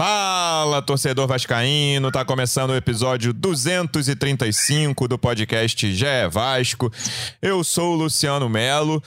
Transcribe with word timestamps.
Fala, 0.00 0.80
torcedor 0.80 1.28
vascaíno, 1.28 2.10
tá 2.10 2.24
começando 2.24 2.70
o 2.70 2.74
episódio 2.74 3.34
235 3.34 5.06
do 5.06 5.18
podcast 5.18 5.92
Gé 5.92 6.26
Vasco. 6.26 6.90
Eu 7.42 7.62
sou 7.62 7.92
o 7.92 7.96
Luciano 7.96 8.48
Melo. 8.48 9.02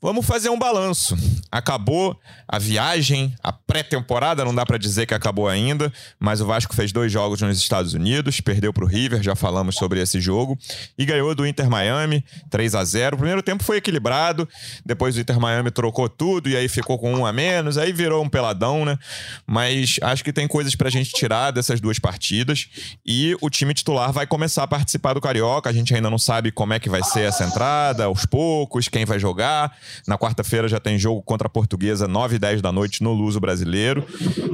Vamos 0.00 0.24
fazer 0.24 0.48
um 0.48 0.56
balanço. 0.56 1.16
Acabou 1.50 2.16
a 2.46 2.60
viagem, 2.60 3.34
a 3.42 3.52
pré-temporada, 3.52 4.44
não 4.44 4.54
dá 4.54 4.64
para 4.64 4.78
dizer 4.78 5.04
que 5.04 5.14
acabou 5.14 5.48
ainda, 5.48 5.92
mas 6.16 6.40
o 6.40 6.46
Vasco 6.46 6.76
fez 6.76 6.92
dois 6.92 7.10
jogos 7.10 7.42
nos 7.42 7.58
Estados 7.58 7.92
Unidos, 7.92 8.40
perdeu 8.40 8.72
pro 8.72 8.86
River, 8.86 9.20
já 9.20 9.34
falamos 9.34 9.74
sobre 9.74 10.00
esse 10.00 10.20
jogo, 10.20 10.56
e 10.96 11.04
ganhou 11.04 11.34
do 11.34 11.44
Inter 11.44 11.68
Miami 11.68 12.24
3 12.50 12.76
a 12.76 12.84
0. 12.84 13.16
O 13.16 13.18
primeiro 13.18 13.42
tempo 13.42 13.64
foi 13.64 13.78
equilibrado, 13.78 14.48
depois 14.84 15.16
o 15.16 15.20
Inter 15.20 15.40
Miami 15.40 15.72
trocou 15.72 16.08
tudo 16.08 16.48
e 16.48 16.56
aí 16.56 16.68
ficou 16.68 17.00
com 17.00 17.12
um 17.12 17.26
a 17.26 17.32
menos, 17.32 17.76
aí 17.76 17.92
virou 17.92 18.22
um 18.22 18.28
peladão, 18.28 18.84
né? 18.84 18.96
Mas 19.44 19.96
acho 20.02 20.22
que 20.22 20.35
tem 20.36 20.46
coisas 20.46 20.74
pra 20.74 20.90
gente 20.90 21.14
tirar 21.14 21.50
dessas 21.50 21.80
duas 21.80 21.98
partidas 21.98 22.68
e 23.06 23.34
o 23.40 23.48
time 23.48 23.72
titular 23.72 24.12
vai 24.12 24.26
começar 24.26 24.64
a 24.64 24.66
participar 24.66 25.14
do 25.14 25.20
Carioca. 25.20 25.70
A 25.70 25.72
gente 25.72 25.94
ainda 25.94 26.10
não 26.10 26.18
sabe 26.18 26.52
como 26.52 26.74
é 26.74 26.78
que 26.78 26.90
vai 26.90 27.02
ser 27.02 27.22
essa 27.22 27.42
entrada, 27.42 28.04
aos 28.04 28.26
poucos, 28.26 28.86
quem 28.86 29.06
vai 29.06 29.18
jogar. 29.18 29.74
Na 30.06 30.18
quarta-feira 30.18 30.68
já 30.68 30.78
tem 30.78 30.98
jogo 30.98 31.22
contra 31.22 31.46
a 31.46 31.50
Portuguesa, 31.50 32.06
9 32.06 32.36
e 32.36 32.38
10 32.38 32.60
da 32.60 32.70
noite 32.70 33.02
no 33.02 33.14
Luso 33.14 33.40
Brasileiro. 33.40 34.06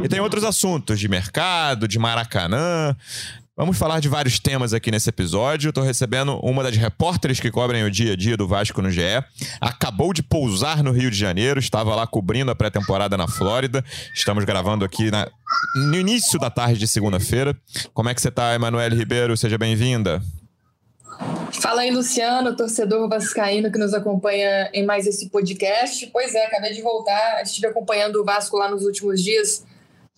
E 0.04 0.08
tem 0.08 0.20
outros 0.20 0.44
assuntos 0.44 1.00
de 1.00 1.08
mercado, 1.08 1.88
de 1.88 1.98
Maracanã. 1.98 2.94
Vamos 3.62 3.78
falar 3.78 4.00
de 4.00 4.08
vários 4.08 4.40
temas 4.40 4.74
aqui 4.74 4.90
nesse 4.90 5.08
episódio. 5.08 5.68
Estou 5.68 5.84
recebendo 5.84 6.36
uma 6.40 6.64
das 6.64 6.76
repórteres 6.76 7.38
que 7.38 7.48
cobrem 7.48 7.84
o 7.84 7.90
dia 7.92 8.14
a 8.14 8.16
dia 8.16 8.36
do 8.36 8.48
Vasco 8.48 8.82
no 8.82 8.90
GE. 8.90 9.22
Acabou 9.60 10.12
de 10.12 10.20
pousar 10.20 10.82
no 10.82 10.90
Rio 10.90 11.08
de 11.08 11.16
Janeiro, 11.16 11.60
estava 11.60 11.94
lá 11.94 12.04
cobrindo 12.04 12.50
a 12.50 12.56
pré-temporada 12.56 13.16
na 13.16 13.28
Flórida. 13.28 13.84
Estamos 14.12 14.44
gravando 14.44 14.84
aqui 14.84 15.12
na... 15.12 15.30
no 15.76 15.94
início 15.94 16.40
da 16.40 16.50
tarde 16.50 16.76
de 16.76 16.88
segunda-feira. 16.88 17.56
Como 17.94 18.08
é 18.08 18.14
que 18.14 18.20
você 18.20 18.30
está, 18.30 18.52
Emanuele 18.52 18.96
Ribeiro? 18.96 19.36
Seja 19.36 19.56
bem-vinda. 19.56 20.20
Fala 21.52 21.82
aí, 21.82 21.92
Luciano, 21.92 22.56
torcedor 22.56 23.08
vascaíno 23.08 23.70
que 23.70 23.78
nos 23.78 23.94
acompanha 23.94 24.70
em 24.74 24.84
mais 24.84 25.06
esse 25.06 25.30
podcast. 25.30 26.04
Pois 26.08 26.34
é, 26.34 26.46
acabei 26.46 26.72
de 26.72 26.82
voltar, 26.82 27.40
estive 27.44 27.68
acompanhando 27.68 28.16
o 28.16 28.24
Vasco 28.24 28.56
lá 28.56 28.68
nos 28.68 28.82
últimos 28.82 29.22
dias 29.22 29.64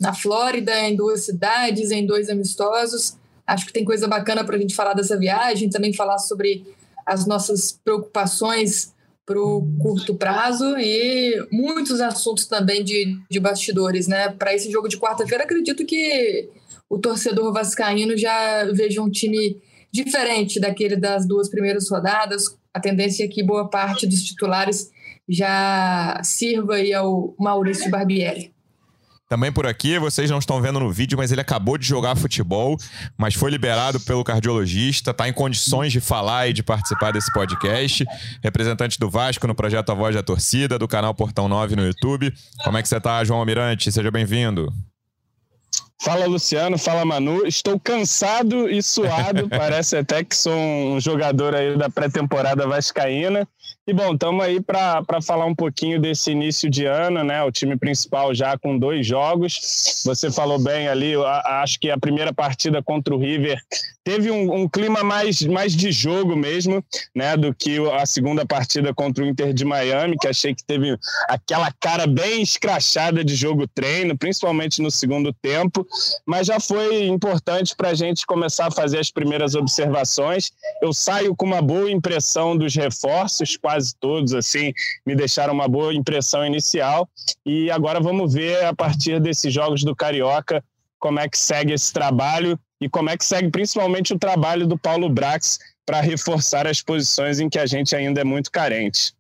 na 0.00 0.14
Flórida, 0.14 0.72
em 0.88 0.96
duas 0.96 1.26
cidades, 1.26 1.90
em 1.90 2.06
dois 2.06 2.30
amistosos. 2.30 3.22
Acho 3.46 3.66
que 3.66 3.72
tem 3.72 3.84
coisa 3.84 4.08
bacana 4.08 4.44
para 4.44 4.56
a 4.56 4.58
gente 4.58 4.74
falar 4.74 4.94
dessa 4.94 5.18
viagem, 5.18 5.68
também 5.68 5.92
falar 5.92 6.18
sobre 6.18 6.64
as 7.06 7.26
nossas 7.26 7.72
preocupações 7.84 8.94
para 9.26 9.40
o 9.40 9.66
curto 9.80 10.14
prazo 10.14 10.76
e 10.78 11.46
muitos 11.50 12.00
assuntos 12.00 12.46
também 12.46 12.84
de, 12.84 13.18
de 13.30 13.40
bastidores, 13.40 14.06
né? 14.06 14.30
Para 14.30 14.54
esse 14.54 14.70
jogo 14.70 14.88
de 14.88 14.98
quarta-feira, 14.98 15.44
acredito 15.44 15.84
que 15.84 16.48
o 16.88 16.98
torcedor 16.98 17.52
vascaíno 17.52 18.16
já 18.16 18.64
veja 18.72 19.02
um 19.02 19.10
time 19.10 19.56
diferente 19.90 20.60
daquele 20.60 20.96
das 20.96 21.26
duas 21.26 21.48
primeiras 21.48 21.88
rodadas. 21.90 22.44
A 22.72 22.80
tendência 22.80 23.24
é 23.24 23.28
que 23.28 23.42
boa 23.42 23.68
parte 23.68 24.06
dos 24.06 24.22
titulares 24.22 24.90
já 25.28 26.20
sirva 26.22 26.74
aí 26.74 26.92
ao 26.92 27.34
Maurício 27.38 27.90
Barbieri. 27.90 28.53
Também 29.34 29.50
por 29.50 29.66
aqui, 29.66 29.98
vocês 29.98 30.30
não 30.30 30.38
estão 30.38 30.62
vendo 30.62 30.78
no 30.78 30.92
vídeo, 30.92 31.18
mas 31.18 31.32
ele 31.32 31.40
acabou 31.40 31.76
de 31.76 31.84
jogar 31.84 32.14
futebol, 32.14 32.76
mas 33.18 33.34
foi 33.34 33.50
liberado 33.50 33.98
pelo 33.98 34.22
cardiologista, 34.22 35.10
está 35.10 35.28
em 35.28 35.32
condições 35.32 35.90
de 35.90 36.00
falar 36.00 36.46
e 36.46 36.52
de 36.52 36.62
participar 36.62 37.12
desse 37.12 37.32
podcast. 37.32 38.04
Representante 38.44 38.96
do 38.96 39.10
Vasco 39.10 39.44
no 39.48 39.52
projeto 39.56 39.90
A 39.90 39.94
Voz 39.96 40.14
da 40.14 40.22
Torcida, 40.22 40.78
do 40.78 40.86
canal 40.86 41.12
Portão 41.16 41.48
9 41.48 41.74
no 41.74 41.84
YouTube. 41.84 42.32
Como 42.62 42.78
é 42.78 42.82
que 42.82 42.88
você 42.88 42.96
está, 42.96 43.24
João 43.24 43.40
Almirante? 43.40 43.90
Seja 43.90 44.08
bem-vindo. 44.08 44.72
Fala 46.00 46.26
Luciano, 46.26 46.78
fala 46.78 47.04
Manu. 47.04 47.44
Estou 47.44 47.80
cansado 47.80 48.70
e 48.70 48.80
suado. 48.84 49.48
Parece 49.50 49.96
até 49.96 50.22
que 50.22 50.36
sou 50.36 50.54
um 50.54 51.00
jogador 51.00 51.56
aí 51.56 51.76
da 51.76 51.90
pré-temporada 51.90 52.68
vascaína. 52.68 53.48
E 53.86 53.92
bom, 53.92 54.14
estamos 54.14 54.42
aí 54.42 54.62
para 54.62 55.20
falar 55.22 55.44
um 55.44 55.54
pouquinho 55.54 56.00
desse 56.00 56.30
início 56.30 56.70
de 56.70 56.86
ano, 56.86 57.22
né? 57.22 57.42
O 57.42 57.52
time 57.52 57.76
principal 57.76 58.34
já 58.34 58.56
com 58.56 58.78
dois 58.78 59.06
jogos. 59.06 60.02
Você 60.06 60.30
falou 60.30 60.58
bem 60.58 60.88
ali, 60.88 61.12
acho 61.62 61.78
que 61.78 61.90
a 61.90 61.98
primeira 61.98 62.32
partida 62.32 62.82
contra 62.82 63.14
o 63.14 63.18
River 63.18 63.60
teve 64.04 64.30
um, 64.30 64.54
um, 64.54 64.68
clima 64.68 65.02
mais, 65.02 65.42
mais 65.42 65.74
de 65.74 65.90
jogo 65.90 66.36
mesmo, 66.36 66.84
né? 67.14 67.36
Do 67.36 67.54
que 67.54 67.78
a 67.90 68.06
segunda 68.06 68.46
partida 68.46 68.94
contra 68.94 69.24
o 69.24 69.26
Inter 69.26 69.52
de 69.52 69.64
Miami, 69.64 70.16
que 70.18 70.28
achei 70.28 70.54
que 70.54 70.62
teve 70.62 70.96
aquela 71.28 71.72
cara 71.72 72.06
bem 72.06 72.42
escrachada 72.42 73.24
de 73.24 73.34
jogo 73.34 73.66
treino, 73.66 74.16
principalmente 74.16 74.80
no 74.82 74.90
segundo 74.90 75.32
tempo. 75.32 75.86
Mas 76.26 76.46
já 76.46 76.60
foi 76.60 77.06
importante 77.06 77.74
para 77.74 77.90
a 77.90 77.94
gente 77.94 78.26
começar 78.26 78.68
a 78.68 78.70
fazer 78.70 78.98
as 78.98 79.10
primeiras 79.10 79.54
observações. 79.54 80.52
Eu 80.82 80.92
saio 80.92 81.34
com 81.34 81.46
uma 81.46 81.62
boa 81.62 81.90
impressão 81.90 82.56
dos 82.56 82.74
reforços, 82.74 83.53
quase 83.58 83.94
todos, 83.98 84.32
assim, 84.34 84.72
me 85.06 85.14
deixaram 85.14 85.52
uma 85.52 85.68
boa 85.68 85.94
impressão 85.94 86.44
inicial. 86.44 87.08
E 87.44 87.70
agora 87.70 88.00
vamos 88.00 88.34
ver, 88.34 88.64
a 88.64 88.74
partir 88.74 89.20
desses 89.20 89.52
jogos 89.52 89.82
do 89.82 89.94
Carioca, 89.94 90.62
como 90.98 91.20
é 91.20 91.28
que 91.28 91.38
segue 91.38 91.72
esse 91.72 91.92
trabalho 91.92 92.58
e 92.80 92.88
como 92.88 93.10
é 93.10 93.16
que 93.16 93.24
segue 93.24 93.50
principalmente 93.50 94.12
o 94.12 94.18
trabalho 94.18 94.66
do 94.66 94.78
Paulo 94.78 95.08
Brax 95.08 95.58
para 95.86 96.00
reforçar 96.00 96.66
as 96.66 96.80
posições 96.82 97.40
em 97.40 97.48
que 97.48 97.58
a 97.58 97.66
gente 97.66 97.94
ainda 97.94 98.20
é 98.20 98.24
muito 98.24 98.50
carente. 98.50 99.12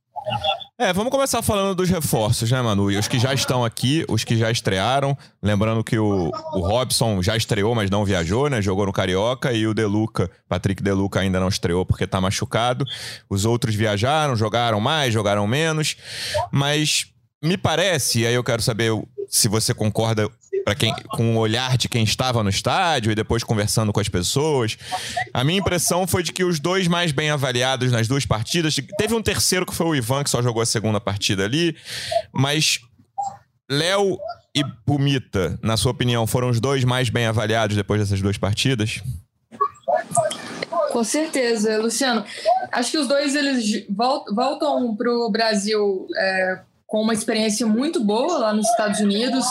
É, 0.76 0.92
vamos 0.92 1.12
começar 1.12 1.40
falando 1.40 1.74
dos 1.74 1.88
reforços, 1.88 2.50
né, 2.50 2.60
Manu? 2.60 2.90
E 2.90 2.96
os 2.96 3.06
que 3.06 3.18
já 3.18 3.32
estão 3.32 3.64
aqui, 3.64 4.04
os 4.08 4.24
que 4.24 4.36
já 4.36 4.50
estrearam. 4.50 5.16
Lembrando 5.42 5.84
que 5.84 5.96
o, 5.98 6.30
o 6.52 6.60
Robson 6.60 7.22
já 7.22 7.36
estreou, 7.36 7.74
mas 7.74 7.90
não 7.90 8.04
viajou, 8.04 8.50
né? 8.50 8.60
Jogou 8.60 8.86
no 8.86 8.92
Carioca. 8.92 9.52
E 9.52 9.66
o 9.66 9.74
Deluca, 9.74 10.30
Patrick 10.48 10.82
Deluca, 10.82 11.20
ainda 11.20 11.38
não 11.38 11.48
estreou 11.48 11.86
porque 11.86 12.06
tá 12.06 12.20
machucado. 12.20 12.84
Os 13.30 13.44
outros 13.44 13.74
viajaram, 13.74 14.34
jogaram 14.34 14.80
mais, 14.80 15.14
jogaram 15.14 15.46
menos. 15.46 15.96
Mas 16.50 17.06
me 17.42 17.56
parece, 17.56 18.20
e 18.20 18.26
aí 18.26 18.34
eu 18.34 18.42
quero 18.42 18.62
saber 18.62 18.90
se 19.28 19.48
você 19.48 19.74
concorda 19.74 20.28
para 20.64 20.74
quem 20.74 20.94
com 21.10 21.36
o 21.36 21.38
olhar 21.38 21.76
de 21.76 21.88
quem 21.88 22.02
estava 22.02 22.42
no 22.42 22.48
estádio 22.48 23.12
e 23.12 23.14
depois 23.14 23.44
conversando 23.44 23.92
com 23.92 24.00
as 24.00 24.08
pessoas. 24.08 24.78
A 25.32 25.44
minha 25.44 25.58
impressão 25.58 26.06
foi 26.06 26.22
de 26.22 26.32
que 26.32 26.42
os 26.42 26.58
dois 26.58 26.88
mais 26.88 27.12
bem 27.12 27.30
avaliados 27.30 27.92
nas 27.92 28.08
duas 28.08 28.24
partidas, 28.24 28.76
teve 28.96 29.14
um 29.14 29.22
terceiro 29.22 29.66
que 29.66 29.74
foi 29.74 29.86
o 29.86 29.94
Ivan 29.94 30.24
que 30.24 30.30
só 30.30 30.42
jogou 30.42 30.62
a 30.62 30.66
segunda 30.66 31.00
partida 31.00 31.44
ali, 31.44 31.76
mas 32.32 32.80
Léo 33.70 34.18
e 34.54 34.64
Pumita, 34.86 35.58
na 35.62 35.76
sua 35.76 35.92
opinião, 35.92 36.26
foram 36.26 36.48
os 36.48 36.60
dois 36.60 36.84
mais 36.84 37.10
bem 37.10 37.26
avaliados 37.26 37.76
depois 37.76 38.00
dessas 38.00 38.22
duas 38.22 38.38
partidas? 38.38 39.02
Com 40.92 41.02
certeza, 41.02 41.78
Luciano. 41.78 42.24
Acho 42.70 42.92
que 42.92 42.98
os 42.98 43.08
dois 43.08 43.34
eles 43.34 43.84
voltam 43.88 44.94
para 44.96 45.10
o 45.10 45.30
Brasil 45.30 46.06
é, 46.16 46.60
com 46.94 47.02
uma 47.02 47.12
experiência 47.12 47.66
muito 47.66 48.04
boa 48.04 48.38
lá 48.38 48.54
nos 48.54 48.68
Estados 48.68 49.00
Unidos. 49.00 49.44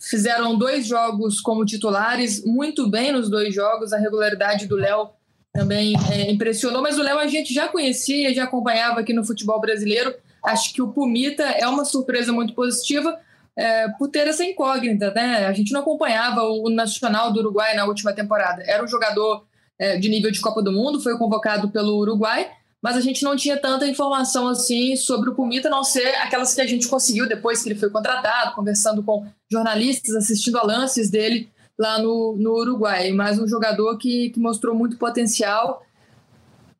Fizeram 0.00 0.56
dois 0.56 0.86
jogos 0.86 1.38
como 1.38 1.62
titulares, 1.62 2.42
muito 2.42 2.88
bem 2.88 3.12
nos 3.12 3.28
dois 3.28 3.54
jogos. 3.54 3.92
A 3.92 3.98
regularidade 3.98 4.66
do 4.66 4.74
Léo 4.74 5.10
também 5.52 5.92
é, 6.10 6.32
impressionou, 6.32 6.80
mas 6.80 6.98
o 6.98 7.02
Léo 7.02 7.18
a 7.18 7.26
gente 7.26 7.52
já 7.52 7.68
conhecia, 7.68 8.32
já 8.32 8.44
acompanhava 8.44 9.00
aqui 9.00 9.12
no 9.12 9.22
futebol 9.26 9.60
brasileiro. 9.60 10.14
Acho 10.42 10.72
que 10.72 10.80
o 10.80 10.88
Pumita 10.88 11.42
é 11.42 11.68
uma 11.68 11.84
surpresa 11.84 12.32
muito 12.32 12.54
positiva 12.54 13.14
é, 13.54 13.90
por 13.98 14.08
ter 14.08 14.26
essa 14.26 14.42
incógnita, 14.42 15.10
né? 15.10 15.44
A 15.46 15.52
gente 15.52 15.70
não 15.70 15.82
acompanhava 15.82 16.44
o 16.44 16.70
Nacional 16.70 17.30
do 17.30 17.40
Uruguai 17.40 17.76
na 17.76 17.84
última 17.84 18.14
temporada. 18.14 18.62
Era 18.66 18.82
um 18.82 18.88
jogador 18.88 19.44
é, 19.78 19.98
de 19.98 20.08
nível 20.08 20.30
de 20.30 20.40
Copa 20.40 20.62
do 20.62 20.72
Mundo, 20.72 20.98
foi 20.98 21.18
convocado 21.18 21.68
pelo 21.68 21.98
Uruguai, 21.98 22.50
mas 22.84 22.98
a 22.98 23.00
gente 23.00 23.24
não 23.24 23.34
tinha 23.34 23.56
tanta 23.56 23.88
informação 23.88 24.46
assim 24.46 24.94
sobre 24.94 25.30
o 25.30 25.34
Pumita, 25.34 25.68
a 25.68 25.70
não 25.70 25.82
ser 25.82 26.06
aquelas 26.16 26.52
que 26.52 26.60
a 26.60 26.66
gente 26.66 26.86
conseguiu 26.86 27.26
depois 27.26 27.62
que 27.62 27.70
ele 27.70 27.78
foi 27.78 27.88
contratado, 27.88 28.54
conversando 28.54 29.02
com 29.02 29.26
jornalistas, 29.50 30.14
assistindo 30.14 30.58
a 30.58 30.62
lances 30.62 31.08
dele 31.08 31.48
lá 31.78 31.98
no, 31.98 32.36
no 32.36 32.52
Uruguai. 32.52 33.10
Mas 33.12 33.38
um 33.38 33.48
jogador 33.48 33.96
que, 33.96 34.28
que 34.28 34.38
mostrou 34.38 34.74
muito 34.74 34.98
potencial. 34.98 35.82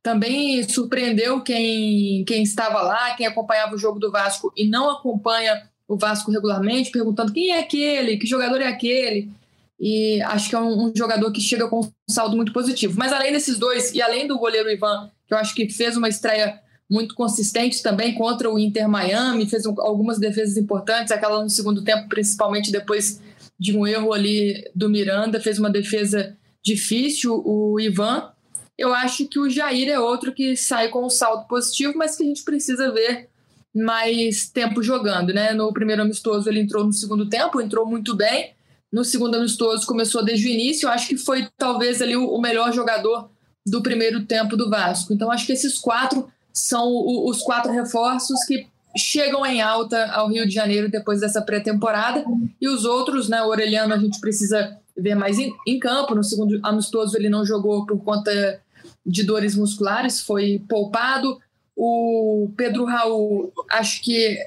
Também 0.02 0.62
surpreendeu 0.68 1.40
quem, 1.40 2.22
quem 2.26 2.42
estava 2.42 2.82
lá, 2.82 3.14
quem 3.14 3.26
acompanhava 3.26 3.74
o 3.74 3.78
jogo 3.78 3.98
do 3.98 4.12
Vasco 4.12 4.52
e 4.54 4.68
não 4.68 4.90
acompanha 4.90 5.70
o 5.88 5.96
Vasco 5.96 6.30
regularmente, 6.30 6.90
perguntando 6.90 7.32
quem 7.32 7.52
é 7.52 7.60
aquele, 7.60 8.18
que 8.18 8.26
jogador 8.26 8.60
é 8.60 8.66
aquele. 8.66 9.32
E 9.80 10.20
acho 10.20 10.50
que 10.50 10.54
é 10.54 10.60
um, 10.60 10.88
um 10.88 10.92
jogador 10.94 11.32
que 11.32 11.40
chega 11.40 11.66
com 11.66 11.80
um 11.80 11.90
saldo 12.06 12.36
muito 12.36 12.52
positivo. 12.52 12.98
Mas 12.98 13.10
além 13.10 13.32
desses 13.32 13.58
dois, 13.58 13.94
e 13.94 14.02
além 14.02 14.26
do 14.26 14.38
goleiro 14.38 14.70
Ivan, 14.70 15.10
que 15.26 15.34
eu 15.34 15.38
acho 15.38 15.54
que 15.54 15.68
fez 15.68 15.96
uma 15.96 16.08
estreia 16.08 16.60
muito 16.88 17.14
consistente 17.14 17.82
também 17.82 18.14
contra 18.14 18.50
o 18.50 18.58
Inter 18.58 18.88
Miami, 18.88 19.48
fez 19.48 19.64
algumas 19.66 20.18
defesas 20.18 20.56
importantes, 20.56 21.12
aquela 21.12 21.42
no 21.42 21.50
segundo 21.50 21.82
tempo, 21.82 22.08
principalmente 22.08 22.70
depois 22.70 23.20
de 23.58 23.76
um 23.76 23.86
erro 23.86 24.12
ali 24.12 24.70
do 24.74 24.88
Miranda, 24.88 25.40
fez 25.40 25.58
uma 25.58 25.70
defesa 25.70 26.36
difícil, 26.62 27.42
o 27.44 27.78
Ivan. 27.80 28.30
Eu 28.76 28.92
acho 28.92 29.26
que 29.26 29.38
o 29.38 29.48
Jair 29.48 29.88
é 29.88 29.98
outro 29.98 30.32
que 30.32 30.56
sai 30.56 30.88
com 30.88 31.06
um 31.06 31.10
saldo 31.10 31.46
positivo, 31.46 31.94
mas 31.96 32.16
que 32.16 32.22
a 32.22 32.26
gente 32.26 32.42
precisa 32.42 32.90
ver 32.90 33.28
mais 33.74 34.48
tempo 34.48 34.82
jogando, 34.82 35.32
né? 35.32 35.52
No 35.52 35.72
primeiro 35.72 36.02
amistoso 36.02 36.48
ele 36.48 36.60
entrou 36.60 36.84
no 36.84 36.92
segundo 36.92 37.28
tempo, 37.28 37.60
entrou 37.60 37.86
muito 37.86 38.14
bem. 38.14 38.52
No 38.92 39.04
segundo 39.04 39.36
amistoso 39.36 39.86
começou 39.86 40.24
desde 40.24 40.46
o 40.46 40.50
início. 40.50 40.86
Eu 40.86 40.90
acho 40.90 41.08
que 41.08 41.16
foi 41.16 41.48
talvez 41.56 42.00
ali 42.00 42.16
o 42.16 42.38
melhor 42.38 42.72
jogador 42.72 43.30
do 43.66 43.82
primeiro 43.82 44.25
tempo 44.25 44.56
do 44.56 44.69
Vasco. 44.69 45.12
Então 45.12 45.31
acho 45.31 45.46
que 45.46 45.52
esses 45.52 45.78
quatro 45.78 46.28
são 46.52 46.88
os 47.26 47.43
quatro 47.43 47.72
reforços 47.72 48.44
que 48.46 48.66
chegam 48.96 49.44
em 49.44 49.61
alta 49.61 50.06
ao 50.12 50.28
Rio 50.28 50.46
de 50.46 50.55
Janeiro 50.55 50.90
depois 50.90 51.20
dessa 51.20 51.43
pré-temporada. 51.43 52.25
E 52.61 52.69
os 52.69 52.84
outros, 52.84 53.28
né? 53.28 53.43
O 53.43 53.49
Orelhano 53.49 53.94
a 53.94 53.99
gente 53.99 54.20
precisa 54.20 54.76
ver 54.96 55.14
mais 55.14 55.38
em, 55.38 55.52
em, 55.66 55.78
campo. 55.78 56.14
No 56.14 56.22
segundo 56.22 56.61
amistoso 56.62 57.16
ele 57.16 57.28
não 57.28 57.44
jogou 57.44 57.84
por 57.87 57.99
conta 58.05 58.61
de 59.05 59.25
dores 59.25 59.56
musculares, 59.56 60.20
foi 60.20 60.62
poupado. 60.69 61.40
O 61.76 62.50
Pedro 62.56 62.84
Raul, 62.84 63.52
acho 63.70 64.00
que 64.02 64.38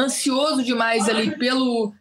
ansioso 0.00 0.62
demais 0.62 1.08
ali 1.08 1.36
pelo 1.36 1.92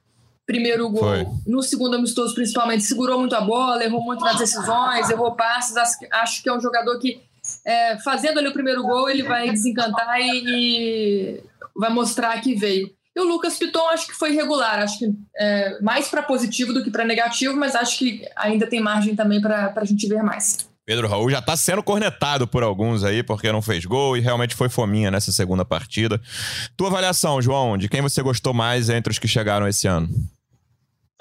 primeiro 0.45 0.90
gol. 0.90 1.01
Foi. 1.04 1.28
No 1.45 1.62
segundo 1.62 1.95
amistoso, 1.95 2.34
principalmente, 2.34 2.84
segurou 2.84 3.19
muito 3.19 3.36
a 3.36 3.42
bola, 3.42 3.84
errou 3.84 4.04
muito 4.04 4.24
nas 4.24 4.38
decisões, 4.38 5.10
errou 5.10 5.36
passes. 5.36 5.75
Acho 5.78 6.44
que 6.44 6.50
é 6.50 6.54
um 6.54 6.60
jogador 6.60 6.98
que, 7.00 7.22
é, 7.66 7.98
fazendo 8.00 8.40
ali 8.40 8.48
o 8.48 8.54
primeiro 8.54 8.84
gol, 8.84 9.10
ele 9.10 9.24
vai 9.24 9.50
desencantar 9.50 10.19
e, 10.19 10.44
e 10.45 11.44
vai 11.75 11.90
mostrar 11.90 12.40
que 12.42 12.56
veio. 12.56 12.92
E 13.16 13.19
o 13.19 13.25
Lucas 13.25 13.57
Piton 13.57 13.88
acho 13.90 14.07
que 14.07 14.13
foi 14.13 14.31
regular, 14.31 14.80
acho 14.80 14.98
que 14.98 15.13
é, 15.38 15.80
mais 15.81 16.10
para 16.10 16.24
positivo 16.24 16.74
do 16.74 16.84
que 16.84 16.89
para 16.89 17.06
negativo, 17.06 17.56
mas 17.56 17.75
acho 17.75 18.00
que 18.00 18.25
ainda 18.36 18.66
tem 18.66 18.81
margem 18.81 19.16
também 19.16 19.39
para 19.39 19.72
a 19.75 19.86
gente 19.86 20.07
ver 20.07 20.24
mais. 20.24 20.57
Pedro 20.86 21.07
Raul 21.07 21.30
já 21.30 21.42
tá 21.42 21.56
sendo 21.56 21.81
cornetado 21.81 22.46
por 22.46 22.62
alguns 22.62 23.04
aí 23.04 23.24
porque 23.24 23.51
não 23.51 23.62
fez 23.62 23.86
gol 23.86 24.18
e 24.18 24.19
realmente 24.19 24.54
foi 24.56 24.68
fominha 24.68 25.10
nessa 25.10 25.31
segunda 25.31 25.63
partida. 25.63 26.19
Tua 26.75 26.89
avaliação, 26.89 27.42
João, 27.42 27.78
de 27.78 27.88
quem 27.88 28.01
você 28.01 28.22
gostou 28.22 28.54
mais 28.54 28.89
entre 28.89 29.12
os 29.12 29.19
que 29.19 29.28
chegaram 29.28 29.68
esse 29.68 29.88
ano? 29.88 30.10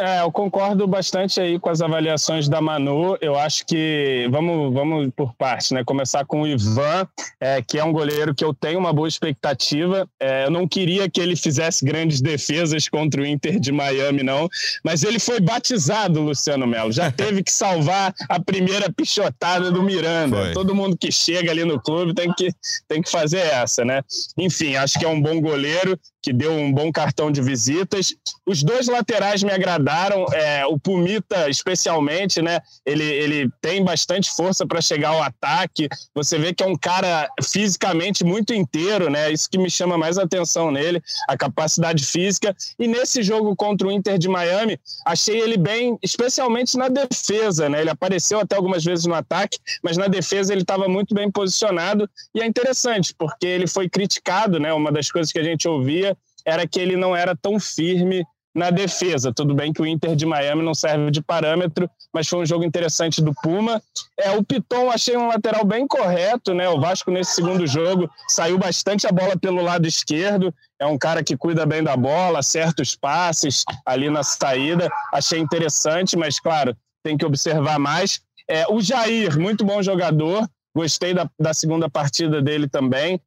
É, 0.02 0.20
eu 0.20 0.32
concordo 0.32 0.84
bastante 0.84 1.40
aí 1.40 1.60
com 1.60 1.70
as 1.70 1.80
avaliações 1.80 2.48
da 2.48 2.60
Manu. 2.60 3.16
Eu 3.20 3.38
acho 3.38 3.64
que 3.64 4.26
vamos, 4.32 4.74
vamos 4.74 5.12
por 5.14 5.32
parte, 5.34 5.72
né? 5.72 5.84
Começar 5.84 6.24
com 6.24 6.42
o 6.42 6.46
Ivan, 6.46 7.06
é, 7.40 7.62
que 7.62 7.78
é 7.78 7.84
um 7.84 7.92
goleiro 7.92 8.34
que 8.34 8.44
eu 8.44 8.52
tenho 8.52 8.80
uma 8.80 8.92
boa 8.92 9.06
expectativa. 9.06 10.08
É, 10.18 10.46
eu 10.46 10.50
não 10.50 10.66
queria 10.66 11.08
que 11.08 11.20
ele 11.20 11.36
fizesse 11.36 11.84
grandes 11.84 12.20
defesas 12.20 12.88
contra 12.88 13.22
o 13.22 13.26
Inter 13.26 13.60
de 13.60 13.70
Miami, 13.70 14.24
não, 14.24 14.48
mas 14.82 15.04
ele 15.04 15.20
foi 15.20 15.38
batizado, 15.38 16.20
Luciano 16.20 16.66
Melo. 16.66 16.90
Já 16.90 17.08
teve 17.12 17.44
que 17.44 17.52
salvar 17.52 18.12
a 18.28 18.40
primeira 18.40 18.92
pichotada 18.92 19.70
do 19.70 19.84
Miranda. 19.84 20.36
Foi. 20.36 20.52
Todo 20.52 20.74
mundo 20.74 20.96
que 20.96 21.12
chega 21.12 21.52
ali 21.52 21.64
no 21.64 21.80
clube 21.80 22.12
tem 22.12 22.32
que, 22.32 22.52
tem 22.88 23.00
que 23.00 23.08
fazer 23.08 23.38
essa, 23.38 23.84
né? 23.84 24.02
Enfim, 24.36 24.74
acho 24.74 24.98
que 24.98 25.04
é 25.04 25.08
um 25.08 25.22
bom 25.22 25.40
goleiro 25.40 25.96
que 26.22 26.32
deu 26.32 26.52
um 26.52 26.72
bom 26.72 26.92
cartão 26.92 27.32
de 27.32 27.42
visitas. 27.42 28.14
Os 28.46 28.62
dois 28.62 28.86
laterais 28.86 29.42
me 29.42 29.50
agradaram, 29.50 29.91
é, 30.32 30.66
o 30.66 30.78
Pumita 30.78 31.48
especialmente, 31.48 32.40
né? 32.40 32.60
Ele, 32.84 33.04
ele 33.04 33.50
tem 33.60 33.84
bastante 33.84 34.30
força 34.30 34.66
para 34.66 34.80
chegar 34.80 35.10
ao 35.10 35.22
ataque. 35.22 35.88
Você 36.14 36.38
vê 36.38 36.54
que 36.54 36.62
é 36.62 36.66
um 36.66 36.76
cara 36.76 37.28
fisicamente 37.42 38.24
muito 38.24 38.54
inteiro, 38.54 39.10
né? 39.10 39.30
Isso 39.30 39.48
que 39.50 39.58
me 39.58 39.70
chama 39.70 39.98
mais 39.98 40.18
atenção 40.18 40.70
nele, 40.70 41.02
a 41.28 41.36
capacidade 41.36 42.04
física. 42.04 42.54
E 42.78 42.88
nesse 42.88 43.22
jogo 43.22 43.54
contra 43.54 43.86
o 43.86 43.92
Inter 43.92 44.18
de 44.18 44.28
Miami, 44.28 44.78
achei 45.06 45.40
ele 45.40 45.56
bem, 45.56 45.98
especialmente 46.02 46.76
na 46.76 46.88
defesa, 46.88 47.68
né? 47.68 47.80
Ele 47.80 47.90
apareceu 47.90 48.40
até 48.40 48.56
algumas 48.56 48.84
vezes 48.84 49.06
no 49.06 49.14
ataque, 49.14 49.58
mas 49.82 49.96
na 49.96 50.08
defesa 50.08 50.52
ele 50.52 50.62
estava 50.62 50.88
muito 50.88 51.14
bem 51.14 51.30
posicionado. 51.30 52.08
E 52.34 52.40
é 52.40 52.46
interessante, 52.46 53.14
porque 53.16 53.46
ele 53.46 53.66
foi 53.66 53.88
criticado, 53.88 54.58
né? 54.58 54.72
Uma 54.72 54.90
das 54.90 55.10
coisas 55.10 55.32
que 55.32 55.38
a 55.38 55.44
gente 55.44 55.68
ouvia 55.68 56.16
era 56.44 56.66
que 56.66 56.80
ele 56.80 56.96
não 56.96 57.14
era 57.14 57.36
tão 57.36 57.58
firme 57.60 58.24
na 58.54 58.70
defesa. 58.70 59.32
Tudo 59.32 59.54
bem 59.54 59.72
que 59.72 59.80
o 59.80 59.86
Inter 59.86 60.14
de 60.14 60.26
Miami 60.26 60.62
não 60.62 60.74
serve 60.74 61.10
de 61.10 61.22
parâmetro, 61.22 61.88
mas 62.12 62.28
foi 62.28 62.40
um 62.40 62.46
jogo 62.46 62.64
interessante 62.64 63.22
do 63.22 63.32
Puma. 63.42 63.82
É, 64.18 64.30
o 64.32 64.44
Piton 64.44 64.90
achei 64.90 65.16
um 65.16 65.28
lateral 65.28 65.64
bem 65.64 65.86
correto, 65.86 66.52
né? 66.52 66.68
O 66.68 66.80
Vasco 66.80 67.10
nesse 67.10 67.34
segundo 67.34 67.66
jogo 67.66 68.10
saiu 68.28 68.58
bastante 68.58 69.06
a 69.06 69.12
bola 69.12 69.36
pelo 69.36 69.62
lado 69.62 69.86
esquerdo. 69.86 70.54
É 70.78 70.86
um 70.86 70.98
cara 70.98 71.24
que 71.24 71.36
cuida 71.36 71.64
bem 71.64 71.82
da 71.82 71.96
bola, 71.96 72.40
acerta 72.40 72.82
os 72.82 72.94
passes 72.94 73.64
ali 73.86 74.10
na 74.10 74.22
saída. 74.22 74.88
Achei 75.12 75.38
interessante, 75.38 76.16
mas 76.16 76.38
claro, 76.38 76.76
tem 77.02 77.16
que 77.16 77.24
observar 77.24 77.78
mais. 77.78 78.20
É, 78.48 78.66
o 78.68 78.80
Jair, 78.80 79.38
muito 79.38 79.64
bom 79.64 79.82
jogador. 79.82 80.46
Gostei 80.74 81.14
da, 81.14 81.28
da 81.38 81.52
segunda 81.52 81.88
partida 81.88 82.40
dele 82.40 82.68
também 82.68 83.20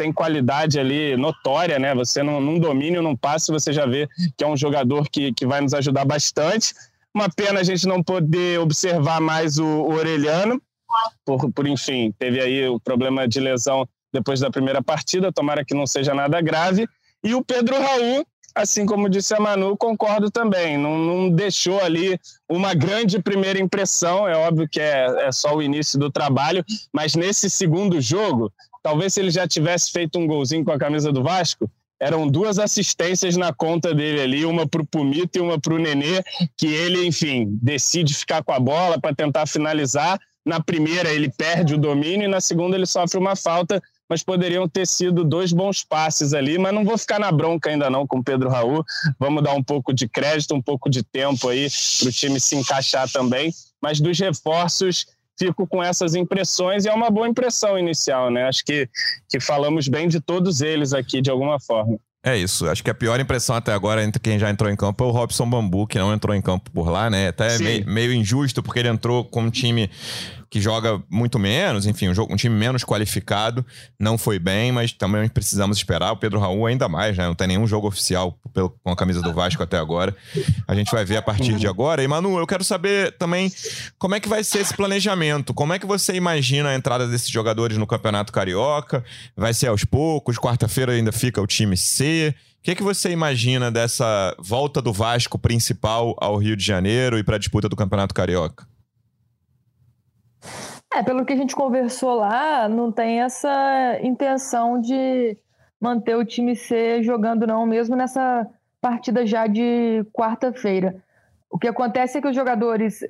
tem 0.00 0.10
qualidade 0.10 0.80
ali 0.80 1.14
notória, 1.14 1.78
né? 1.78 1.94
Você 1.94 2.22
não, 2.22 2.40
num 2.40 2.58
domínio, 2.58 3.02
num 3.02 3.14
passe, 3.14 3.52
você 3.52 3.70
já 3.70 3.84
vê 3.84 4.08
que 4.34 4.42
é 4.42 4.46
um 4.46 4.56
jogador 4.56 5.10
que, 5.10 5.30
que 5.34 5.46
vai 5.46 5.60
nos 5.60 5.74
ajudar 5.74 6.06
bastante. 6.06 6.72
Uma 7.14 7.28
pena 7.28 7.60
a 7.60 7.62
gente 7.62 7.86
não 7.86 8.02
poder 8.02 8.58
observar 8.60 9.20
mais 9.20 9.58
o, 9.58 9.66
o 9.66 9.92
Orelhano, 9.92 10.58
por, 11.22 11.52
por 11.52 11.66
enfim, 11.66 12.14
teve 12.18 12.40
aí 12.40 12.66
o 12.66 12.80
problema 12.80 13.28
de 13.28 13.40
lesão 13.40 13.86
depois 14.10 14.40
da 14.40 14.50
primeira 14.50 14.82
partida, 14.82 15.30
tomara 15.30 15.66
que 15.66 15.74
não 15.74 15.86
seja 15.86 16.14
nada 16.14 16.40
grave. 16.40 16.88
E 17.22 17.34
o 17.34 17.44
Pedro 17.44 17.78
Raul, 17.78 18.26
assim 18.54 18.86
como 18.86 19.06
disse 19.06 19.34
a 19.34 19.40
Manu, 19.40 19.76
concordo 19.76 20.30
também. 20.30 20.78
Não, 20.78 20.96
não, 20.96 21.30
deixou 21.30 21.78
ali 21.82 22.18
uma 22.48 22.72
grande 22.72 23.20
primeira 23.20 23.60
impressão. 23.60 24.26
É 24.26 24.34
óbvio 24.34 24.66
que 24.66 24.80
é, 24.80 25.26
é, 25.26 25.30
só 25.30 25.54
o 25.54 25.62
início 25.62 25.98
do 25.98 26.10
trabalho, 26.10 26.64
mas 26.90 27.14
nesse 27.14 27.50
segundo 27.50 28.00
jogo, 28.00 28.50
Talvez 28.82 29.14
se 29.14 29.20
ele 29.20 29.30
já 29.30 29.46
tivesse 29.46 29.90
feito 29.90 30.18
um 30.18 30.26
golzinho 30.26 30.64
com 30.64 30.72
a 30.72 30.78
camisa 30.78 31.12
do 31.12 31.22
Vasco, 31.22 31.70
eram 32.00 32.26
duas 32.26 32.58
assistências 32.58 33.36
na 33.36 33.52
conta 33.52 33.94
dele 33.94 34.22
ali, 34.22 34.44
uma 34.46 34.66
para 34.66 34.80
o 34.80 34.86
Pumito 34.86 35.38
e 35.38 35.42
uma 35.42 35.60
para 35.60 35.74
o 35.74 35.78
Nenê, 35.78 36.22
que 36.56 36.66
ele, 36.66 37.06
enfim, 37.06 37.58
decide 37.60 38.14
ficar 38.14 38.42
com 38.42 38.52
a 38.52 38.58
bola 38.58 38.98
para 38.98 39.14
tentar 39.14 39.46
finalizar. 39.46 40.18
Na 40.44 40.58
primeira 40.58 41.10
ele 41.10 41.28
perde 41.30 41.74
o 41.74 41.78
domínio 41.78 42.24
e 42.24 42.28
na 42.28 42.40
segunda 42.40 42.74
ele 42.74 42.86
sofre 42.86 43.18
uma 43.18 43.36
falta, 43.36 43.82
mas 44.08 44.22
poderiam 44.22 44.66
ter 44.66 44.86
sido 44.86 45.22
dois 45.22 45.52
bons 45.52 45.84
passes 45.84 46.32
ali, 46.32 46.58
mas 46.58 46.72
não 46.72 46.84
vou 46.84 46.96
ficar 46.96 47.20
na 47.20 47.30
bronca 47.30 47.68
ainda 47.68 47.90
não 47.90 48.06
com 48.06 48.18
o 48.18 48.24
Pedro 48.24 48.48
Raul. 48.48 48.82
Vamos 49.18 49.44
dar 49.44 49.52
um 49.52 49.62
pouco 49.62 49.92
de 49.92 50.08
crédito, 50.08 50.54
um 50.54 50.62
pouco 50.62 50.88
de 50.88 51.02
tempo 51.02 51.50
aí 51.50 51.68
para 51.98 52.08
o 52.08 52.12
time 52.12 52.40
se 52.40 52.56
encaixar 52.56 53.10
também. 53.10 53.52
Mas 53.80 54.00
dos 54.00 54.18
reforços, 54.18 55.06
fico 55.40 55.66
com 55.66 55.82
essas 55.82 56.14
impressões 56.14 56.84
e 56.84 56.88
é 56.88 56.92
uma 56.92 57.10
boa 57.10 57.26
impressão 57.26 57.78
inicial, 57.78 58.30
né? 58.30 58.44
Acho 58.46 58.62
que, 58.62 58.88
que 59.28 59.40
falamos 59.40 59.88
bem 59.88 60.06
de 60.06 60.20
todos 60.20 60.60
eles 60.60 60.92
aqui 60.92 61.22
de 61.22 61.30
alguma 61.30 61.58
forma. 61.58 61.98
É 62.22 62.36
isso. 62.36 62.68
Acho 62.68 62.84
que 62.84 62.90
a 62.90 62.94
pior 62.94 63.18
impressão 63.18 63.56
até 63.56 63.72
agora 63.72 64.04
entre 64.04 64.20
quem 64.20 64.38
já 64.38 64.50
entrou 64.50 64.70
em 64.70 64.76
campo 64.76 65.02
é 65.02 65.06
o 65.06 65.10
Robson 65.10 65.48
Bambu, 65.48 65.86
que 65.86 65.98
não 65.98 66.12
entrou 66.12 66.36
em 66.36 66.42
campo 66.42 66.70
por 66.70 66.90
lá, 66.90 67.08
né? 67.08 67.28
Até 67.28 67.58
meio, 67.58 67.86
meio, 67.86 68.12
injusto, 68.12 68.62
porque 68.62 68.80
ele 68.80 68.88
entrou 68.88 69.24
com 69.24 69.44
um 69.44 69.50
time 69.50 69.90
que 70.50 70.60
joga 70.60 71.00
muito 71.08 71.38
menos, 71.38 71.86
enfim, 71.86 72.08
um, 72.08 72.14
jogo, 72.14 72.34
um 72.34 72.36
time 72.36 72.54
menos 72.54 72.82
qualificado, 72.82 73.64
não 73.98 74.18
foi 74.18 74.36
bem, 74.36 74.72
mas 74.72 74.92
também 74.92 75.28
precisamos 75.28 75.76
esperar. 75.76 76.10
O 76.10 76.16
Pedro 76.16 76.40
Raul 76.40 76.66
ainda 76.66 76.88
mais, 76.88 77.16
né? 77.16 77.24
Não 77.24 77.36
tem 77.36 77.46
nenhum 77.46 77.68
jogo 77.68 77.86
oficial 77.86 78.36
pelo, 78.52 78.70
com 78.82 78.90
a 78.90 78.96
camisa 78.96 79.22
do 79.22 79.32
Vasco 79.32 79.62
até 79.62 79.78
agora. 79.78 80.14
A 80.66 80.74
gente 80.74 80.90
vai 80.90 81.04
ver 81.04 81.18
a 81.18 81.22
partir 81.22 81.54
de 81.54 81.68
agora. 81.68 82.02
E, 82.02 82.08
Manu, 82.08 82.36
eu 82.36 82.46
quero 82.48 82.64
saber 82.64 83.12
também 83.12 83.52
como 83.96 84.16
é 84.16 84.20
que 84.20 84.28
vai 84.28 84.42
ser 84.42 84.58
esse 84.58 84.74
planejamento. 84.74 85.54
Como 85.54 85.72
é 85.72 85.78
que 85.78 85.86
você 85.86 86.14
imagina 86.14 86.70
a 86.70 86.74
entrada 86.74 87.06
desses 87.06 87.30
jogadores 87.30 87.76
no 87.76 87.86
Campeonato 87.86 88.32
Carioca? 88.32 89.04
Vai 89.36 89.54
ser 89.54 89.68
aos 89.68 89.84
poucos? 89.84 90.36
Quarta-feira 90.36 90.92
ainda 90.92 91.12
fica 91.12 91.40
o 91.40 91.46
time 91.46 91.76
C? 91.76 92.34
O 92.58 92.62
que, 92.62 92.72
é 92.72 92.74
que 92.74 92.82
você 92.82 93.10
imagina 93.10 93.70
dessa 93.70 94.34
volta 94.38 94.82
do 94.82 94.92
Vasco 94.92 95.38
principal 95.38 96.16
ao 96.20 96.36
Rio 96.36 96.56
de 96.56 96.64
Janeiro 96.64 97.18
e 97.18 97.22
para 97.22 97.36
a 97.36 97.38
disputa 97.38 97.68
do 97.68 97.76
Campeonato 97.76 98.12
Carioca? 98.12 98.66
É, 100.92 101.02
pelo 101.02 101.24
que 101.24 101.32
a 101.32 101.36
gente 101.36 101.54
conversou 101.54 102.14
lá, 102.14 102.68
não 102.68 102.90
tem 102.90 103.20
essa 103.20 103.98
intenção 104.02 104.80
de 104.80 105.36
manter 105.80 106.16
o 106.16 106.24
time 106.24 106.56
C 106.56 107.02
jogando, 107.02 107.46
não, 107.46 107.64
mesmo 107.64 107.94
nessa 107.94 108.46
partida 108.80 109.24
já 109.24 109.46
de 109.46 110.04
quarta-feira. 110.12 110.96
O 111.48 111.58
que 111.58 111.68
acontece 111.68 112.18
é 112.18 112.20
que 112.20 112.28
os 112.28 112.34
jogadores, 112.34 113.04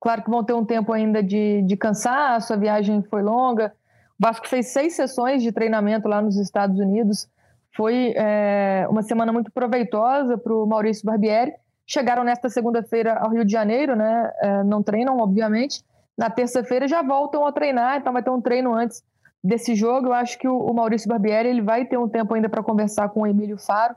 claro 0.00 0.22
que 0.22 0.30
vão 0.30 0.44
ter 0.44 0.52
um 0.52 0.64
tempo 0.64 0.92
ainda 0.92 1.22
de, 1.22 1.62
de 1.62 1.76
cansaço, 1.76 2.52
a 2.52 2.56
viagem 2.56 3.02
foi 3.02 3.22
longa. 3.22 3.72
O 4.18 4.26
Vasco 4.26 4.48
fez 4.48 4.68
seis 4.68 4.94
sessões 4.94 5.42
de 5.42 5.52
treinamento 5.52 6.08
lá 6.08 6.20
nos 6.20 6.36
Estados 6.36 6.78
Unidos. 6.78 7.28
Foi 7.76 8.14
é, 8.16 8.86
uma 8.90 9.02
semana 9.02 9.32
muito 9.32 9.50
proveitosa 9.50 10.36
para 10.36 10.52
o 10.52 10.66
Maurício 10.66 11.06
Barbieri. 11.06 11.52
Chegaram 11.86 12.24
nesta 12.24 12.48
segunda-feira 12.48 13.14
ao 13.14 13.30
Rio 13.30 13.44
de 13.44 13.52
Janeiro, 13.52 13.96
né? 13.96 14.30
É, 14.40 14.64
não 14.64 14.82
treinam, 14.82 15.18
obviamente 15.18 15.82
na 16.16 16.30
terça-feira 16.30 16.86
já 16.86 17.02
voltam 17.02 17.46
a 17.46 17.52
treinar, 17.52 17.98
então 17.98 18.12
vai 18.12 18.22
ter 18.22 18.30
um 18.30 18.40
treino 18.40 18.74
antes 18.74 19.02
desse 19.42 19.74
jogo. 19.74 20.08
Eu 20.08 20.12
acho 20.12 20.38
que 20.38 20.46
o, 20.46 20.72
Maurício 20.72 21.08
Barbieri 21.08 21.48
ele 21.48 21.62
vai 21.62 21.84
ter 21.84 21.98
um 21.98 22.08
tempo 22.08 22.34
ainda 22.34 22.48
para 22.48 22.62
conversar 22.62 23.08
com 23.08 23.22
o 23.22 23.26
Emílio 23.26 23.58
Faro 23.58 23.94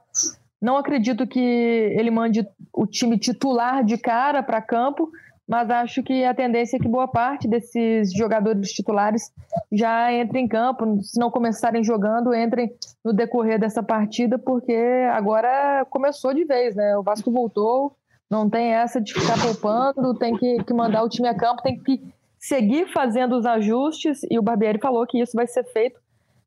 Não 0.62 0.78
acredito 0.78 1.28
que 1.28 1.40
ele 1.40 2.10
mande 2.10 2.48
o 2.74 2.86
time 2.86 3.20
titular 3.20 3.84
de 3.84 3.98
cara 3.98 4.42
para 4.42 4.62
campo, 4.62 5.12
mas 5.48 5.70
acho 5.70 6.02
que 6.02 6.24
a 6.24 6.34
tendência 6.34 6.78
é 6.78 6.80
que 6.80 6.88
boa 6.88 7.08
parte 7.08 7.48
desses 7.48 8.12
jogadores 8.12 8.72
titulares 8.72 9.32
já 9.72 10.12
entrem 10.12 10.46
em 10.46 10.48
campo, 10.48 11.04
se 11.04 11.20
não 11.20 11.30
começarem 11.30 11.84
jogando, 11.84 12.34
entrem 12.34 12.74
no 13.04 13.14
decorrer 13.14 13.60
dessa 13.60 13.84
partida, 13.84 14.40
porque 14.40 14.76
agora 15.12 15.86
começou 15.90 16.34
de 16.34 16.46
vez, 16.46 16.76
né? 16.76 16.98
O 16.98 17.04
Vasco 17.04 17.32
voltou, 17.32 17.96
não 18.30 18.50
tem 18.50 18.74
essa 18.74 19.00
de 19.00 19.14
ficar 19.14 19.40
poupando, 19.42 20.18
tem 20.18 20.36
que, 20.36 20.64
que 20.64 20.74
mandar 20.74 21.04
o 21.04 21.10
time 21.10 21.28
a 21.28 21.36
campo, 21.36 21.62
tem 21.62 21.78
que 21.80 22.02
seguir 22.40 22.88
fazendo 22.92 23.36
os 23.38 23.46
ajustes, 23.46 24.22
e 24.30 24.38
o 24.38 24.42
Barbieri 24.42 24.80
falou 24.80 25.06
que 25.06 25.22
isso 25.22 25.34
vai 25.36 25.48
ser 25.48 25.64
feito 25.66 26.00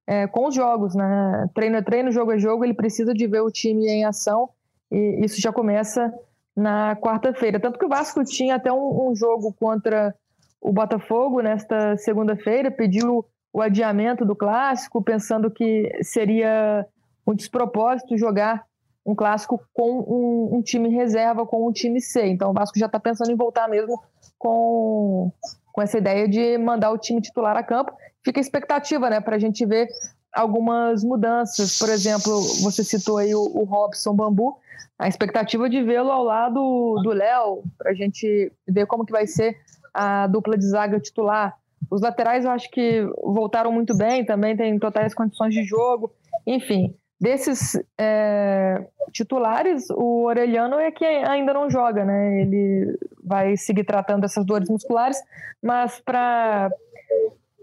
é, 0.07 0.27
com 0.27 0.49
os 0.49 0.55
jogos, 0.55 0.95
né? 0.95 1.49
Treino 1.55 1.77
é 1.77 1.83
treino, 1.83 2.11
jogo 2.11 2.33
é 2.33 2.39
jogo, 2.39 2.65
ele 2.65 2.75
precisa 2.75 3.13
de 3.13 3.27
ver 3.27 3.41
o 3.41 3.51
time 3.51 3.87
em 3.89 4.05
ação, 4.05 4.49
e 4.91 5.21
isso 5.25 5.41
já 5.41 5.53
começa 5.53 6.13
na 6.57 6.97
quarta-feira. 6.97 7.61
Tanto 7.61 7.79
que 7.79 7.85
o 7.85 7.89
Vasco 7.89 8.25
tinha 8.25 8.57
até 8.57 8.73
um, 8.73 9.11
um 9.11 9.15
jogo 9.15 9.55
contra 9.59 10.15
o 10.61 10.73
Botafogo 10.73 11.41
nesta 11.41 11.97
segunda-feira, 11.97 12.71
pediu 12.71 13.25
o 13.53 13.63
adiamento 13.63 14.25
do 14.25 14.35
clássico, 14.35 15.03
pensando 15.03 15.51
que 15.51 15.91
seria 16.03 16.87
um 17.27 17.35
despropósito 17.35 18.17
jogar 18.17 18.65
um 19.05 19.15
clássico 19.15 19.61
com 19.73 20.01
um, 20.01 20.57
um 20.57 20.63
time 20.63 20.89
reserva, 20.89 21.47
com 21.47 21.67
um 21.67 21.73
time 21.73 22.01
C. 22.01 22.27
Então 22.27 22.51
o 22.51 22.55
Vasco 22.55 22.79
já 22.79 22.87
está 22.87 23.01
pensando 23.01 23.31
em 23.31 23.37
voltar 23.37 23.69
mesmo 23.69 24.01
com, 24.39 25.33
com 25.73 25.83
essa 25.83 25.99
ideia 25.99 26.29
de 26.29 26.59
mandar 26.59 26.91
o 26.91 26.99
time 26.99 27.21
titular 27.21 27.57
a 27.57 27.63
campo. 27.63 27.93
Fica 28.25 28.41
a 28.41 28.43
expectativa, 28.43 29.09
né, 29.09 29.21
para 29.21 29.37
a 29.37 29.39
gente 29.39 29.65
ver 29.65 29.89
algumas 30.33 31.03
mudanças. 31.03 31.79
Por 31.79 31.89
exemplo, 31.89 32.41
você 32.63 32.85
citou 32.85 33.19
aí 33.19 33.35
o, 33.35 33.41
o 33.41 33.65
Robson 33.65 34.15
Bambu, 34.15 34.59
a 34.99 35.09
expectativa 35.09 35.69
de 35.71 35.83
vê-lo 35.83 36.11
ao 36.11 36.25
lado 36.25 37.01
do 37.03 37.11
Léo, 37.11 37.63
para 37.77 37.93
a 37.93 37.95
gente 37.95 38.53
ver 38.67 38.87
como 38.87 39.07
que 39.07 39.13
vai 39.13 39.27
ser 39.27 39.57
a 39.95 40.27
dupla 40.27 40.57
de 40.57 40.67
zaga 40.67 41.01
titular. 41.01 41.57
Os 41.91 42.03
laterais 42.03 42.45
eu 42.45 42.51
acho 42.51 42.71
que 42.71 43.03
voltaram 43.23 43.73
muito 43.73 43.97
bem, 43.97 44.25
também 44.25 44.57
tem 44.57 44.79
totais 44.79 45.15
condições 45.15 45.55
de 45.55 45.63
jogo. 45.65 46.13
Enfim, 46.47 46.95
desses 47.21 47.81
é, 47.99 48.87
titulares, 49.13 49.91
o 49.91 50.25
Orelhano 50.25 50.79
é 50.79 50.91
que 50.91 51.05
ainda 51.05 51.53
não 51.53 51.69
joga, 51.69 52.05
né? 52.05 52.43
Ele 52.43 52.99
vai 53.23 53.57
seguir 53.57 53.85
tratando 53.85 54.25
essas 54.25 54.45
dores 54.45 54.69
musculares, 54.69 55.21
mas 55.63 56.01
para 56.01 56.71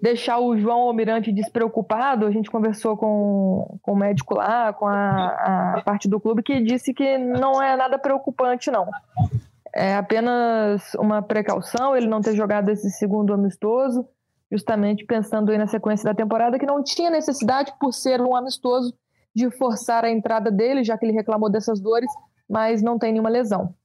deixar 0.02 0.40
o 0.40 0.58
João 0.58 0.82
Almirante 0.82 1.32
despreocupado, 1.32 2.26
a 2.26 2.32
gente 2.32 2.52
conversou 2.52 2.98
com, 2.98 3.78
com 3.82 3.94
o 3.94 3.96
médico 3.96 4.36
lá, 4.36 4.74
com 4.74 4.86
a, 4.86 5.78
a 5.78 5.82
parte 5.84 6.08
do 6.08 6.20
clube, 6.20 6.44
que 6.44 6.62
disse 6.62 6.94
que 6.94 7.18
não 7.18 7.62
é 7.62 7.76
nada 7.76 7.98
preocupante, 7.98 8.70
não. 8.70 8.88
É 9.74 9.96
apenas 9.96 10.94
uma 10.96 11.22
precaução 11.22 11.96
ele 11.96 12.08
não 12.08 12.22
ter 12.22 12.36
jogado 12.36 12.70
esse 12.70 12.90
segundo 12.92 13.34
amistoso, 13.34 14.08
justamente 14.52 15.06
pensando 15.06 15.52
aí 15.52 15.58
na 15.58 15.68
sequência 15.68 16.06
da 16.06 16.14
temporada, 16.14 16.60
que 16.60 16.66
não 16.66 16.84
tinha 16.84 17.10
necessidade, 17.10 17.74
por 17.80 17.92
ser 17.92 18.22
um 18.22 18.36
amistoso, 18.36 18.94
de 19.36 19.52
forçar 19.52 20.06
a 20.06 20.10
entrada 20.10 20.50
dele, 20.50 20.84
já 20.84 20.98
que 20.98 21.06
ele 21.06 21.14
reclamou 21.14 21.50
dessas 21.50 21.80
dores, 21.80 22.10
mas 22.50 22.82
não 22.82 22.98
tem 22.98 23.12
nenhuma 23.12 23.30
lesão. 23.30 23.76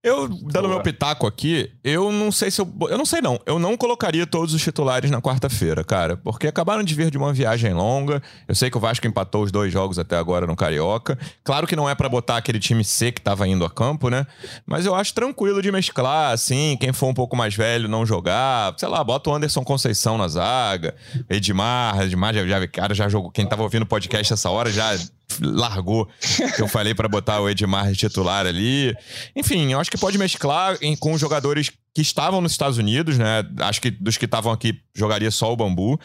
Eu, 0.00 0.28
dando 0.28 0.68
Boa. 0.68 0.74
meu 0.74 0.80
pitaco 0.80 1.26
aqui, 1.26 1.72
eu 1.82 2.12
não 2.12 2.30
sei 2.30 2.52
se 2.52 2.60
eu. 2.60 2.72
Eu 2.88 2.96
não 2.96 3.04
sei, 3.04 3.20
não. 3.20 3.40
Eu 3.44 3.58
não 3.58 3.76
colocaria 3.76 4.24
todos 4.28 4.54
os 4.54 4.62
titulares 4.62 5.10
na 5.10 5.20
quarta-feira, 5.20 5.82
cara. 5.82 6.16
Porque 6.16 6.46
acabaram 6.46 6.84
de 6.84 6.94
vir 6.94 7.10
de 7.10 7.18
uma 7.18 7.32
viagem 7.32 7.74
longa. 7.74 8.22
Eu 8.46 8.54
sei 8.54 8.70
que 8.70 8.76
o 8.76 8.80
Vasco 8.80 9.04
empatou 9.08 9.42
os 9.42 9.50
dois 9.50 9.72
jogos 9.72 9.98
até 9.98 10.16
agora 10.16 10.46
no 10.46 10.54
Carioca. 10.54 11.18
Claro 11.42 11.66
que 11.66 11.74
não 11.74 11.90
é 11.90 11.96
para 11.96 12.08
botar 12.08 12.36
aquele 12.36 12.60
time 12.60 12.84
C 12.84 13.10
que 13.10 13.20
tava 13.20 13.48
indo 13.48 13.64
a 13.64 13.70
campo, 13.70 14.08
né? 14.08 14.24
Mas 14.64 14.86
eu 14.86 14.94
acho 14.94 15.12
tranquilo 15.12 15.60
de 15.60 15.72
mesclar, 15.72 16.32
assim. 16.32 16.76
Quem 16.78 16.92
for 16.92 17.08
um 17.08 17.14
pouco 17.14 17.36
mais 17.36 17.56
velho 17.56 17.88
não 17.88 18.06
jogar. 18.06 18.74
Sei 18.76 18.88
lá, 18.88 19.02
bota 19.02 19.30
o 19.30 19.34
Anderson 19.34 19.64
Conceição 19.64 20.16
na 20.16 20.28
zaga. 20.28 20.94
Edmar, 21.28 22.00
Edmar 22.00 22.32
já, 22.32 22.46
já, 22.46 22.68
cara, 22.68 22.94
já 22.94 23.08
jogou. 23.08 23.32
Quem 23.32 23.44
tava 23.44 23.64
ouvindo 23.64 23.82
o 23.82 23.86
podcast 23.86 24.32
essa 24.32 24.48
hora 24.48 24.70
já 24.70 24.96
largou 25.40 26.08
que 26.56 26.62
eu 26.62 26.68
falei 26.68 26.94
para 26.94 27.08
botar 27.08 27.40
o 27.40 27.48
Edmar 27.48 27.94
titular 27.94 28.46
ali. 28.46 28.94
Enfim, 29.36 29.72
eu 29.72 29.80
acho 29.80 29.90
que 29.90 29.98
pode 29.98 30.18
mesclar 30.18 30.76
em, 30.80 30.96
com 30.96 31.16
jogadores 31.18 31.70
que 31.94 32.02
estavam 32.02 32.40
nos 32.40 32.52
Estados 32.52 32.78
Unidos, 32.78 33.18
né? 33.18 33.44
Acho 33.60 33.80
que 33.80 33.90
dos 33.90 34.16
que 34.16 34.24
estavam 34.24 34.52
aqui 34.52 34.80
jogaria 34.94 35.30
só 35.30 35.52
o 35.52 35.56
Bambu, 35.56 35.98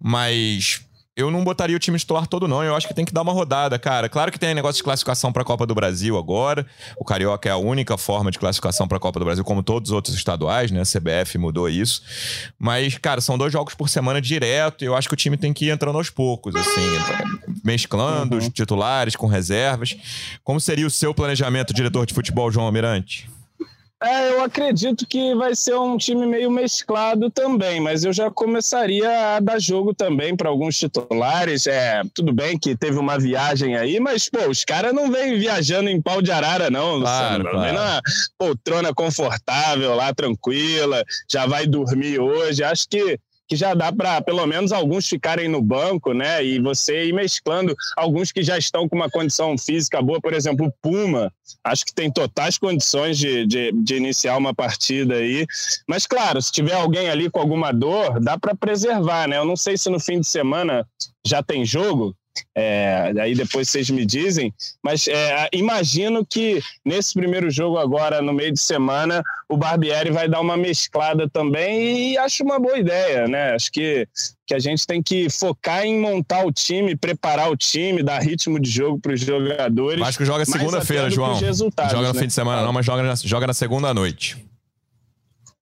mas 0.00 0.80
eu 1.18 1.32
não 1.32 1.42
botaria 1.42 1.74
o 1.74 1.80
time 1.80 1.98
titular 1.98 2.28
todo, 2.28 2.46
não. 2.46 2.62
Eu 2.62 2.76
acho 2.76 2.86
que 2.86 2.94
tem 2.94 3.04
que 3.04 3.12
dar 3.12 3.22
uma 3.22 3.32
rodada, 3.32 3.76
cara. 3.76 4.08
Claro 4.08 4.30
que 4.30 4.38
tem 4.38 4.54
negócio 4.54 4.76
de 4.76 4.84
classificação 4.84 5.32
para 5.32 5.42
a 5.42 5.44
Copa 5.44 5.66
do 5.66 5.74
Brasil 5.74 6.16
agora. 6.16 6.64
O 6.96 7.04
Carioca 7.04 7.48
é 7.48 7.52
a 7.52 7.56
única 7.56 7.98
forma 7.98 8.30
de 8.30 8.38
classificação 8.38 8.86
para 8.86 8.98
a 8.98 9.00
Copa 9.00 9.18
do 9.18 9.24
Brasil, 9.24 9.42
como 9.42 9.60
todos 9.60 9.90
os 9.90 9.94
outros 9.94 10.14
estaduais, 10.14 10.70
né? 10.70 10.80
A 10.80 10.84
CBF 10.84 11.36
mudou 11.36 11.68
isso. 11.68 12.02
Mas, 12.56 12.96
cara, 12.98 13.20
são 13.20 13.36
dois 13.36 13.52
jogos 13.52 13.74
por 13.74 13.88
semana 13.88 14.20
direto. 14.20 14.84
E 14.84 14.86
eu 14.86 14.94
acho 14.94 15.08
que 15.08 15.14
o 15.14 15.16
time 15.16 15.36
tem 15.36 15.52
que 15.52 15.66
ir 15.66 15.70
entrando 15.70 15.98
aos 15.98 16.08
poucos, 16.08 16.54
assim, 16.54 16.86
mesclando 17.64 18.36
uhum. 18.36 18.38
os 18.38 18.48
titulares 18.50 19.16
com 19.16 19.26
reservas. 19.26 19.96
Como 20.44 20.60
seria 20.60 20.86
o 20.86 20.90
seu 20.90 21.12
planejamento, 21.12 21.74
diretor 21.74 22.06
de 22.06 22.14
futebol, 22.14 22.52
João 22.52 22.66
Almirante? 22.66 23.28
É, 24.00 24.30
eu 24.30 24.44
acredito 24.44 25.04
que 25.04 25.34
vai 25.34 25.56
ser 25.56 25.74
um 25.74 25.96
time 25.96 26.24
meio 26.24 26.50
mesclado 26.50 27.28
também, 27.30 27.80
mas 27.80 28.04
eu 28.04 28.12
já 28.12 28.30
começaria 28.30 29.36
a 29.36 29.40
dar 29.40 29.58
jogo 29.58 29.92
também 29.92 30.36
para 30.36 30.48
alguns 30.48 30.78
titulares. 30.78 31.66
É, 31.66 32.02
tudo 32.14 32.32
bem 32.32 32.56
que 32.56 32.76
teve 32.76 32.96
uma 32.96 33.18
viagem 33.18 33.76
aí, 33.76 33.98
mas 33.98 34.28
pô, 34.28 34.48
os 34.48 34.64
caras 34.64 34.94
não 34.94 35.10
vêm 35.10 35.36
viajando 35.36 35.90
em 35.90 36.00
pau 36.00 36.22
de 36.22 36.30
arara, 36.30 36.70
não, 36.70 36.94
Luciano. 36.94 37.44
Claro, 37.44 37.60
Vem 37.60 37.72
na 37.72 38.00
poltrona 38.38 38.94
confortável 38.94 39.94
lá, 39.96 40.14
tranquila, 40.14 41.04
já 41.28 41.46
vai 41.46 41.66
dormir 41.66 42.20
hoje. 42.20 42.62
Acho 42.62 42.88
que 42.88 43.18
que 43.48 43.56
já 43.56 43.72
dá 43.72 43.90
para 43.90 44.20
pelo 44.20 44.46
menos 44.46 44.72
alguns 44.72 45.08
ficarem 45.08 45.48
no 45.48 45.62
banco, 45.62 46.12
né? 46.12 46.44
E 46.44 46.60
você 46.60 47.06
ir 47.06 47.14
mesclando 47.14 47.74
alguns 47.96 48.30
que 48.30 48.42
já 48.42 48.58
estão 48.58 48.88
com 48.88 48.94
uma 48.94 49.10
condição 49.10 49.56
física 49.56 50.02
boa, 50.02 50.20
por 50.20 50.34
exemplo, 50.34 50.66
o 50.66 50.72
Puma, 50.82 51.32
acho 51.64 51.86
que 51.86 51.94
tem 51.94 52.12
totais 52.12 52.58
condições 52.58 53.16
de, 53.16 53.46
de, 53.46 53.72
de 53.72 53.96
iniciar 53.96 54.36
uma 54.36 54.54
partida 54.54 55.14
aí. 55.14 55.46
Mas, 55.88 56.06
claro, 56.06 56.42
se 56.42 56.52
tiver 56.52 56.74
alguém 56.74 57.08
ali 57.08 57.30
com 57.30 57.40
alguma 57.40 57.72
dor, 57.72 58.20
dá 58.20 58.38
para 58.38 58.54
preservar, 58.54 59.26
né? 59.26 59.38
Eu 59.38 59.46
não 59.46 59.56
sei 59.56 59.78
se 59.78 59.88
no 59.88 59.98
fim 59.98 60.20
de 60.20 60.26
semana 60.26 60.86
já 61.26 61.42
tem 61.42 61.64
jogo, 61.64 62.14
é, 62.54 63.12
aí 63.20 63.34
depois 63.34 63.68
vocês 63.68 63.90
me 63.90 64.04
dizem, 64.04 64.52
mas 64.82 65.06
é, 65.08 65.48
imagino 65.52 66.24
que 66.24 66.60
nesse 66.84 67.14
primeiro 67.14 67.50
jogo 67.50 67.78
agora, 67.78 68.20
no 68.20 68.32
meio 68.32 68.52
de 68.52 68.60
semana, 68.60 69.22
o 69.48 69.56
Barbieri 69.56 70.10
vai 70.10 70.28
dar 70.28 70.40
uma 70.40 70.56
mesclada 70.56 71.28
também 71.28 72.12
e 72.12 72.18
acho 72.18 72.44
uma 72.44 72.58
boa 72.58 72.78
ideia, 72.78 73.26
né? 73.26 73.54
Acho 73.54 73.72
que, 73.72 74.06
que 74.46 74.54
a 74.54 74.58
gente 74.58 74.86
tem 74.86 75.02
que 75.02 75.30
focar 75.30 75.84
em 75.84 75.98
montar 75.98 76.44
o 76.44 76.52
time, 76.52 76.96
preparar 76.96 77.50
o 77.50 77.56
time, 77.56 78.02
dar 78.02 78.20
ritmo 78.20 78.58
de 78.60 78.70
jogo 78.70 78.98
para 78.98 79.14
os 79.14 79.20
jogadores. 79.20 80.02
Acho 80.02 80.18
que 80.18 80.24
joga 80.24 80.44
segunda-feira, 80.44 81.10
João. 81.10 81.38
Joga 81.38 82.08
no 82.08 82.14
né? 82.14 82.20
fim 82.20 82.26
de 82.26 82.32
semana 82.32 82.62
não, 82.62 82.72
mas 82.72 82.84
joga 82.84 83.02
na, 83.02 83.14
joga 83.14 83.46
na 83.46 83.54
segunda 83.54 83.94
noite. 83.94 84.48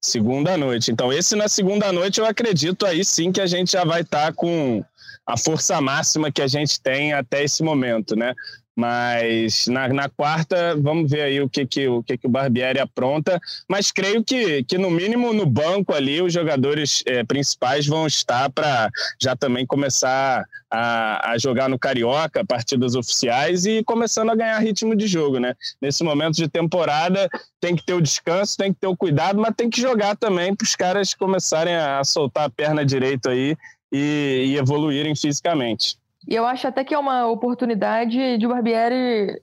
Segunda 0.01 0.57
noite. 0.57 0.93
Então, 0.93 1.13
esse 1.13 1.35
na 1.35 1.49
segunda 1.49 1.93
noite 1.93 2.21
eu 2.21 2.27
acredito 2.27 2.87
aí 2.87 3.05
sim 3.05 3.33
que 3.33 3.41
a 3.41 3.47
gente 3.47 3.73
já 3.73 3.85
vai 3.85 4.03
estar 4.03 4.27
tá 4.27 4.33
com 4.33 4.85
a 5.27 5.37
força 5.37 5.81
máxima 5.81 6.31
que 6.31 6.41
a 6.41 6.47
gente 6.47 6.81
tem 6.81 7.13
até 7.13 7.43
esse 7.43 7.63
momento, 7.63 8.15
né? 8.15 8.35
Mas 8.79 9.67
na, 9.69 9.89
na, 9.89 10.07
quarta, 10.07 10.77
vamos 10.77 11.11
ver 11.11 11.23
aí 11.23 11.41
o 11.41 11.49
que, 11.49 11.65
que, 11.65 11.89
o, 11.89 12.03
que, 12.03 12.19
que 12.19 12.27
o 12.27 12.31
Barbieri 12.31 12.79
apronta. 12.79 13.41
Mas 13.67 13.91
creio 13.91 14.23
que, 14.23 14.63
que, 14.65 14.77
no 14.77 14.91
mínimo, 14.91 15.33
no 15.33 15.47
banco 15.47 15.95
ali, 15.95 16.21
os 16.21 16.31
jogadores 16.31 17.03
é, 17.07 17.25
principais 17.25 17.87
vão 17.87 18.07
estar 18.07 18.51
para 18.51 18.91
já 19.19 19.35
também 19.35 19.65
começar 19.65 20.45
a, 20.71 21.31
a, 21.31 21.39
jogar 21.39 21.71
no 21.71 21.79
Carioca, 21.79 22.45
partidas 22.45 22.95
oficiais, 22.95 23.65
e 23.65 23.83
começando 23.83 24.29
a 24.29 24.37
ganhar 24.37 24.59
ritmo 24.59 24.95
de 24.95 25.07
jogo, 25.07 25.39
né? 25.39 25.55
Nesse 25.81 26.05
momento 26.05 26.35
de 26.35 26.47
temporada, 26.47 27.31
tem 27.59 27.75
que 27.75 27.85
ter 27.85 27.95
o 27.95 28.03
descanso, 28.03 28.59
tem 28.59 28.75
que 28.75 28.81
ter 28.81 28.89
o 28.89 28.97
cuidado, 28.97 29.41
mas 29.41 29.55
tem 29.57 29.71
que 29.71 29.81
jogar 29.81 30.17
também 30.17 30.55
para 30.55 30.67
os 30.67 30.77
caras 30.77 31.15
começarem 31.15 31.75
a 31.75 32.05
soltar 32.05 32.45
a 32.45 32.51
perna 32.51 32.85
direito 32.85 33.31
aí 33.31 33.57
e, 33.93 34.45
e 34.47 34.59
evoluírem 34.59 35.15
fisicamente. 35.15 35.99
E 36.29 36.35
eu 36.35 36.45
acho 36.45 36.67
até 36.67 36.83
que 36.83 36.95
é 36.95 36.99
uma 36.99 37.27
oportunidade 37.27 38.37
de 38.39 38.47
o 38.47 38.49
Barbieri 38.49 39.41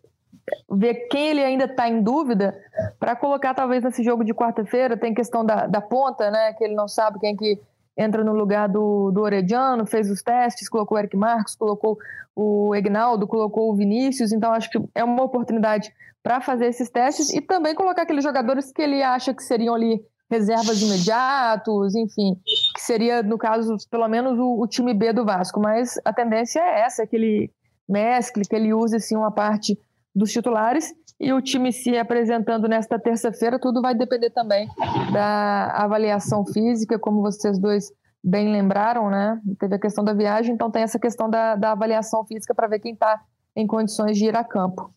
ver 0.69 1.07
quem 1.09 1.29
ele 1.29 1.43
ainda 1.43 1.65
está 1.65 1.87
em 1.87 2.01
dúvida 2.01 2.53
para 2.99 3.15
colocar 3.15 3.53
talvez 3.53 3.83
nesse 3.83 4.03
jogo 4.03 4.23
de 4.23 4.33
quarta-feira. 4.33 4.97
Tem 4.97 5.13
questão 5.13 5.45
da, 5.45 5.65
da 5.67 5.79
ponta, 5.79 6.29
né? 6.29 6.53
Que 6.53 6.65
ele 6.65 6.75
não 6.75 6.87
sabe 6.87 7.19
quem 7.19 7.35
que 7.35 7.59
entra 7.97 8.23
no 8.23 8.33
lugar 8.33 8.67
do, 8.67 9.11
do 9.11 9.21
Orediano, 9.21 9.85
fez 9.85 10.09
os 10.09 10.21
testes, 10.21 10.67
colocou 10.67 10.97
o 10.97 10.99
Eric 10.99 11.15
Marcos, 11.15 11.55
colocou 11.55 11.97
o 12.35 12.73
Egnaldo, 12.75 13.27
colocou 13.27 13.71
o 13.71 13.75
Vinícius. 13.75 14.31
Então 14.31 14.51
acho 14.51 14.69
que 14.69 14.79
é 14.93 15.03
uma 15.03 15.23
oportunidade 15.23 15.93
para 16.21 16.41
fazer 16.41 16.67
esses 16.67 16.89
testes 16.89 17.31
e 17.33 17.41
também 17.41 17.75
colocar 17.75 18.03
aqueles 18.03 18.23
jogadores 18.23 18.71
que 18.71 18.81
ele 18.81 19.03
acha 19.03 19.33
que 19.33 19.43
seriam 19.43 19.75
ali 19.75 20.03
reservas 20.33 20.81
imediatos, 20.81 21.95
enfim, 21.95 22.35
que 22.73 22.81
seria, 22.81 23.21
no 23.21 23.37
caso, 23.37 23.75
pelo 23.89 24.07
menos 24.07 24.37
o, 24.39 24.61
o, 24.61 24.67
time 24.67 24.93
B 24.93 25.13
do 25.13 25.23
Vasco. 25.23 25.59
Mas 25.59 25.99
a 26.03 26.11
tendência 26.11 26.59
é 26.59 26.81
essa, 26.81 27.05
que 27.05 27.15
ele 27.15 27.51
mescle, 27.87 28.43
que 28.43 28.55
ele 28.55 28.73
use 28.73 28.95
assim, 28.95 29.15
uma 29.15 29.31
parte 29.31 29.77
dos 30.15 30.31
titulares 30.31 30.91
e 31.19 31.31
o 31.31 31.41
time 31.41 31.71
se 31.71 31.95
apresentando 31.97 32.67
nesta 32.67 32.99
terça-feira, 32.99 33.59
tudo 33.59 33.81
vai 33.81 33.95
depender 33.95 34.31
também 34.31 34.67
da 35.13 35.67
avaliação 35.83 36.45
física, 36.45 36.97
como 36.97 37.21
vocês 37.21 37.59
dois 37.59 37.91
bem 38.23 38.51
lembraram, 38.51 39.09
né? 39.09 39.39
Teve 39.59 39.75
a 39.75 39.79
questão 39.79 40.03
da 40.03 40.13
viagem, 40.13 40.55
então 40.55 40.71
tem 40.71 40.81
essa 40.81 40.99
questão 40.99 41.29
da, 41.29 41.55
da 41.55 41.71
avaliação 41.73 42.25
física 42.25 42.55
para 42.55 42.67
ver 42.67 42.79
quem 42.79 42.93
está 42.93 43.21
em 43.55 43.67
condições 43.67 44.17
de 44.17 44.25
ir 44.25 44.35
a 44.35 44.43
campo. 44.43 44.93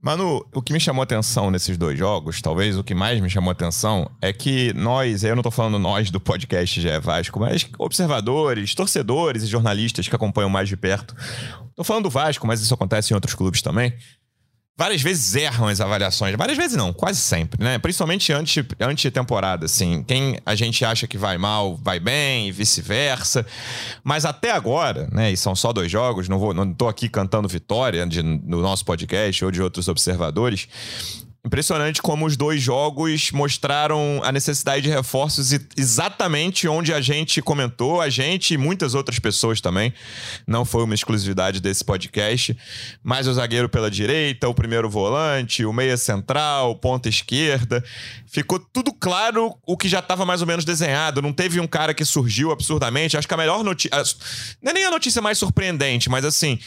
Manu, 0.00 0.46
o 0.54 0.62
que 0.62 0.72
me 0.72 0.78
chamou 0.78 1.02
atenção 1.02 1.50
nesses 1.50 1.76
dois 1.76 1.98
jogos, 1.98 2.40
talvez 2.40 2.78
o 2.78 2.84
que 2.84 2.94
mais 2.94 3.20
me 3.20 3.28
chamou 3.28 3.50
atenção, 3.50 4.08
é 4.22 4.32
que 4.32 4.72
nós, 4.74 5.24
eu 5.24 5.34
não 5.34 5.40
estou 5.40 5.50
falando 5.50 5.76
nós 5.76 6.08
do 6.08 6.20
podcast 6.20 6.80
GE 6.80 6.98
Vasco, 7.00 7.40
mas 7.40 7.68
observadores, 7.76 8.76
torcedores 8.76 9.42
e 9.42 9.46
jornalistas 9.46 10.06
que 10.06 10.14
acompanham 10.14 10.48
mais 10.48 10.68
de 10.68 10.76
perto. 10.76 11.16
Estou 11.70 11.84
falando 11.84 12.04
do 12.04 12.10
Vasco, 12.10 12.46
mas 12.46 12.60
isso 12.60 12.72
acontece 12.72 13.12
em 13.12 13.16
outros 13.16 13.34
clubes 13.34 13.60
também 13.60 13.92
várias 14.78 15.02
vezes 15.02 15.34
erram 15.34 15.66
as 15.66 15.80
avaliações. 15.80 16.36
Várias 16.36 16.56
vezes 16.56 16.76
não, 16.76 16.92
quase 16.92 17.20
sempre, 17.20 17.62
né? 17.62 17.78
Principalmente 17.78 18.32
antes, 18.32 18.64
antes 18.78 19.02
de 19.02 19.10
temporada, 19.10 19.66
assim. 19.66 20.04
Quem 20.04 20.38
a 20.46 20.54
gente 20.54 20.84
acha 20.84 21.08
que 21.08 21.18
vai 21.18 21.36
mal, 21.36 21.76
vai 21.82 21.98
bem, 21.98 22.48
e 22.48 22.52
vice-versa. 22.52 23.44
Mas 24.04 24.24
até 24.24 24.52
agora, 24.52 25.08
né? 25.10 25.32
E 25.32 25.36
são 25.36 25.56
só 25.56 25.72
dois 25.72 25.90
jogos, 25.90 26.28
não 26.28 26.38
vou, 26.38 26.54
não 26.54 26.72
tô 26.72 26.86
aqui 26.86 27.08
cantando 27.08 27.48
vitória 27.48 28.06
de, 28.06 28.22
no 28.22 28.62
nosso 28.62 28.84
podcast 28.84 29.44
ou 29.44 29.50
de 29.50 29.60
outros 29.60 29.88
observadores. 29.88 30.68
Impressionante 31.46 32.02
como 32.02 32.26
os 32.26 32.36
dois 32.36 32.60
jogos 32.60 33.30
mostraram 33.30 34.20
a 34.24 34.32
necessidade 34.32 34.82
de 34.82 34.88
reforços 34.88 35.52
exatamente 35.76 36.66
onde 36.66 36.92
a 36.92 37.00
gente 37.00 37.40
comentou, 37.40 38.00
a 38.00 38.08
gente 38.10 38.54
e 38.54 38.58
muitas 38.58 38.92
outras 38.92 39.20
pessoas 39.20 39.60
também. 39.60 39.94
Não 40.46 40.64
foi 40.64 40.82
uma 40.82 40.94
exclusividade 40.94 41.60
desse 41.60 41.84
podcast. 41.84 42.56
Mas 43.04 43.28
o 43.28 43.32
zagueiro 43.32 43.68
pela 43.68 43.88
direita, 43.88 44.48
o 44.48 44.54
primeiro 44.54 44.90
volante, 44.90 45.64
o 45.64 45.72
meia 45.72 45.96
central, 45.96 46.74
ponta 46.74 47.08
esquerda. 47.08 47.84
Ficou 48.26 48.58
tudo 48.58 48.92
claro 48.92 49.54
o 49.64 49.76
que 49.76 49.88
já 49.88 50.00
estava 50.00 50.26
mais 50.26 50.40
ou 50.40 50.46
menos 50.46 50.64
desenhado. 50.64 51.22
Não 51.22 51.32
teve 51.32 51.60
um 51.60 51.68
cara 51.68 51.94
que 51.94 52.04
surgiu 52.04 52.50
absurdamente. 52.50 53.16
Acho 53.16 53.28
que 53.28 53.34
a 53.34 53.38
melhor 53.38 53.62
notícia. 53.62 53.96
Não 54.60 54.70
é 54.70 54.74
nem 54.74 54.84
a 54.84 54.90
notícia 54.90 55.22
mais 55.22 55.38
surpreendente, 55.38 56.10
mas 56.10 56.24
assim, 56.24 56.58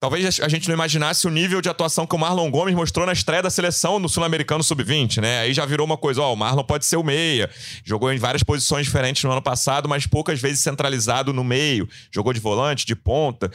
talvez 0.00 0.40
a 0.40 0.48
gente 0.48 0.66
não 0.66 0.74
imaginasse 0.74 1.28
o 1.28 1.30
nível 1.30 1.62
de 1.62 1.68
atuação 1.68 2.06
que 2.06 2.14
o 2.14 2.18
Marlon 2.18 2.50
Gomes 2.50 2.74
mostrou 2.74 3.06
na 3.06 3.12
estreia 3.12 3.42
da 3.42 3.50
seleção 3.50 4.00
no 4.00 4.08
Sul-Americano 4.16 4.64
Sub-20, 4.64 5.20
né? 5.20 5.40
Aí 5.40 5.52
já 5.52 5.66
virou 5.66 5.86
uma 5.86 5.98
coisa, 5.98 6.22
ó, 6.22 6.32
o 6.32 6.36
Marlon 6.36 6.64
pode 6.64 6.86
ser 6.86 6.96
o 6.96 7.02
meia. 7.02 7.50
Jogou 7.84 8.10
em 8.10 8.16
várias 8.16 8.42
posições 8.42 8.86
diferentes 8.86 9.22
no 9.24 9.30
ano 9.30 9.42
passado, 9.42 9.88
mas 9.88 10.06
poucas 10.06 10.40
vezes 10.40 10.60
centralizado 10.60 11.34
no 11.34 11.44
meio. 11.44 11.86
Jogou 12.10 12.32
de 12.32 12.40
volante, 12.40 12.86
de 12.86 12.96
ponta. 12.96 13.50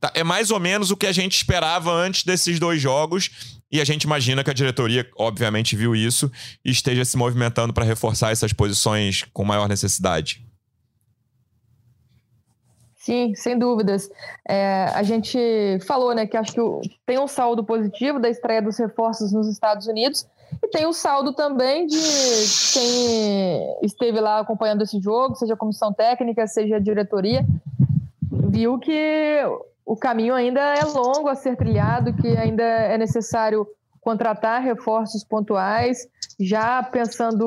Tá, 0.00 0.10
é 0.14 0.24
mais 0.24 0.50
ou 0.50 0.58
menos 0.58 0.90
o 0.90 0.96
que 0.96 1.06
a 1.06 1.12
gente 1.12 1.36
esperava 1.36 1.92
antes 1.92 2.24
desses 2.24 2.58
dois 2.58 2.80
jogos. 2.80 3.30
E 3.70 3.78
a 3.78 3.84
gente 3.84 4.04
imagina 4.04 4.42
que 4.42 4.48
a 4.48 4.54
diretoria, 4.54 5.06
obviamente, 5.18 5.76
viu 5.76 5.94
isso 5.94 6.32
e 6.64 6.70
esteja 6.70 7.04
se 7.04 7.16
movimentando 7.18 7.74
para 7.74 7.84
reforçar 7.84 8.30
essas 8.30 8.54
posições 8.54 9.24
com 9.34 9.44
maior 9.44 9.68
necessidade. 9.68 10.45
Sim, 13.06 13.36
sem 13.36 13.56
dúvidas. 13.56 14.10
É, 14.48 14.86
a 14.92 15.04
gente 15.04 15.38
falou, 15.86 16.12
né, 16.12 16.26
que 16.26 16.36
acho 16.36 16.52
que 16.52 16.60
tem 17.06 17.20
um 17.20 17.28
saldo 17.28 17.62
positivo 17.62 18.18
da 18.18 18.28
estreia 18.28 18.60
dos 18.60 18.76
reforços 18.76 19.32
nos 19.32 19.46
Estados 19.46 19.86
Unidos 19.86 20.26
e 20.60 20.66
tem 20.66 20.84
o 20.86 20.88
um 20.88 20.92
saldo 20.92 21.32
também 21.32 21.86
de 21.86 22.00
quem 22.72 23.78
esteve 23.82 24.18
lá 24.18 24.40
acompanhando 24.40 24.82
esse 24.82 24.98
jogo, 24.98 25.36
seja 25.36 25.54
a 25.54 25.56
comissão 25.56 25.92
técnica, 25.92 26.48
seja 26.48 26.76
a 26.76 26.80
diretoria, 26.80 27.46
viu 28.28 28.76
que 28.76 29.40
o 29.84 29.94
caminho 29.94 30.34
ainda 30.34 30.60
é 30.60 30.84
longo 30.84 31.28
a 31.28 31.36
ser 31.36 31.56
trilhado, 31.56 32.12
que 32.12 32.36
ainda 32.36 32.64
é 32.64 32.98
necessário 32.98 33.68
contratar 34.06 34.62
reforços 34.62 35.24
pontuais, 35.24 36.06
já 36.38 36.80
pensando 36.80 37.44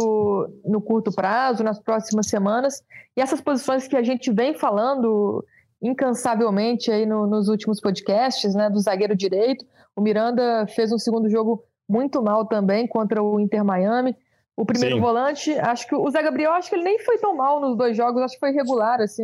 no 0.65 0.81
curto 0.81 1.09
prazo, 1.09 1.63
nas 1.63 1.79
próximas 1.79 2.27
semanas. 2.27 2.83
E 3.15 3.21
essas 3.21 3.39
posições 3.39 3.87
que 3.87 3.95
a 3.95 4.03
gente 4.03 4.29
vem 4.29 4.53
falando 4.53 5.41
incansavelmente 5.81 6.91
aí 6.91 7.05
no, 7.05 7.25
nos 7.25 7.47
últimos 7.47 7.79
podcasts, 7.79 8.53
né, 8.53 8.69
do 8.69 8.77
zagueiro 8.77 9.15
direito. 9.15 9.65
O 9.95 10.01
Miranda 10.01 10.67
fez 10.67 10.91
um 10.91 10.97
segundo 10.97 11.29
jogo 11.29 11.63
muito 11.87 12.21
mal 12.21 12.45
também 12.45 12.85
contra 12.85 13.23
o 13.23 13.39
Inter 13.39 13.63
Miami. 13.63 14.13
O 14.59 14.65
primeiro 14.65 14.95
Sim. 14.95 15.01
volante, 15.01 15.57
acho 15.57 15.87
que 15.87 15.95
o 15.95 16.11
Zé 16.11 16.21
Gabriel, 16.21 16.51
acho 16.51 16.69
que 16.69 16.75
ele 16.75 16.83
nem 16.83 16.99
foi 16.99 17.17
tão 17.17 17.33
mal 17.33 17.61
nos 17.61 17.77
dois 17.77 17.95
jogos, 17.95 18.21
acho 18.21 18.33
que 18.33 18.41
foi 18.41 18.51
regular, 18.51 18.99
assim, 18.99 19.23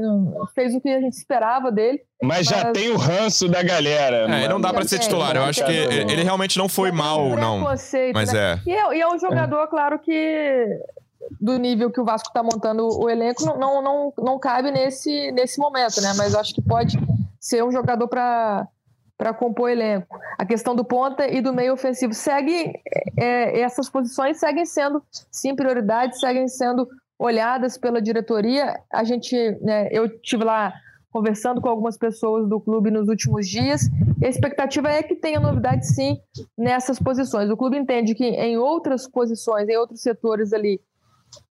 fez 0.55 0.73
o 0.73 0.79
que 0.79 0.87
a 0.87 1.01
gente 1.01 1.11
esperava 1.17 1.69
dele. 1.69 1.99
Mas, 2.23 2.49
mas... 2.49 2.61
já 2.61 2.71
tem 2.71 2.89
o 2.89 2.95
ranço 2.95 3.49
da 3.49 3.61
galera. 3.61 4.33
É, 4.33 4.47
não 4.47 4.61
dá 4.61 4.73
para 4.73 4.87
ser 4.87 4.97
titular, 4.97 5.35
eu 5.35 5.43
acho 5.43 5.65
que 5.65 5.73
ele 5.73 6.23
realmente 6.23 6.57
não 6.57 6.69
foi 6.69 6.89
mal, 6.89 7.35
não. 7.35 7.59
Mas 7.59 8.31
né? 8.31 8.53
é. 8.65 8.69
E, 8.69 8.71
é. 8.71 8.97
e 8.97 9.01
é 9.01 9.07
um 9.13 9.19
jogador, 9.19 9.63
é. 9.63 9.67
claro, 9.67 9.99
que 9.99 10.79
do 11.41 11.57
nível 11.57 11.91
que 11.91 11.99
o 11.99 12.05
Vasco 12.05 12.29
está 12.29 12.41
montando 12.41 12.87
o 12.87 13.09
elenco 13.09 13.45
não, 13.45 13.59
não, 13.59 13.81
não, 13.81 14.13
não 14.17 14.39
cabe 14.39 14.71
nesse, 14.71 15.33
nesse 15.33 15.59
momento, 15.59 15.99
né? 15.99 16.13
Mas 16.15 16.33
acho 16.33 16.53
que 16.53 16.61
pode 16.61 16.97
ser 17.41 17.61
um 17.61 17.73
jogador 17.73 18.07
para 18.07 18.65
para 19.17 19.33
compor 19.33 19.69
elenco. 19.69 20.17
A 20.37 20.45
questão 20.45 20.75
do 20.75 20.83
ponta 20.83 21.27
e 21.27 21.41
do 21.41 21.53
meio 21.53 21.73
ofensivo 21.73 22.13
segue 22.13 22.73
é, 23.17 23.59
essas 23.61 23.89
posições 23.89 24.37
seguem 24.37 24.65
sendo 24.65 25.01
sim 25.31 25.55
prioridades, 25.55 26.19
seguem 26.19 26.47
sendo 26.47 26.87
olhadas 27.17 27.77
pela 27.77 28.01
diretoria. 28.01 28.79
A 28.91 29.03
gente, 29.03 29.35
né, 29.61 29.87
eu 29.91 30.09
tive 30.19 30.43
lá 30.43 30.73
conversando 31.11 31.61
com 31.61 31.69
algumas 31.69 31.97
pessoas 31.97 32.45
do 32.49 32.59
clube 32.59 32.91
nos 32.91 33.07
últimos 33.07 33.47
dias. 33.47 33.89
a 34.21 34.27
expectativa 34.27 34.89
é 34.89 35.01
que 35.01 35.15
tenha 35.15 35.39
novidade 35.39 35.87
sim 35.87 36.19
nessas 36.57 36.99
posições. 36.99 37.49
O 37.49 37.55
clube 37.55 37.77
entende 37.77 38.13
que 38.13 38.25
em 38.25 38.57
outras 38.57 39.07
posições, 39.07 39.69
em 39.69 39.77
outros 39.77 40.01
setores 40.01 40.51
ali, 40.51 40.81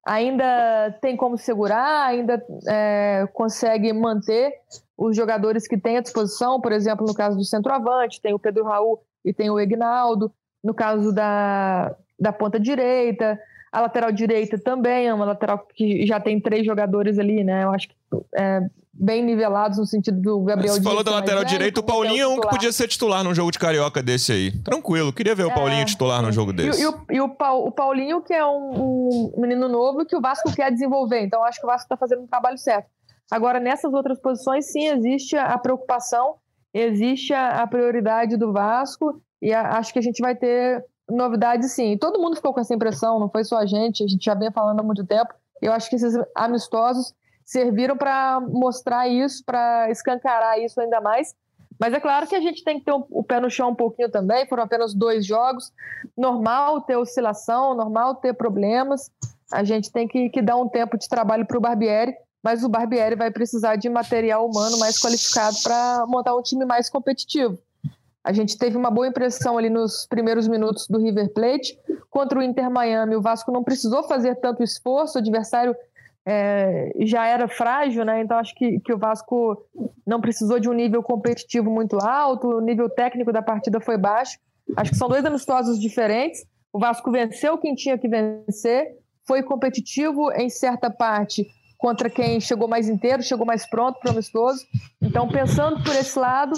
ainda 0.04 0.96
tem 1.00 1.16
como 1.16 1.36
segurar, 1.36 2.06
ainda 2.06 2.44
é, 2.68 3.26
consegue 3.32 3.92
manter 3.92 4.52
os 4.96 5.16
jogadores 5.16 5.66
que 5.66 5.76
tem 5.76 5.96
à 5.96 6.00
disposição, 6.00 6.60
por 6.60 6.72
exemplo, 6.72 7.06
no 7.06 7.14
caso 7.14 7.36
do 7.36 7.44
centroavante, 7.44 8.20
tem 8.20 8.34
o 8.34 8.38
Pedro 8.38 8.64
Raul 8.64 9.00
e 9.24 9.32
tem 9.32 9.50
o 9.50 9.58
Egnaldo, 9.58 10.32
no 10.62 10.74
caso 10.74 11.12
da, 11.12 11.94
da 12.18 12.32
ponta 12.32 12.58
direita, 12.60 13.38
a 13.74 13.80
lateral 13.80 14.12
direita 14.12 14.56
também 14.56 15.08
é 15.08 15.12
uma 15.12 15.24
lateral 15.24 15.66
que 15.74 16.06
já 16.06 16.20
tem 16.20 16.40
três 16.40 16.64
jogadores 16.64 17.18
ali, 17.18 17.42
né? 17.42 17.64
Eu 17.64 17.72
acho 17.72 17.88
que 17.88 17.94
é, 18.36 18.60
bem 18.96 19.24
nivelados 19.24 19.78
no 19.78 19.86
sentido 19.86 20.20
do 20.20 20.40
Gabriel 20.42 20.74
Você 20.74 20.82
falou 20.82 21.02
da 21.02 21.10
lateral 21.10 21.44
direita, 21.44 21.80
o 21.80 21.82
Paulinho 21.82 22.22
é 22.22 22.28
um 22.28 22.40
que 22.40 22.48
podia 22.48 22.72
ser 22.72 22.86
titular 22.86 23.24
num 23.24 23.34
jogo 23.34 23.50
de 23.50 23.58
carioca 23.58 24.02
desse 24.02 24.32
aí. 24.32 24.52
Tranquilo, 24.62 25.12
queria 25.12 25.34
ver 25.34 25.44
o 25.44 25.50
é, 25.50 25.54
Paulinho 25.54 25.84
titular 25.84 26.22
num 26.22 26.32
jogo 26.32 26.52
desse. 26.52 26.80
E, 26.80 26.82
e, 26.82 26.86
o, 26.86 27.06
e 27.10 27.20
o, 27.20 27.24
o, 27.24 27.72
Paulinho, 27.72 28.22
que 28.22 28.32
é 28.32 28.44
um, 28.46 29.32
um, 29.36 29.40
menino 29.40 29.68
novo 29.68 30.04
que 30.06 30.16
o 30.16 30.20
Vasco 30.20 30.52
quer 30.54 30.70
desenvolver, 30.70 31.20
então 31.22 31.44
acho 31.44 31.60
que 31.60 31.66
o 31.66 31.68
Vasco 31.68 31.84
está 31.84 31.96
fazendo 31.96 32.22
um 32.22 32.26
trabalho 32.26 32.58
certo. 32.58 32.88
Agora, 33.30 33.58
nessas 33.58 33.92
outras 33.92 34.20
posições, 34.20 34.70
sim, 34.70 34.86
existe 34.86 35.36
a 35.36 35.58
preocupação, 35.58 36.36
existe 36.72 37.32
a, 37.32 37.62
a 37.62 37.66
prioridade 37.66 38.36
do 38.36 38.52
Vasco 38.52 39.20
e 39.42 39.52
a, 39.52 39.76
acho 39.78 39.92
que 39.92 39.98
a 39.98 40.02
gente 40.02 40.20
vai 40.20 40.36
ter 40.36 40.84
novidades 41.10 41.72
sim. 41.72 41.96
Todo 41.98 42.20
mundo 42.20 42.36
ficou 42.36 42.52
com 42.52 42.60
essa 42.60 42.74
impressão, 42.74 43.18
não 43.18 43.28
foi 43.28 43.44
só 43.44 43.58
a 43.58 43.66
gente, 43.66 44.04
a 44.04 44.06
gente 44.06 44.24
já 44.24 44.34
vem 44.34 44.52
falando 44.52 44.80
há 44.80 44.82
muito 44.82 45.04
tempo. 45.04 45.34
Eu 45.60 45.72
acho 45.72 45.88
que 45.88 45.96
esses 45.96 46.14
amistosos 46.34 47.14
serviram 47.44 47.96
para 47.96 48.40
mostrar 48.40 49.08
isso, 49.08 49.44
para 49.44 49.90
escancarar 49.90 50.58
isso 50.60 50.80
ainda 50.80 51.00
mais. 51.00 51.34
Mas 51.78 51.92
é 51.92 52.00
claro 52.00 52.26
que 52.26 52.36
a 52.36 52.40
gente 52.40 52.62
tem 52.62 52.78
que 52.78 52.84
ter 52.84 52.92
o 52.92 53.22
pé 53.22 53.40
no 53.40 53.50
chão 53.50 53.70
um 53.70 53.74
pouquinho 53.74 54.10
também. 54.10 54.46
Foram 54.46 54.62
apenas 54.62 54.94
dois 54.94 55.26
jogos. 55.26 55.72
Normal 56.16 56.82
ter 56.82 56.96
oscilação, 56.96 57.74
normal 57.74 58.14
ter 58.16 58.32
problemas. 58.34 59.10
A 59.52 59.64
gente 59.64 59.90
tem 59.90 60.06
que, 60.06 60.30
que 60.30 60.40
dar 60.40 60.56
um 60.56 60.68
tempo 60.68 60.96
de 60.96 61.08
trabalho 61.08 61.46
para 61.46 61.58
o 61.58 61.60
Barbieri 61.60 62.14
mas 62.44 62.62
o 62.62 62.68
Barbieri 62.68 63.16
vai 63.16 63.30
precisar 63.30 63.76
de 63.76 63.88
material 63.88 64.46
humano 64.46 64.78
mais 64.78 65.00
qualificado 65.00 65.56
para 65.62 66.04
montar 66.06 66.36
um 66.36 66.42
time 66.42 66.66
mais 66.66 66.90
competitivo. 66.90 67.58
A 68.22 68.34
gente 68.34 68.58
teve 68.58 68.76
uma 68.76 68.90
boa 68.90 69.08
impressão 69.08 69.56
ali 69.56 69.70
nos 69.70 70.06
primeiros 70.06 70.46
minutos 70.46 70.86
do 70.86 70.98
River 70.98 71.32
Plate. 71.32 71.78
Contra 72.10 72.38
o 72.38 72.42
Inter 72.42 72.70
Miami, 72.70 73.16
o 73.16 73.22
Vasco 73.22 73.50
não 73.50 73.64
precisou 73.64 74.02
fazer 74.02 74.34
tanto 74.36 74.62
esforço, 74.62 75.16
o 75.16 75.20
adversário 75.22 75.74
é, 76.26 76.90
já 77.00 77.26
era 77.26 77.46
frágil, 77.46 78.04
né? 78.04 78.22
Então 78.22 78.38
acho 78.38 78.54
que, 78.54 78.80
que 78.80 78.92
o 78.92 78.98
Vasco 78.98 79.62
não 80.06 80.20
precisou 80.20 80.58
de 80.58 80.68
um 80.68 80.72
nível 80.72 81.02
competitivo 81.02 81.70
muito 81.70 81.98
alto, 81.98 82.48
o 82.48 82.60
nível 82.60 82.88
técnico 82.88 83.32
da 83.32 83.42
partida 83.42 83.80
foi 83.80 83.98
baixo. 83.98 84.38
Acho 84.76 84.90
que 84.90 84.96
são 84.96 85.08
dois 85.08 85.24
amistosos 85.24 85.78
diferentes. 85.78 86.44
O 86.72 86.78
Vasco 86.78 87.10
venceu 87.10 87.58
quem 87.58 87.74
tinha 87.74 87.98
que 87.98 88.08
vencer, 88.08 88.96
foi 89.26 89.42
competitivo 89.42 90.32
em 90.32 90.48
certa 90.48 90.90
parte, 90.90 91.46
contra 91.78 92.08
quem 92.08 92.40
chegou 92.40 92.66
mais 92.66 92.88
inteiro, 92.88 93.22
chegou 93.22 93.46
mais 93.46 93.68
pronto 93.68 94.00
para 94.00 94.10
amistoso. 94.10 94.64
Então, 95.00 95.28
pensando 95.28 95.82
por 95.84 95.94
esse 95.94 96.18
lado, 96.18 96.54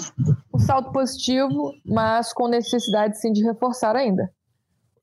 um 0.53 0.57
salto 0.57 0.91
positivo, 0.91 1.73
mas 1.85 2.33
com 2.33 2.47
necessidade 2.47 3.19
sim 3.19 3.31
de 3.31 3.43
reforçar 3.43 3.95
ainda. 3.95 4.31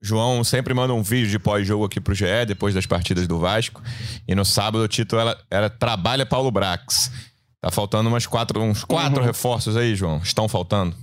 João 0.05 0.45
sempre 0.45 0.75
manda 0.75 0.93
um 0.93 1.03
vídeo 1.03 1.31
de 1.31 1.39
pós-jogo 1.39 1.87
aqui 1.87 1.99
pro 1.99 2.15
GE, 2.15 2.45
depois 2.47 2.75
das 2.75 2.85
partidas 2.85 3.27
do 3.27 3.39
Vasco. 3.39 3.83
E 4.29 4.35
no 4.35 4.45
sábado 4.45 4.85
o 4.85 4.89
título 4.89 5.23
era, 5.23 5.39
era 5.51 5.71
Trabalha 5.71 6.27
Paulo 6.27 6.51
Brax. 6.51 7.11
Tá 7.59 7.71
faltando 7.71 8.11
umas 8.11 8.27
quatro, 8.27 8.61
uns 8.61 8.85
quatro 8.85 9.21
uhum. 9.21 9.27
reforços 9.27 9.79
aí, 9.79 9.97
João. 9.97 10.19
Estão 10.19 10.47
faltando? 10.47 10.95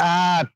Ah, 0.00 0.46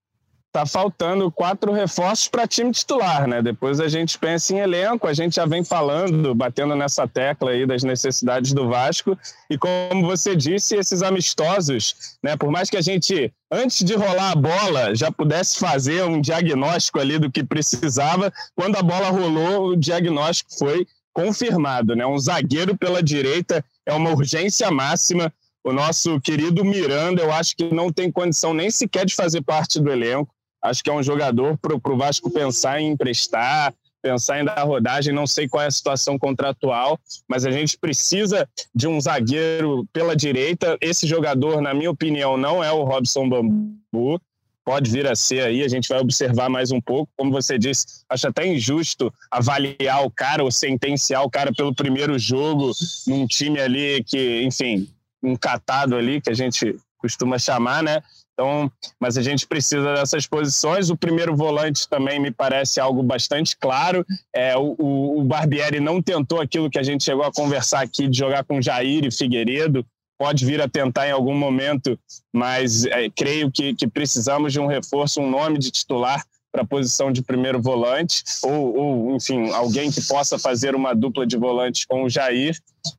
tá 0.53 0.67
faltando 0.67 1.33
quatro 1.33 1.73
reforços 1.73 2.29
para 2.29 2.47
time 2.47 2.71
titular, 2.71 3.27
né? 3.27 3.41
Depois 3.41 3.81
a 3.81 3.89
gente 3.89 4.19
pensa 4.19 4.53
em 4.53 4.59
elenco, 4.59 5.09
a 5.09 5.15
gente 5.15 5.37
já 5.37 5.47
vem 5.47 5.65
falando, 5.65 6.35
batendo 6.35 6.77
nessa 6.77 7.09
tecla 7.09 7.53
aí 7.53 7.67
das 7.67 7.83
necessidades 7.83 8.53
do 8.53 8.69
Vasco. 8.69 9.19
E 9.49 9.57
como 9.57 10.07
você 10.07 10.37
disse, 10.37 10.77
esses 10.77 11.03
amistosos, 11.03 12.19
né? 12.23 12.37
Por 12.37 12.51
mais 12.51 12.69
que 12.69 12.77
a 12.77 12.83
gente, 12.83 13.33
antes 13.51 13.83
de 13.83 13.95
rolar 13.95 14.33
a 14.33 14.37
bola, 14.37 14.95
já 14.95 15.11
pudesse 15.11 15.59
fazer 15.59 16.05
um 16.05 16.21
diagnóstico 16.21 17.01
ali 17.01 17.19
do 17.19 17.31
que 17.31 17.43
precisava, 17.43 18.31
quando 18.55 18.77
a 18.77 18.83
bola 18.83 19.09
rolou, 19.09 19.69
o 19.69 19.77
diagnóstico 19.77 20.55
foi 20.59 20.87
confirmado, 21.15 21.97
né? 21.97 22.05
Um 22.05 22.19
zagueiro 22.19 22.77
pela 22.77 23.03
direita 23.03 23.65
é 23.87 23.95
uma 23.95 24.11
urgência 24.11 24.71
máxima. 24.71 25.33
O 25.65 25.73
nosso 25.73 26.21
querido 26.21 26.63
Miranda, 26.63 27.23
eu 27.23 27.33
acho 27.33 27.57
que 27.57 27.73
não 27.73 27.91
tem 27.91 28.13
condição 28.13 28.53
nem 28.53 28.71
sequer 28.71 29.07
de 29.07 29.15
fazer 29.15 29.41
parte 29.41 29.81
do 29.81 29.91
elenco. 29.91 30.35
Acho 30.63 30.83
que 30.83 30.91
é 30.91 30.93
um 30.93 31.03
jogador 31.03 31.59
para 31.59 31.75
o 31.75 31.97
Vasco 31.97 32.31
pensar 32.31 32.81
em 32.81 32.93
emprestar, 32.93 33.75
pensar 34.01 34.41
em 34.41 34.45
dar 34.45 34.63
rodagem. 34.63 35.13
Não 35.13 35.27
sei 35.27 35.49
qual 35.49 35.63
é 35.63 35.67
a 35.67 35.71
situação 35.71 36.19
contratual, 36.19 36.99
mas 37.29 37.45
a 37.45 37.51
gente 37.51 37.79
precisa 37.79 38.49
de 38.75 38.87
um 38.87 39.01
zagueiro 39.01 39.87
pela 39.93 40.15
direita. 40.15 40.77
Esse 40.81 41.07
jogador, 41.07 41.61
na 41.61 41.75
minha 41.75 41.91
opinião, 41.91 42.37
não 42.37 42.63
é 42.63 42.71
o 42.71 42.85
Robson 42.85 43.29
Bambu. 43.29 44.21
Pode 44.65 44.93
vir 44.93 45.09
a 45.09 45.17
ser 45.17 45.43
aí, 45.43 45.65
a 45.65 45.69
gente 45.69 45.89
vai 45.89 45.99
observar 45.99 46.49
mais 46.49 46.71
um 46.71 46.81
pouco. 46.81 47.11
Como 47.17 47.33
você 47.33 47.59
disse, 47.59 48.05
acho 48.09 48.29
até 48.29 48.47
injusto 48.47 49.13
avaliar 49.29 50.05
o 50.05 50.11
cara 50.11 50.45
ou 50.45 50.53
sentenciar 50.53 51.25
o 51.25 51.31
cara 51.31 51.53
pelo 51.53 51.75
primeiro 51.75 52.17
jogo 52.17 52.71
num 53.09 53.27
time 53.27 53.61
ali 53.61 54.05
que, 54.05 54.43
enfim, 54.45 54.89
um 55.21 55.35
catado 55.35 55.97
ali, 55.97 56.21
que 56.21 56.31
a 56.31 56.35
gente 56.35 56.77
costuma 56.97 57.41
chamar, 57.41 57.83
né? 57.83 58.01
Então, 58.33 58.71
mas 58.99 59.19
a 59.19 59.23
gente 59.23 59.47
precisa 59.47 59.95
dessas 59.95 60.27
posições. 60.27 60.91
O 60.91 60.97
primeiro 60.97 61.37
volante 61.37 61.89
também 61.89 62.19
me 62.19 62.31
parece 62.31 62.81
algo 62.81 63.03
bastante 63.03 63.57
claro. 63.57 64.05
É, 64.35 64.57
o, 64.57 65.19
o 65.19 65.25
Barbieri 65.25 65.81
não 65.81 66.01
tentou 66.01 66.41
aquilo 66.41 66.71
que 66.71 66.79
a 66.79 66.83
gente 66.83 67.05
chegou 67.05 67.25
a 67.25 67.33
conversar 67.33 67.83
aqui 67.83 68.09
de 68.09 68.19
jogar 68.19 68.45
com 68.45 68.61
Jair 68.61 69.05
e 69.05 69.11
Figueiredo. 69.11 69.85
Pode 70.19 70.47
vir 70.47 70.61
a 70.61 70.69
tentar 70.69 71.09
em 71.09 71.11
algum 71.11 71.35
momento, 71.35 71.99
mas 72.33 72.87
é, 72.87 73.11
creio 73.11 73.51
que, 73.51 73.75
que 73.75 73.87
precisamos 73.87 74.53
de 74.53 74.61
um 74.61 74.67
reforço, 74.67 75.21
um 75.21 75.29
nome 75.29 75.59
de 75.59 75.71
titular 75.71 76.25
para 76.53 76.63
a 76.63 76.67
posição 76.67 77.11
de 77.11 77.23
primeiro 77.23 77.61
volante, 77.61 78.23
ou, 78.43 78.77
ou, 78.77 79.17
enfim, 79.17 79.51
alguém 79.53 79.91
que 79.91 80.03
possa 80.03 80.39
fazer 80.39 80.75
uma 80.75 80.95
dupla 80.95 81.27
de 81.27 81.37
volantes 81.37 81.87
com 81.87 82.05
o 82.05 82.11
Jair. 82.11 82.57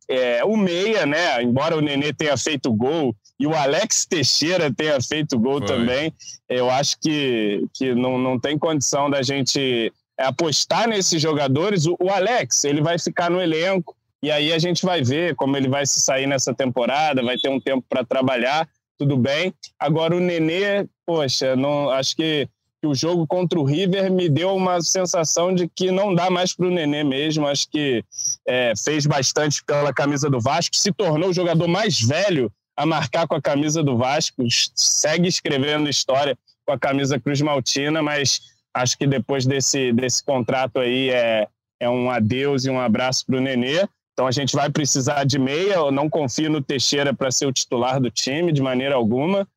É, 0.09 0.43
o 0.43 0.57
Meia, 0.57 1.05
né? 1.05 1.41
Embora 1.41 1.77
o 1.77 1.81
Nenê 1.81 2.11
tenha 2.11 2.35
feito 2.35 2.73
gol 2.73 3.15
e 3.39 3.47
o 3.47 3.55
Alex 3.55 4.05
Teixeira 4.05 4.73
tenha 4.73 4.99
feito 5.01 5.39
gol 5.39 5.59
Foi. 5.59 5.67
também, 5.67 6.13
eu 6.47 6.69
acho 6.69 6.99
que, 6.99 7.65
que 7.73 7.93
não, 7.93 8.17
não 8.17 8.39
tem 8.39 8.57
condição 8.57 9.09
da 9.09 9.21
gente 9.21 9.91
apostar 10.17 10.87
nesses 10.87 11.21
jogadores. 11.21 11.85
O, 11.85 11.97
o 11.99 12.09
Alex, 12.09 12.63
ele 12.63 12.81
vai 12.81 12.99
ficar 12.99 13.29
no 13.29 13.41
elenco, 13.41 13.95
e 14.21 14.31
aí 14.31 14.53
a 14.53 14.59
gente 14.59 14.85
vai 14.85 15.03
ver 15.03 15.35
como 15.35 15.57
ele 15.57 15.67
vai 15.67 15.85
se 15.85 15.99
sair 15.99 16.27
nessa 16.27 16.53
temporada, 16.53 17.23
vai 17.23 17.37
ter 17.37 17.49
um 17.49 17.59
tempo 17.59 17.85
para 17.89 18.05
trabalhar, 18.05 18.67
tudo 18.97 19.17
bem. 19.17 19.53
Agora 19.77 20.15
o 20.15 20.19
Nenê, 20.19 20.87
poxa, 21.05 21.55
não, 21.55 21.89
acho 21.89 22.15
que 22.15 22.47
que 22.83 22.87
o 22.87 22.93
jogo 22.93 23.25
contra 23.25 23.57
o 23.57 23.63
River 23.63 24.11
me 24.11 24.27
deu 24.27 24.53
uma 24.53 24.81
sensação 24.81 25.55
de 25.55 25.69
que 25.69 25.89
não 25.89 26.13
dá 26.13 26.29
mais 26.29 26.53
para 26.53 26.67
o 26.67 26.69
Nenê 26.69 27.01
mesmo. 27.01 27.47
Acho 27.47 27.69
que 27.69 28.03
é, 28.45 28.73
fez 28.75 29.05
bastante 29.05 29.63
pela 29.63 29.93
camisa 29.93 30.29
do 30.29 30.41
Vasco, 30.41 30.75
se 30.75 30.91
tornou 30.91 31.29
o 31.29 31.33
jogador 31.33 31.65
mais 31.65 32.01
velho 32.01 32.51
a 32.75 32.85
marcar 32.85 33.27
com 33.27 33.35
a 33.35 33.41
camisa 33.41 33.83
do 33.83 33.97
Vasco, 33.97 34.43
segue 34.75 35.27
escrevendo 35.27 35.89
história 35.89 36.37
com 36.65 36.73
a 36.73 36.79
camisa 36.79 37.19
Cruz 37.19 37.41
Maltina, 37.41 38.01
mas 38.01 38.41
acho 38.73 38.97
que 38.97 39.05
depois 39.05 39.45
desse, 39.45 39.91
desse 39.93 40.23
contrato 40.23 40.79
aí 40.79 41.09
é, 41.09 41.47
é 41.79 41.89
um 41.89 42.09
adeus 42.09 42.65
e 42.65 42.69
um 42.69 42.79
abraço 42.79 43.25
para 43.25 43.37
o 43.37 43.41
Nenê. 43.41 43.87
Então 44.13 44.27
a 44.27 44.31
gente 44.31 44.55
vai 44.55 44.69
precisar 44.69 45.23
de 45.23 45.37
meia. 45.37 45.75
Eu 45.75 45.91
não 45.91 46.09
confio 46.09 46.49
no 46.49 46.61
Teixeira 46.61 47.13
para 47.13 47.31
ser 47.31 47.45
o 47.45 47.53
titular 47.53 47.99
do 47.99 48.09
time 48.09 48.51
de 48.51 48.61
maneira 48.61 48.95
alguma. 48.95 49.47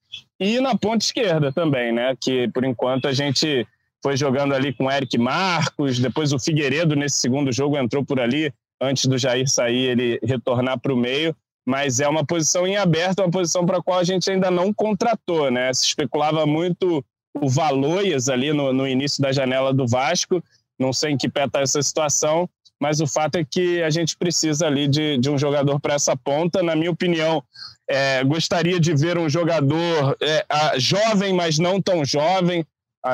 E 0.40 0.60
na 0.60 0.76
ponta 0.76 1.04
esquerda 1.04 1.52
também, 1.52 1.92
né? 1.92 2.14
Que 2.20 2.48
por 2.48 2.64
enquanto 2.64 3.06
a 3.06 3.12
gente 3.12 3.66
foi 4.02 4.16
jogando 4.16 4.54
ali 4.54 4.72
com 4.72 4.90
Eric 4.90 5.16
Marcos, 5.18 5.98
depois 5.98 6.32
o 6.32 6.38
Figueiredo 6.38 6.94
nesse 6.94 7.18
segundo 7.18 7.52
jogo 7.52 7.76
entrou 7.76 8.04
por 8.04 8.20
ali, 8.20 8.52
antes 8.80 9.06
do 9.06 9.18
Jair 9.18 9.48
sair, 9.48 9.90
ele 9.90 10.20
retornar 10.22 10.78
para 10.78 10.92
o 10.92 10.96
meio. 10.96 11.34
Mas 11.66 11.98
é 11.98 12.08
uma 12.08 12.24
posição 12.24 12.66
em 12.66 12.76
aberto, 12.76 13.20
uma 13.20 13.30
posição 13.30 13.66
para 13.66 13.78
a 13.78 13.82
qual 13.82 13.98
a 13.98 14.04
gente 14.04 14.30
ainda 14.30 14.50
não 14.50 14.72
contratou, 14.72 15.50
né? 15.50 15.72
Se 15.74 15.86
especulava 15.86 16.46
muito 16.46 17.04
o 17.34 17.48
Valoias 17.48 18.28
ali 18.28 18.52
no, 18.52 18.72
no 18.72 18.86
início 18.86 19.20
da 19.20 19.32
janela 19.32 19.74
do 19.74 19.86
Vasco, 19.86 20.42
não 20.78 20.92
sei 20.92 21.12
em 21.12 21.16
que 21.16 21.28
pé 21.28 21.44
está 21.44 21.60
essa 21.60 21.82
situação, 21.82 22.48
mas 22.80 23.00
o 23.00 23.06
fato 23.06 23.36
é 23.36 23.44
que 23.44 23.82
a 23.82 23.90
gente 23.90 24.16
precisa 24.16 24.66
ali 24.66 24.86
de, 24.86 25.18
de 25.18 25.30
um 25.30 25.38
jogador 25.38 25.80
para 25.80 25.94
essa 25.94 26.16
ponta. 26.16 26.62
Na 26.62 26.76
minha 26.76 26.90
opinião, 26.90 27.42
é, 27.88 28.22
gostaria 28.22 28.78
de 28.78 28.94
ver 28.94 29.18
um 29.18 29.28
jogador 29.28 30.16
é, 30.20 30.44
jovem, 30.78 31.32
mas 31.32 31.58
não 31.58 31.80
tão 31.80 32.04
jovem, 32.04 32.64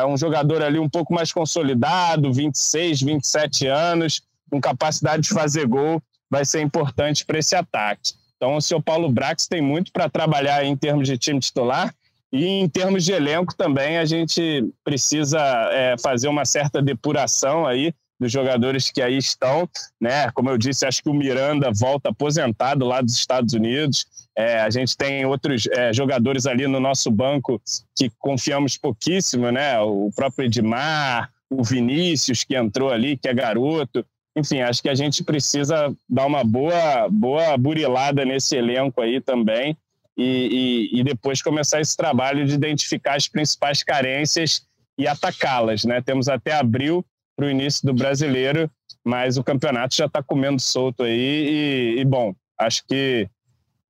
um 0.09 0.17
jogador 0.17 0.63
ali 0.63 0.79
um 0.79 0.89
pouco 0.89 1.13
mais 1.13 1.33
consolidado, 1.33 2.33
26, 2.33 3.03
27 3.03 3.67
anos, 3.67 4.23
com 4.51 4.61
capacidade 4.61 5.25
de 5.25 5.29
fazer 5.29 5.67
gol, 5.67 6.03
vai 6.31 6.45
ser 6.45 6.63
importante 6.63 7.27
para 7.27 7.39
esse 7.39 7.55
ataque. 7.55 8.15
Então, 8.43 8.57
o 8.57 8.61
seu 8.61 8.83
Paulo 8.83 9.09
Brax 9.09 9.47
tem 9.47 9.63
muito 9.63 9.93
para 9.93 10.11
trabalhar 10.11 10.65
em 10.65 10.77
termos 10.77 11.07
de 11.07 11.17
time 11.17 11.39
titular 11.39 11.95
e 12.33 12.45
em 12.45 12.69
termos 12.69 13.05
de 13.05 13.13
elenco 13.13 13.55
também 13.55 13.99
a 13.99 14.05
gente 14.05 14.69
precisa 14.83 15.39
é, 15.71 15.95
fazer 16.03 16.27
uma 16.27 16.45
certa 16.45 16.83
depuração 16.83 17.65
aí 17.65 17.95
dos 18.19 18.33
jogadores 18.33 18.91
que 18.91 19.01
aí 19.01 19.17
estão, 19.17 19.69
né? 20.01 20.29
Como 20.33 20.51
eu 20.51 20.59
disse, 20.59 20.85
acho 20.85 21.05
que 21.05 21.09
o 21.09 21.15
Miranda 21.15 21.71
volta 21.73 22.09
aposentado 22.09 22.85
lá 22.85 23.01
dos 23.01 23.15
Estados 23.15 23.55
Unidos. 23.55 24.07
É, 24.37 24.59
a 24.59 24.71
gente 24.71 24.97
tem 24.97 25.25
outros 25.25 25.69
é, 25.69 25.93
jogadores 25.93 26.45
ali 26.45 26.67
no 26.67 26.81
nosso 26.81 27.13
banco 27.13 27.63
que 27.97 28.11
confiamos 28.19 28.77
pouquíssimo, 28.77 29.53
né? 29.53 29.79
O 29.79 30.11
próprio 30.17 30.47
Edmar, 30.47 31.31
o 31.49 31.63
Vinícius 31.63 32.43
que 32.43 32.57
entrou 32.57 32.91
ali, 32.91 33.17
que 33.17 33.29
é 33.29 33.35
garoto. 33.35 34.05
Enfim, 34.37 34.61
acho 34.61 34.83
que 34.83 34.89
a 34.89 34.95
gente 34.95 35.23
precisa 35.23 35.95
dar 36.09 36.27
uma 36.27 36.43
boa, 36.43 37.09
boa 37.11 37.57
burilada 37.57 38.25
nesse 38.25 38.57
elenco 38.57 39.01
aí 39.01 39.21
também 39.21 39.77
e, 40.17 40.89
e, 40.93 41.01
e 41.01 41.05
depois 41.05 41.43
começar 41.43 41.81
esse 41.81 41.97
trabalho 41.97 42.47
de 42.47 42.55
identificar 42.55 43.17
as 43.17 43.29
principais 43.29 43.83
carências 43.83 44.67
e 44.99 45.07
atacá-las, 45.07 45.85
né? 45.85 46.01
Temos 46.01 46.29
até 46.29 46.53
abril 46.53 47.05
para 47.37 47.47
o 47.47 47.51
início 47.51 47.87
do 47.87 47.95
brasileiro, 47.95 48.71
mas 49.05 49.37
o 49.37 49.45
campeonato 49.45 49.97
já 49.97 50.07
está 50.07 50.23
comendo 50.23 50.61
solto 50.61 51.03
aí. 51.03 51.95
E, 51.97 52.01
e, 52.01 52.05
bom, 52.05 52.35
acho 52.59 52.85
que, 52.87 53.29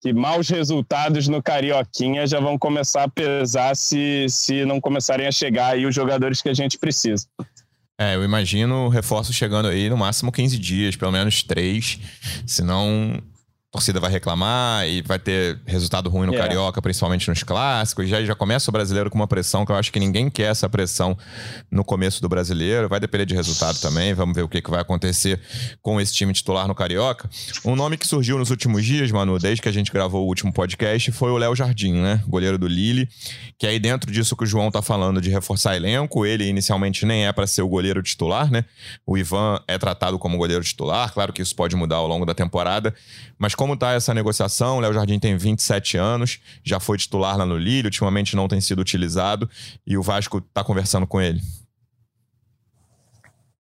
que 0.01 0.13
maus 0.13 0.49
resultados 0.49 1.29
no 1.29 1.43
Carioquinha 1.43 2.27
já 2.27 2.41
vão 2.41 2.59
começar 2.59 3.05
a 3.05 3.09
pesar 3.09 3.75
se, 3.77 4.27
se 4.29 4.65
não 4.65 4.81
começarem 4.81 5.27
a 5.27 5.33
chegar 5.33 5.75
aí 5.75 5.87
os 5.87 5.95
jogadores 5.95 6.41
que 6.41 6.49
a 6.49 6.55
gente 6.55 6.79
precisa. 6.79 7.27
É, 8.03 8.17
eu 8.17 8.25
imagino 8.25 8.89
reforço 8.89 9.33
chegando 9.33 9.69
aí 9.69 9.89
no 9.89 9.97
máximo 9.97 10.33
15 10.33 10.59
dias, 10.59 10.97
pelo 10.97 11.13
menos 11.13 11.45
3. 11.45 12.01
Senão 12.45 13.23
torcida 13.73 13.99
vai 13.99 14.11
reclamar 14.11 14.87
e 14.87 15.01
vai 15.01 15.19
ter 15.19 15.59
resultado 15.67 16.11
ruim 16.11 16.27
no. 16.27 16.35
É. 16.35 16.43
Carioca, 16.43 16.83
principalmente 16.83 17.29
nos 17.29 17.43
clássicos. 17.43 18.07
Já, 18.07 18.23
já 18.23 18.35
começa 18.35 18.71
o 18.71 18.73
brasileiro 18.73 19.09
com 19.09 19.17
uma 19.17 19.27
pressão 19.27 19.65
que 19.65 19.73
eu 19.73 19.77
acho 19.77 19.91
que 19.91 19.99
ninguém 19.99 20.29
quer 20.29 20.51
essa 20.51 20.69
pressão 20.69 21.17
no 21.71 21.83
começo 21.83 22.21
do 22.21 22.29
brasileiro. 22.29 22.89
Vai 22.89 23.01
depender 23.01 23.25
de 23.25 23.35
resultado 23.35 23.81
também. 23.81 24.13
Vamos 24.13 24.35
ver 24.35 24.43
o 24.43 24.49
que, 24.49 24.61
que 24.61 24.71
vai 24.71 24.81
acontecer 24.81 25.41
com 25.81 25.99
esse 25.99 26.13
time 26.13 26.35
titular 26.35 26.69
no 26.69 26.75
Carioca. 26.75 27.31
Um 27.65 27.75
nome 27.75 27.97
que 27.97 28.07
surgiu 28.07 28.37
nos 28.37 28.51
últimos 28.51 28.85
dias, 28.85 29.11
Manu, 29.11 29.39
desde 29.39 29.63
que 29.63 29.69
a 29.69 29.73
gente 29.73 29.91
gravou 29.91 30.25
o 30.25 30.27
último 30.27 30.53
podcast, 30.53 31.11
foi 31.13 31.31
o 31.31 31.39
Léo 31.39 31.57
Jardim, 31.57 31.95
né? 31.95 32.23
Goleiro 32.27 32.59
do 32.59 32.69
Lille. 32.69 33.09
Que 33.59 33.67
aí 33.67 33.79
dentro 33.79 34.13
disso 34.13 34.37
que 34.37 34.45
o 34.45 34.47
João 34.47 34.71
tá 34.71 34.83
falando 34.83 35.19
de 35.19 35.31
reforçar 35.31 35.77
elenco, 35.77 36.27
ele 36.27 36.45
inicialmente 36.45 37.07
nem 37.07 37.27
é 37.27 37.33
para 37.33 37.47
ser 37.47 37.63
o 37.63 37.69
goleiro 37.69 38.03
titular, 38.03 38.51
né? 38.51 38.67
O 39.07 39.17
Ivan 39.17 39.61
é 39.67 39.79
tratado 39.79 40.19
como 40.19 40.37
goleiro 40.37 40.63
titular. 40.63 41.11
Claro 41.13 41.33
que 41.33 41.41
isso 41.41 41.57
pode 41.57 41.75
mudar 41.75 41.97
ao 41.97 42.07
longo 42.07 42.27
da 42.27 42.35
temporada. 42.35 42.93
Mas 43.39 43.55
como 43.63 43.75
está 43.75 43.93
essa 43.93 44.13
negociação? 44.13 44.81
Léo 44.81 44.93
Jardim 44.93 45.21
tem 45.21 45.37
27 45.37 45.97
anos, 45.97 46.41
já 46.65 46.81
foi 46.81 46.99
titular 46.99 47.39
lá 47.39 47.47
no 47.47 47.57
Lille, 47.57 47.87
ultimamente 47.87 48.35
não 48.35 48.49
tem 48.49 48.61
sido 48.61 48.81
utilizado 48.81 49.49
e 49.87 49.97
o 49.97 50.03
Vasco 50.03 50.39
está 50.39 50.65
conversando 50.65 51.07
com 51.07 51.21
ele. 51.21 51.41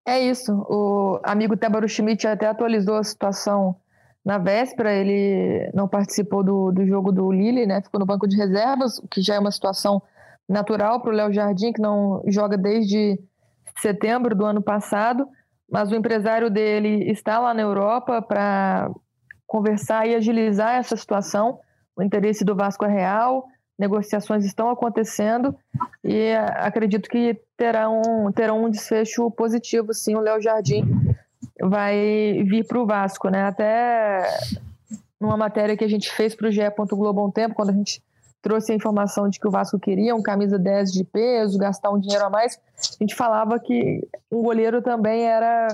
É 0.04 0.18
isso. 0.20 0.52
O 0.68 1.20
amigo 1.22 1.56
Tébaro 1.56 1.88
Schmidt 1.88 2.26
até 2.26 2.48
atualizou 2.48 2.96
a 2.96 3.04
situação 3.04 3.76
na 4.24 4.38
véspera. 4.38 4.92
Ele 4.92 5.70
não 5.72 5.86
participou 5.86 6.42
do, 6.42 6.72
do 6.72 6.84
jogo 6.84 7.12
do 7.12 7.30
Lille, 7.30 7.64
né? 7.64 7.80
Ficou 7.80 8.00
no 8.00 8.06
banco 8.06 8.26
de 8.26 8.36
reservas, 8.36 8.98
o 8.98 9.06
que 9.06 9.22
já 9.22 9.36
é 9.36 9.38
uma 9.38 9.52
situação 9.52 10.02
natural 10.48 11.00
para 11.00 11.12
o 11.12 11.14
Léo 11.14 11.32
Jardim, 11.32 11.72
que 11.72 11.80
não 11.80 12.24
joga 12.26 12.58
desde 12.58 13.20
setembro 13.80 14.34
do 14.34 14.44
ano 14.44 14.60
passado. 14.60 15.28
Mas 15.70 15.92
o 15.92 15.94
empresário 15.94 16.50
dele 16.50 17.08
está 17.08 17.38
lá 17.38 17.54
na 17.54 17.62
Europa 17.62 18.20
para 18.20 18.90
conversar 19.52 20.08
e 20.08 20.14
agilizar 20.14 20.76
essa 20.76 20.96
situação. 20.96 21.60
O 21.94 22.02
interesse 22.02 22.42
do 22.42 22.56
Vasco 22.56 22.86
é 22.86 22.88
real, 22.88 23.44
negociações 23.78 24.46
estão 24.46 24.70
acontecendo 24.70 25.54
e 26.02 26.32
acredito 26.56 27.06
que 27.06 27.38
terão, 27.54 28.00
terão 28.34 28.64
um 28.64 28.70
desfecho 28.70 29.30
positivo, 29.32 29.92
sim. 29.92 30.14
O 30.14 30.20
Léo 30.20 30.40
Jardim 30.40 30.84
vai 31.60 32.42
vir 32.46 32.66
para 32.66 32.80
o 32.80 32.86
Vasco, 32.86 33.28
né? 33.28 33.44
Até 33.44 34.22
numa 35.20 35.36
matéria 35.36 35.76
que 35.76 35.84
a 35.84 35.88
gente 35.88 36.10
fez 36.10 36.34
para 36.34 36.48
o 36.48 36.50
GE. 36.50 36.62
Globo 36.90 37.26
um 37.26 37.30
tempo, 37.30 37.54
quando 37.54 37.68
a 37.68 37.74
gente 37.74 38.02
trouxe 38.40 38.72
a 38.72 38.74
informação 38.74 39.28
de 39.28 39.38
que 39.38 39.46
o 39.46 39.50
Vasco 39.50 39.78
queria 39.78 40.14
um 40.14 40.22
camisa 40.22 40.58
10 40.58 40.90
de 40.94 41.04
peso, 41.04 41.58
gastar 41.58 41.90
um 41.90 42.00
dinheiro 42.00 42.24
a 42.24 42.30
mais, 42.30 42.58
a 42.78 43.04
gente 43.04 43.14
falava 43.14 43.60
que 43.60 44.02
um 44.30 44.42
goleiro 44.42 44.80
também 44.80 45.26
era 45.26 45.68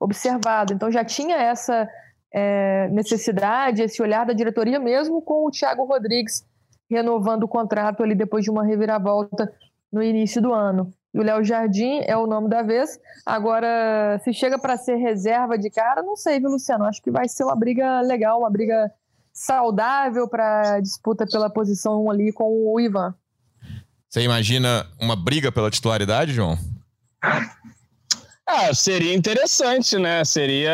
observado. 0.00 0.72
Então 0.72 0.90
já 0.90 1.04
tinha 1.04 1.36
essa 1.36 1.88
é, 2.32 2.88
necessidade, 2.88 3.82
esse 3.82 4.00
olhar 4.00 4.24
da 4.24 4.32
diretoria, 4.32 4.78
mesmo 4.78 5.20
com 5.22 5.46
o 5.46 5.50
Thiago 5.50 5.84
Rodrigues 5.84 6.44
renovando 6.90 7.44
o 7.44 7.48
contrato 7.48 8.02
ali 8.02 8.14
depois 8.14 8.44
de 8.44 8.50
uma 8.50 8.64
reviravolta 8.64 9.52
no 9.92 10.02
início 10.02 10.42
do 10.42 10.52
ano. 10.52 10.92
E 11.14 11.18
o 11.18 11.22
Léo 11.22 11.44
Jardim 11.44 12.00
é 12.04 12.16
o 12.16 12.26
nome 12.26 12.48
da 12.48 12.62
vez. 12.62 12.98
Agora, 13.24 14.20
se 14.24 14.32
chega 14.32 14.58
para 14.58 14.76
ser 14.76 14.96
reserva 14.96 15.56
de 15.56 15.70
cara, 15.70 16.02
não 16.02 16.16
sei, 16.16 16.38
viu, 16.38 16.50
Luciano? 16.50 16.84
Acho 16.84 17.02
que 17.02 17.10
vai 17.10 17.28
ser 17.28 17.44
uma 17.44 17.56
briga 17.56 18.00
legal, 18.00 18.40
uma 18.40 18.50
briga 18.50 18.90
saudável 19.32 20.28
para 20.28 20.80
disputa 20.80 21.26
pela 21.26 21.48
posição 21.48 22.10
ali 22.10 22.32
com 22.32 22.44
o 22.44 22.80
Ivan. 22.80 23.14
Você 24.08 24.22
imagina 24.22 24.86
uma 25.00 25.14
briga 25.14 25.52
pela 25.52 25.70
titularidade, 25.70 26.32
João? 26.32 26.58
Ah, 28.52 28.74
seria 28.74 29.14
interessante, 29.14 29.96
né? 29.96 30.24
Seria 30.24 30.72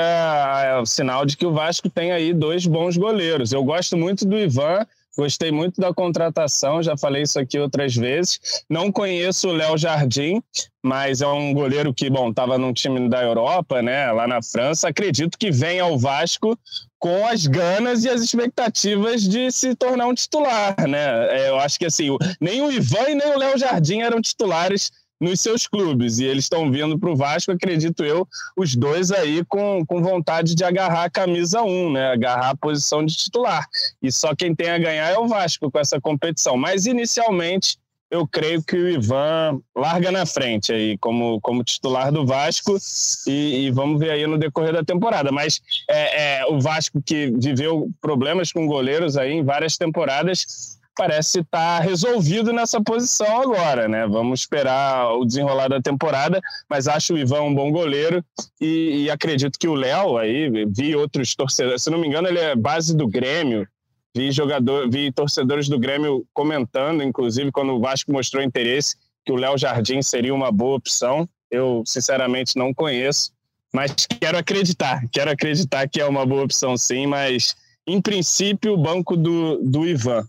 é, 0.64 0.78
o 0.78 0.86
sinal 0.86 1.26
de 1.26 1.36
que 1.36 1.44
o 1.44 1.52
Vasco 1.52 1.90
tem 1.90 2.10
aí 2.10 2.32
dois 2.32 2.64
bons 2.64 2.96
goleiros. 2.96 3.52
Eu 3.52 3.62
gosto 3.62 3.98
muito 3.98 4.24
do 4.24 4.38
Ivan, 4.38 4.86
gostei 5.14 5.52
muito 5.52 5.78
da 5.78 5.92
contratação, 5.92 6.82
já 6.82 6.96
falei 6.96 7.24
isso 7.24 7.38
aqui 7.38 7.58
outras 7.58 7.94
vezes. 7.94 8.40
Não 8.68 8.90
conheço 8.90 9.50
o 9.50 9.52
Léo 9.52 9.76
Jardim, 9.76 10.42
mas 10.82 11.20
é 11.20 11.26
um 11.26 11.52
goleiro 11.52 11.92
que, 11.92 12.08
bom, 12.08 12.30
estava 12.30 12.56
num 12.56 12.72
time 12.72 13.10
da 13.10 13.22
Europa, 13.22 13.82
né, 13.82 14.10
lá 14.10 14.26
na 14.26 14.40
França. 14.42 14.88
Acredito 14.88 15.36
que 15.36 15.50
vem 15.50 15.78
ao 15.78 15.98
Vasco 15.98 16.58
com 16.98 17.26
as 17.26 17.46
ganas 17.46 18.04
e 18.04 18.08
as 18.08 18.22
expectativas 18.22 19.20
de 19.22 19.50
se 19.50 19.74
tornar 19.74 20.06
um 20.06 20.14
titular, 20.14 20.74
né? 20.88 21.28
É, 21.28 21.50
eu 21.50 21.60
acho 21.60 21.78
que 21.78 21.84
assim, 21.84 22.08
nem 22.40 22.62
o 22.62 22.72
Ivan 22.72 23.10
e 23.10 23.14
nem 23.14 23.34
o 23.34 23.38
Léo 23.38 23.58
Jardim 23.58 24.00
eram 24.00 24.22
titulares 24.22 24.90
nos 25.20 25.40
seus 25.40 25.66
clubes. 25.66 26.18
E 26.18 26.24
eles 26.24 26.44
estão 26.44 26.70
vindo 26.70 26.98
para 26.98 27.10
o 27.10 27.16
Vasco, 27.16 27.52
acredito 27.52 28.04
eu, 28.04 28.26
os 28.56 28.74
dois 28.74 29.10
aí 29.10 29.44
com, 29.44 29.84
com 29.86 30.02
vontade 30.02 30.54
de 30.54 30.64
agarrar 30.64 31.04
a 31.04 31.10
camisa 31.10 31.62
1, 31.62 31.92
né? 31.92 32.12
agarrar 32.12 32.50
a 32.50 32.56
posição 32.56 33.04
de 33.04 33.16
titular. 33.16 33.66
E 34.02 34.12
só 34.12 34.34
quem 34.34 34.54
tem 34.54 34.70
a 34.70 34.78
ganhar 34.78 35.08
é 35.08 35.18
o 35.18 35.28
Vasco 35.28 35.70
com 35.70 35.78
essa 35.78 36.00
competição. 36.00 36.56
Mas 36.56 36.86
inicialmente. 36.86 37.78
Eu 38.08 38.24
creio 38.24 38.62
que 38.62 38.76
o 38.76 38.88
Ivan 38.88 39.60
larga 39.74 40.12
na 40.12 40.24
frente 40.24 40.72
aí 40.72 40.96
como, 40.98 41.40
como 41.40 41.64
titular 41.64 42.12
do 42.12 42.24
Vasco 42.24 42.78
e, 43.26 43.66
e 43.66 43.70
vamos 43.72 43.98
ver 43.98 44.12
aí 44.12 44.24
no 44.28 44.38
decorrer 44.38 44.72
da 44.72 44.84
temporada. 44.84 45.32
Mas 45.32 45.60
é, 45.90 46.38
é, 46.38 46.46
o 46.46 46.60
Vasco 46.60 47.02
que 47.02 47.32
viveu 47.36 47.90
problemas 48.00 48.52
com 48.52 48.64
goleiros 48.64 49.16
aí 49.16 49.32
em 49.32 49.42
várias 49.42 49.76
temporadas 49.76 50.75
parece 50.96 51.40
estar 51.40 51.78
tá 51.78 51.80
resolvido 51.80 52.52
nessa 52.52 52.80
posição 52.80 53.42
agora, 53.42 53.86
né? 53.86 54.06
Vamos 54.06 54.40
esperar 54.40 55.12
o 55.12 55.24
desenrolar 55.24 55.68
da 55.68 55.80
temporada, 55.80 56.40
mas 56.68 56.88
acho 56.88 57.14
o 57.14 57.18
Ivan 57.18 57.42
um 57.42 57.54
bom 57.54 57.70
goleiro 57.70 58.24
e, 58.60 59.04
e 59.04 59.10
acredito 59.10 59.58
que 59.58 59.68
o 59.68 59.74
Léo 59.74 60.16
aí, 60.16 60.50
vi 60.66 60.96
outros 60.96 61.34
torcedores, 61.34 61.82
se 61.82 61.90
não 61.90 61.98
me 61.98 62.08
engano, 62.08 62.26
ele 62.26 62.38
é 62.38 62.56
base 62.56 62.96
do 62.96 63.06
Grêmio. 63.06 63.68
Vi 64.16 64.32
jogador, 64.32 64.90
vi 64.90 65.12
torcedores 65.12 65.68
do 65.68 65.78
Grêmio 65.78 66.26
comentando, 66.32 67.02
inclusive 67.02 67.52
quando 67.52 67.74
o 67.74 67.80
Vasco 67.80 68.10
mostrou 68.10 68.42
interesse, 68.42 68.96
que 69.26 69.30
o 69.32 69.36
Léo 69.36 69.58
Jardim 69.58 70.00
seria 70.00 70.34
uma 70.34 70.50
boa 70.50 70.76
opção. 70.76 71.28
Eu 71.50 71.82
sinceramente 71.84 72.56
não 72.56 72.72
conheço, 72.72 73.30
mas 73.74 73.94
quero 74.18 74.38
acreditar, 74.38 75.02
quero 75.12 75.30
acreditar 75.30 75.86
que 75.86 76.00
é 76.00 76.06
uma 76.06 76.24
boa 76.24 76.44
opção 76.44 76.78
sim, 76.78 77.06
mas 77.06 77.54
em 77.86 78.00
princípio 78.00 78.72
o 78.72 78.78
banco 78.78 79.16
do, 79.16 79.58
do 79.62 79.86
Ivan. 79.86 80.26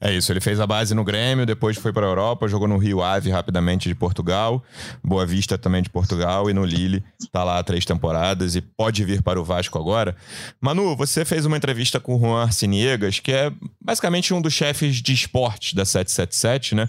É 0.00 0.12
isso, 0.12 0.32
ele 0.32 0.40
fez 0.40 0.60
a 0.60 0.66
base 0.66 0.94
no 0.94 1.04
Grêmio, 1.04 1.46
depois 1.46 1.76
foi 1.76 1.92
para 1.92 2.06
a 2.06 2.08
Europa, 2.08 2.48
jogou 2.48 2.68
no 2.68 2.78
Rio 2.78 3.02
Ave 3.02 3.30
rapidamente 3.30 3.88
de 3.88 3.94
Portugal, 3.94 4.62
Boa 5.02 5.24
Vista 5.26 5.56
também 5.56 5.82
de 5.82 5.90
Portugal 5.90 6.50
e 6.50 6.54
no 6.54 6.64
Lille, 6.64 7.02
tá 7.30 7.44
lá 7.44 7.58
há 7.58 7.62
três 7.62 7.84
temporadas 7.84 8.54
e 8.56 8.60
pode 8.60 9.04
vir 9.04 9.22
para 9.22 9.40
o 9.40 9.44
Vasco 9.44 9.78
agora. 9.78 10.16
Manu, 10.60 10.96
você 10.96 11.24
fez 11.24 11.46
uma 11.46 11.56
entrevista 11.56 12.00
com 12.00 12.16
o 12.16 12.20
Juan 12.20 12.42
Arciniegas, 12.42 13.18
que 13.18 13.32
é 13.32 13.52
basicamente 13.80 14.34
um 14.34 14.40
dos 14.40 14.52
chefes 14.52 14.96
de 14.96 15.12
esportes 15.12 15.74
da 15.74 15.84
777, 15.84 16.74
né? 16.74 16.88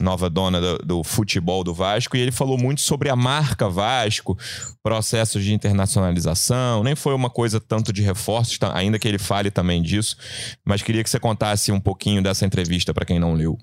Nova 0.00 0.28
dona 0.28 0.60
do, 0.60 0.78
do 0.78 1.04
futebol 1.04 1.62
do 1.64 1.74
Vasco, 1.74 2.16
e 2.16 2.20
ele 2.20 2.32
falou 2.32 2.58
muito 2.58 2.80
sobre 2.80 3.08
a 3.08 3.16
marca 3.16 3.68
Vasco, 3.68 4.36
processos 4.82 5.44
de 5.44 5.52
internacionalização, 5.52 6.82
nem 6.82 6.94
foi 6.94 7.14
uma 7.14 7.30
coisa 7.30 7.60
tanto 7.60 7.92
de 7.92 8.02
reforços, 8.02 8.58
tá? 8.58 8.76
ainda 8.76 8.98
que 8.98 9.06
ele 9.06 9.18
fale 9.18 9.50
também 9.50 9.82
disso, 9.82 10.16
mas 10.64 10.82
queria 10.82 11.02
que 11.04 11.10
você 11.10 11.18
contasse 11.18 11.70
um 11.70 11.80
pouquinho 11.80 12.19
pouquinho 12.20 12.22
dessa 12.22 12.46
entrevista 12.46 12.94
para 12.94 13.04
quem 13.04 13.18
não 13.18 13.32
leu. 13.32 13.56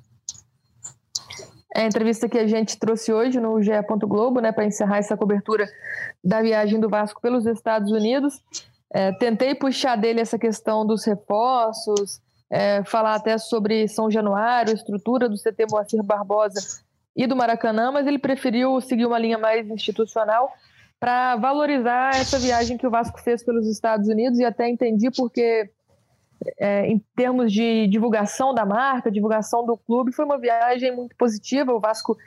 É 1.75 1.81
a 1.81 1.85
entrevista 1.85 2.27
que 2.27 2.37
a 2.37 2.47
gente 2.47 2.77
trouxe 2.77 3.13
hoje 3.13 3.39
no 3.39 3.61
GE. 3.61 3.71
Globo, 4.01 4.39
né, 4.39 4.51
para 4.51 4.65
encerrar 4.65 4.97
essa 4.97 5.15
cobertura 5.15 5.67
da 6.23 6.41
viagem 6.41 6.79
do 6.79 6.89
Vasco 6.89 7.21
pelos 7.21 7.45
Estados 7.45 7.91
Unidos. 7.91 8.41
É, 8.91 9.11
tentei 9.13 9.53
puxar 9.53 9.95
dele 9.95 10.19
essa 10.19 10.39
questão 10.39 10.85
dos 10.85 11.05
reforços, 11.05 12.19
é, 12.49 12.83
falar 12.83 13.15
até 13.15 13.37
sobre 13.37 13.87
São 13.87 14.09
Januário, 14.09 14.73
estrutura 14.73 15.29
do 15.29 15.35
CT 15.35 15.67
Moacir 15.69 16.01
Barbosa 16.01 16.59
e 17.15 17.27
do 17.27 17.35
Maracanã, 17.35 17.91
mas 17.91 18.07
ele 18.07 18.17
preferiu 18.17 18.79
seguir 18.81 19.05
uma 19.05 19.19
linha 19.19 19.37
mais 19.37 19.69
institucional 19.69 20.51
para 20.99 21.35
valorizar 21.35 22.15
essa 22.15 22.39
viagem 22.39 22.77
que 22.77 22.87
o 22.87 22.89
Vasco 22.89 23.21
fez 23.21 23.43
pelos 23.43 23.67
Estados 23.67 24.07
Unidos 24.07 24.39
e 24.39 24.45
até 24.45 24.67
entendi 24.67 25.11
porque 25.11 25.69
é, 26.57 26.87
em 26.87 27.03
termos 27.15 27.51
de 27.51 27.87
divulgação 27.87 28.53
da 28.53 28.65
marca, 28.65 29.11
divulgação 29.11 29.65
do 29.65 29.77
clube, 29.77 30.11
foi 30.11 30.25
uma 30.25 30.37
viagem 30.37 30.95
muito 30.95 31.15
positiva. 31.15 31.73
O 31.73 31.79
Vasco 31.79 32.17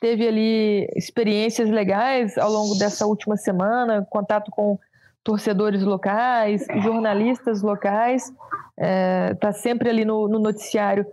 teve 0.00 0.26
ali 0.26 0.88
experiências 0.94 1.70
legais 1.70 2.36
ao 2.36 2.50
longo 2.50 2.74
dessa 2.76 3.06
última 3.06 3.36
semana, 3.36 4.06
contato 4.10 4.50
com 4.50 4.78
torcedores 5.24 5.82
locais, 5.82 6.64
jornalistas 6.82 7.62
locais, 7.62 8.32
está 9.32 9.48
é, 9.48 9.52
sempre 9.52 9.88
ali 9.88 10.04
no, 10.04 10.28
no 10.28 10.38
noticiário 10.38 11.04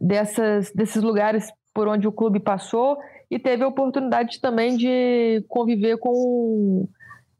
dessas, 0.00 0.72
desses 0.72 1.02
lugares 1.02 1.52
por 1.74 1.88
onde 1.88 2.06
o 2.06 2.12
clube 2.12 2.40
passou 2.40 2.98
e 3.30 3.38
teve 3.38 3.64
a 3.64 3.68
oportunidade 3.68 4.40
também 4.40 4.76
de 4.76 5.44
conviver 5.48 5.98
com 5.98 6.86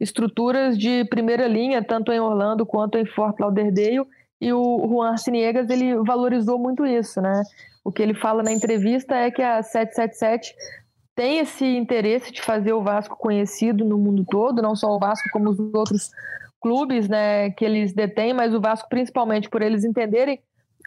estruturas 0.00 0.76
de 0.76 1.04
primeira 1.04 1.46
linha, 1.46 1.82
tanto 1.82 2.10
em 2.12 2.18
Orlando 2.18 2.66
quanto 2.66 2.98
em 2.98 3.06
Fort 3.06 3.38
Lauderdale, 3.38 4.06
e 4.42 4.52
o 4.52 4.88
Juan 4.88 5.10
Arciniegas, 5.12 5.70
ele 5.70 5.94
valorizou 6.02 6.58
muito 6.58 6.84
isso, 6.84 7.20
né? 7.22 7.44
O 7.84 7.92
que 7.92 8.02
ele 8.02 8.12
fala 8.12 8.42
na 8.42 8.50
entrevista 8.52 9.14
é 9.14 9.30
que 9.30 9.40
a 9.40 9.62
777 9.62 10.52
tem 11.14 11.38
esse 11.38 11.64
interesse 11.64 12.32
de 12.32 12.42
fazer 12.42 12.72
o 12.72 12.82
Vasco 12.82 13.16
conhecido 13.16 13.84
no 13.84 13.96
mundo 13.96 14.24
todo, 14.28 14.60
não 14.60 14.74
só 14.74 14.88
o 14.88 14.98
Vasco 14.98 15.28
como 15.32 15.48
os 15.48 15.60
outros 15.72 16.10
clubes, 16.60 17.08
né, 17.08 17.50
que 17.50 17.64
eles 17.64 17.92
detêm, 17.92 18.34
mas 18.34 18.52
o 18.52 18.60
Vasco 18.60 18.88
principalmente 18.88 19.48
por 19.48 19.62
eles 19.62 19.84
entenderem 19.84 20.40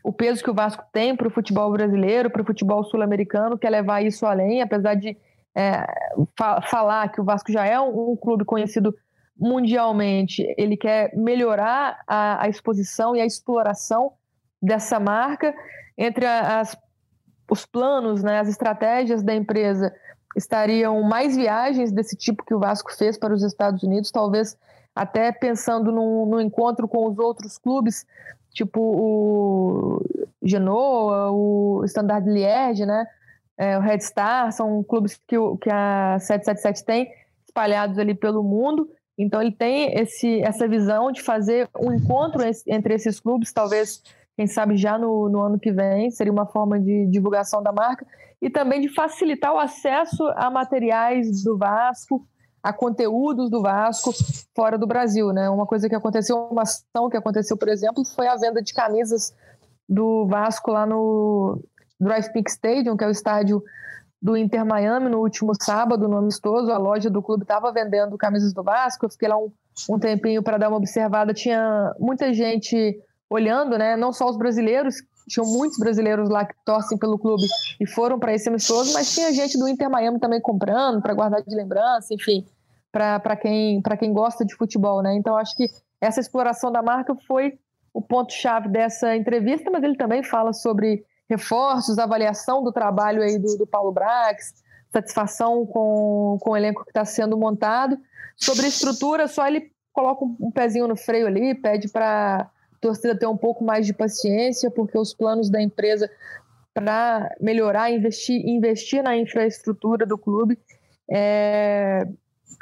o 0.03 0.11
peso 0.11 0.43
que 0.43 0.49
o 0.49 0.53
Vasco 0.53 0.83
tem 0.91 1.15
para 1.15 1.27
o 1.27 1.31
futebol 1.31 1.71
brasileiro, 1.71 2.29
para 2.29 2.41
o 2.41 2.45
futebol 2.45 2.83
sul-americano, 2.83 3.57
quer 3.57 3.69
levar 3.69 4.03
isso 4.03 4.25
além, 4.25 4.61
apesar 4.61 4.95
de 4.95 5.15
é, 5.55 5.85
fa 6.37 6.61
falar 6.61 7.07
que 7.09 7.21
o 7.21 7.23
Vasco 7.23 7.51
já 7.53 7.65
é 7.65 7.79
um, 7.79 8.11
um 8.11 8.15
clube 8.17 8.43
conhecido 8.43 8.93
mundialmente, 9.37 10.45
ele 10.57 10.77
quer 10.77 11.15
melhorar 11.15 11.99
a, 12.07 12.43
a 12.43 12.49
exposição 12.49 13.15
e 13.15 13.21
a 13.21 13.25
exploração 13.25 14.13
dessa 14.61 14.99
marca. 14.99 15.53
Entre 15.97 16.25
as, 16.25 16.77
os 17.49 17.65
planos, 17.65 18.23
né, 18.23 18.39
as 18.39 18.47
estratégias 18.47 19.23
da 19.23 19.35
empresa, 19.35 19.93
estariam 20.35 21.01
mais 21.03 21.35
viagens 21.35 21.91
desse 21.91 22.15
tipo 22.15 22.43
que 22.43 22.53
o 22.53 22.59
Vasco 22.59 22.93
fez 22.93 23.17
para 23.17 23.33
os 23.33 23.43
Estados 23.43 23.83
Unidos, 23.83 24.11
talvez 24.11 24.57
até 24.93 25.31
pensando 25.31 25.91
no, 25.91 26.25
no 26.25 26.41
encontro 26.41 26.87
com 26.87 27.07
os 27.07 27.17
outros 27.19 27.57
clubes, 27.57 28.05
tipo 28.51 28.79
o 28.79 30.01
Genoa, 30.41 31.31
o 31.31 31.83
Standard 31.85 32.29
Liège, 32.29 32.85
né? 32.85 33.05
É, 33.57 33.77
o 33.77 33.81
Red 33.81 34.01
Star, 34.01 34.51
são 34.51 34.83
clubes 34.83 35.19
que, 35.27 35.35
que 35.61 35.69
a 35.69 36.17
777 36.19 36.85
tem 36.85 37.11
espalhados 37.45 37.97
ali 37.97 38.13
pelo 38.13 38.43
mundo. 38.43 38.89
Então 39.17 39.41
ele 39.41 39.51
tem 39.51 39.93
esse, 39.97 40.41
essa 40.41 40.67
visão 40.67 41.11
de 41.11 41.21
fazer 41.21 41.69
um 41.79 41.93
encontro 41.93 42.41
entre 42.67 42.93
esses 42.93 43.19
clubes, 43.19 43.53
talvez, 43.53 44.01
quem 44.35 44.45
sabe 44.45 44.75
já 44.75 44.97
no, 44.97 45.29
no 45.29 45.41
ano 45.41 45.59
que 45.59 45.71
vem, 45.71 46.11
seria 46.11 46.33
uma 46.33 46.45
forma 46.45 46.79
de 46.79 47.05
divulgação 47.07 47.63
da 47.63 47.71
marca, 47.71 48.05
e 48.41 48.49
também 48.49 48.81
de 48.81 48.89
facilitar 48.89 49.53
o 49.53 49.59
acesso 49.59 50.23
a 50.35 50.49
materiais 50.51 51.43
do 51.43 51.57
Vasco, 51.57 52.27
a 52.61 52.73
conteúdos 52.73 53.49
do 53.49 53.61
Vasco 53.61 54.11
fora 54.55 54.77
do 54.77 54.87
Brasil, 54.87 55.27
né? 55.31 55.49
Uma 55.49 55.65
coisa 55.65 55.87
que 55.87 55.95
aconteceu, 55.95 56.35
uma 56.51 56.63
ação 56.63 57.09
que 57.09 57.15
aconteceu, 57.15 57.55
por 57.55 57.69
exemplo, 57.69 58.03
foi 58.03 58.27
a 58.27 58.35
venda 58.35 58.61
de 58.61 58.73
camisas 58.73 59.33
do 59.87 60.25
Vasco 60.25 60.71
lá 60.71 60.85
no 60.85 61.61
Drive 61.99 62.33
Pink 62.33 62.49
Stadium, 62.49 62.97
que 62.97 63.03
é 63.03 63.07
o 63.07 63.11
estádio 63.11 63.63
do 64.25 64.35
Inter 64.35 64.65
Miami 64.65 65.07
no 65.07 65.19
último 65.19 65.51
sábado, 65.53 66.07
no 66.07 66.17
amistoso. 66.17 66.71
A 66.71 66.79
loja 66.79 67.11
do 67.11 67.21
clube 67.21 67.43
estava 67.43 67.71
vendendo 67.71 68.17
camisas 68.17 68.51
do 68.51 68.63
Vasco. 68.63 69.05
Eu 69.05 69.09
fiquei 69.11 69.29
lá 69.29 69.37
um, 69.37 69.51
um 69.87 69.99
tempinho 69.99 70.41
para 70.41 70.57
dar 70.57 70.67
uma 70.67 70.77
observada. 70.77 71.31
Tinha 71.31 71.93
muita 71.99 72.33
gente 72.33 72.99
olhando, 73.29 73.77
né? 73.77 73.95
Não 73.95 74.11
só 74.11 74.27
os 74.27 74.35
brasileiros, 74.35 74.95
tinham 75.29 75.45
muitos 75.45 75.77
brasileiros 75.77 76.27
lá 76.27 76.43
que 76.43 76.55
torcem 76.65 76.97
pelo 76.97 77.19
clube 77.19 77.43
e 77.79 77.85
foram 77.85 78.17
para 78.17 78.33
esse 78.33 78.49
amistoso, 78.49 78.93
mas 78.95 79.13
tinha 79.13 79.31
gente 79.31 79.59
do 79.59 79.67
Inter 79.67 79.91
Miami 79.91 80.19
também 80.19 80.41
comprando 80.41 81.03
para 81.03 81.13
guardar 81.13 81.43
de 81.43 81.55
lembrança, 81.55 82.11
enfim, 82.11 82.43
para 82.91 83.35
quem, 83.35 83.79
quem 83.99 84.11
gosta 84.11 84.43
de 84.43 84.55
futebol, 84.55 85.03
né? 85.03 85.13
Então 85.13 85.37
acho 85.37 85.55
que 85.55 85.67
essa 86.01 86.19
exploração 86.19 86.71
da 86.71 86.81
marca 86.81 87.15
foi 87.27 87.59
o 87.93 88.01
ponto-chave 88.01 88.69
dessa 88.69 89.15
entrevista, 89.15 89.69
mas 89.69 89.83
ele 89.83 89.95
também 89.95 90.23
fala 90.23 90.51
sobre 90.51 91.05
reforços, 91.29 91.97
avaliação 91.97 92.63
do 92.63 92.71
trabalho 92.71 93.21
aí 93.21 93.37
do, 93.37 93.57
do 93.57 93.67
Paulo 93.67 93.91
Brax, 93.91 94.53
satisfação 94.91 95.65
com, 95.65 96.37
com 96.41 96.51
o 96.51 96.57
elenco 96.57 96.83
que 96.83 96.91
está 96.91 97.03
sendo 97.03 97.37
montado. 97.37 97.97
Sobre 98.37 98.67
estrutura, 98.67 99.27
só 99.27 99.47
ele 99.47 99.71
coloca 99.91 100.25
um, 100.25 100.51
pezinho 100.51 100.87
no 100.87 100.95
freio 100.95 101.27
ali, 101.27 101.55
pede 101.55 101.89
para 101.89 102.49
torcida 102.81 103.17
ter 103.17 103.25
um 103.25 103.37
pouco 103.37 103.63
mais 103.63 103.85
de 103.85 103.93
paciência, 103.93 104.69
porque 104.69 104.97
os 104.97 105.13
planos 105.13 105.49
da 105.49 105.61
empresa 105.61 106.09
para 106.73 107.33
melhorar, 107.39 107.89
investir, 107.89 108.45
investir 108.45 109.01
na 109.01 109.15
infraestrutura 109.15 110.05
do 110.05 110.17
clube 110.17 110.59
é 111.09 112.05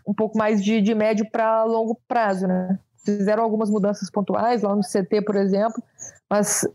um 0.05 0.13
pouco 0.13 0.37
mais 0.37 0.63
de, 0.63 0.81
de 0.81 0.93
médio 0.93 1.29
para 1.29 1.63
longo 1.63 1.99
prazo, 2.07 2.47
né? 2.47 2.77
Fizeram 3.03 3.43
algumas 3.43 3.69
mudanças 3.69 4.09
pontuais 4.09 4.61
lá 4.61 4.75
no 4.75 4.81
CT, 4.81 5.21
por 5.25 5.35
exemplo, 5.35 5.81
mas 6.29 6.65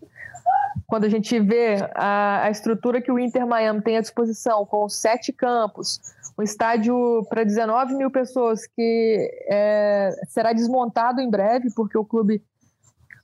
quando 0.87 1.05
a 1.05 1.09
gente 1.09 1.39
vê 1.41 1.77
a, 1.95 2.45
a 2.45 2.51
estrutura 2.51 3.01
que 3.01 3.11
o 3.11 3.19
Inter 3.19 3.47
Miami 3.47 3.83
tem 3.83 3.97
à 3.97 4.01
disposição, 4.01 4.65
com 4.65 4.89
sete 4.89 5.33
campos, 5.33 6.01
um 6.39 6.43
estádio 6.43 7.27
para 7.29 7.45
19 7.45 7.95
mil 7.95 8.11
pessoas 8.11 8.67
que 8.67 9.31
é, 9.49 10.11
será 10.29 10.53
desmontado 10.53 11.21
em 11.21 11.29
breve, 11.29 11.69
porque 11.75 11.99
o 11.99 12.05
clube 12.05 12.43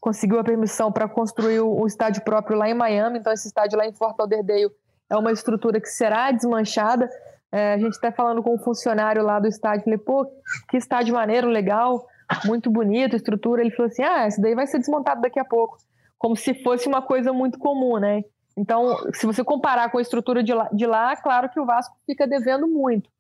conseguiu 0.00 0.38
a 0.38 0.44
permissão 0.44 0.92
para 0.92 1.08
construir 1.08 1.60
o, 1.60 1.86
estádio 1.86 2.22
próprio 2.22 2.58
lá 2.58 2.68
em 2.68 2.74
Miami, 2.74 3.18
então 3.18 3.32
esse 3.32 3.46
estádio 3.46 3.78
lá 3.78 3.86
em 3.86 3.92
Fort 3.92 4.14
Lauderdale 4.18 4.70
é 5.08 5.16
uma 5.16 5.32
estrutura 5.32 5.80
que 5.80 5.88
será 5.88 6.30
desmanchada. 6.30 7.08
É, 7.50 7.74
a 7.74 7.78
gente 7.78 7.92
está 7.92 8.12
falando 8.12 8.42
com 8.42 8.54
um 8.54 8.58
funcionário 8.58 9.22
lá 9.22 9.38
do 9.38 9.46
estádio, 9.46 9.84
falei, 9.84 9.98
pô, 9.98 10.26
que 10.68 10.76
estádio 10.76 11.14
maneiro, 11.14 11.48
legal, 11.48 12.06
muito 12.44 12.70
bonito, 12.70 13.16
estrutura. 13.16 13.62
Ele 13.62 13.70
falou 13.70 13.90
assim, 13.90 14.02
ah, 14.02 14.26
esse 14.26 14.40
daí 14.40 14.54
vai 14.54 14.66
ser 14.66 14.78
desmontado 14.78 15.20
daqui 15.20 15.38
a 15.38 15.44
pouco, 15.44 15.78
como 16.24 16.34
se 16.34 16.54
fosse 16.54 16.88
uma 16.88 17.02
coisa 17.02 17.34
muito 17.34 17.58
comum, 17.58 17.98
né? 17.98 18.22
Então, 18.56 18.96
se 19.12 19.26
você 19.26 19.44
comparar 19.44 19.90
com 19.90 19.98
a 19.98 20.00
estrutura 20.00 20.42
de 20.42 20.54
lá, 20.54 20.70
de 20.72 20.86
lá 20.86 21.14
claro 21.16 21.50
que 21.50 21.60
o 21.60 21.66
Vasco 21.66 21.94
fica 22.06 22.26
devendo 22.26 22.66
muito. 22.66 23.10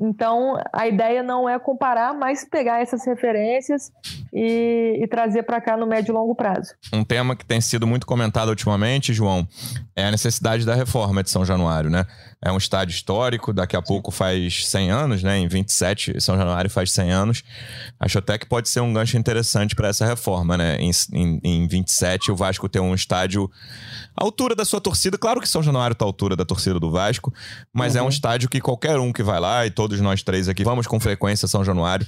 Então, 0.00 0.58
a 0.72 0.88
ideia 0.88 1.22
não 1.22 1.46
é 1.46 1.58
comparar, 1.58 2.14
mas 2.14 2.48
pegar 2.48 2.80
essas 2.80 3.04
referências 3.04 3.92
e, 4.32 4.98
e 5.02 5.06
trazer 5.06 5.42
para 5.42 5.60
cá 5.60 5.76
no 5.76 5.86
médio 5.86 6.12
e 6.12 6.14
longo 6.14 6.34
prazo. 6.34 6.72
Um 6.90 7.04
tema 7.04 7.36
que 7.36 7.44
tem 7.44 7.60
sido 7.60 7.86
muito 7.86 8.06
comentado 8.06 8.48
ultimamente, 8.48 9.12
João, 9.12 9.46
é 9.94 10.06
a 10.06 10.10
necessidade 10.10 10.64
da 10.64 10.74
reforma 10.74 11.22
de 11.22 11.28
São 11.28 11.44
Januário, 11.44 11.90
né? 11.90 12.06
É 12.42 12.50
um 12.50 12.56
estádio 12.56 12.94
histórico, 12.94 13.52
daqui 13.52 13.76
a 13.76 13.82
pouco 13.82 14.10
faz 14.10 14.66
100 14.66 14.90
anos, 14.90 15.22
né? 15.22 15.38
Em 15.38 15.46
27, 15.46 16.18
São 16.22 16.38
Januário 16.38 16.70
faz 16.70 16.90
100 16.90 17.10
anos. 17.10 17.42
Acho 17.98 18.18
até 18.18 18.38
que 18.38 18.46
pode 18.46 18.70
ser 18.70 18.80
um 18.80 18.94
gancho 18.94 19.18
interessante 19.18 19.74
para 19.76 19.88
essa 19.88 20.06
reforma, 20.06 20.56
né? 20.56 20.78
Em, 20.80 20.90
em, 21.12 21.40
em 21.44 21.68
27, 21.68 22.30
o 22.32 22.36
Vasco 22.36 22.66
tem 22.66 22.80
um 22.80 22.94
estádio 22.94 23.50
à 24.16 24.24
altura 24.24 24.54
da 24.54 24.64
sua 24.64 24.80
torcida. 24.80 25.18
Claro 25.18 25.38
que 25.38 25.48
São 25.48 25.62
Januário 25.62 25.92
está 25.92 26.06
à 26.06 26.08
altura 26.08 26.34
da 26.34 26.46
torcida 26.46 26.80
do 26.80 26.90
Vasco, 26.90 27.30
mas 27.74 27.92
uhum. 27.92 27.98
é 27.98 28.02
um 28.02 28.04
uhum. 28.04 28.10
estádio 28.10 28.48
que 28.48 28.58
qualquer 28.58 28.98
um 28.98 29.12
que 29.12 29.22
vai 29.22 29.38
lá, 29.38 29.66
e 29.66 29.70
todos 29.70 30.00
nós 30.00 30.22
três 30.22 30.48
aqui 30.48 30.64
vamos 30.64 30.86
com 30.86 30.98
frequência 30.98 31.44
a 31.44 31.48
São 31.48 31.62
Januário, 31.62 32.06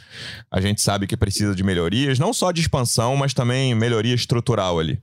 a 0.50 0.62
gente 0.62 0.80
sabe 0.80 1.06
que 1.06 1.16
precisa 1.16 1.54
de 1.54 1.62
melhorias, 1.62 2.18
não 2.18 2.32
só 2.32 2.52
de 2.52 2.62
expansão, 2.62 3.16
mas 3.16 3.34
também 3.34 3.74
melhoria 3.74 4.14
estrutural 4.14 4.78
ali. 4.78 4.98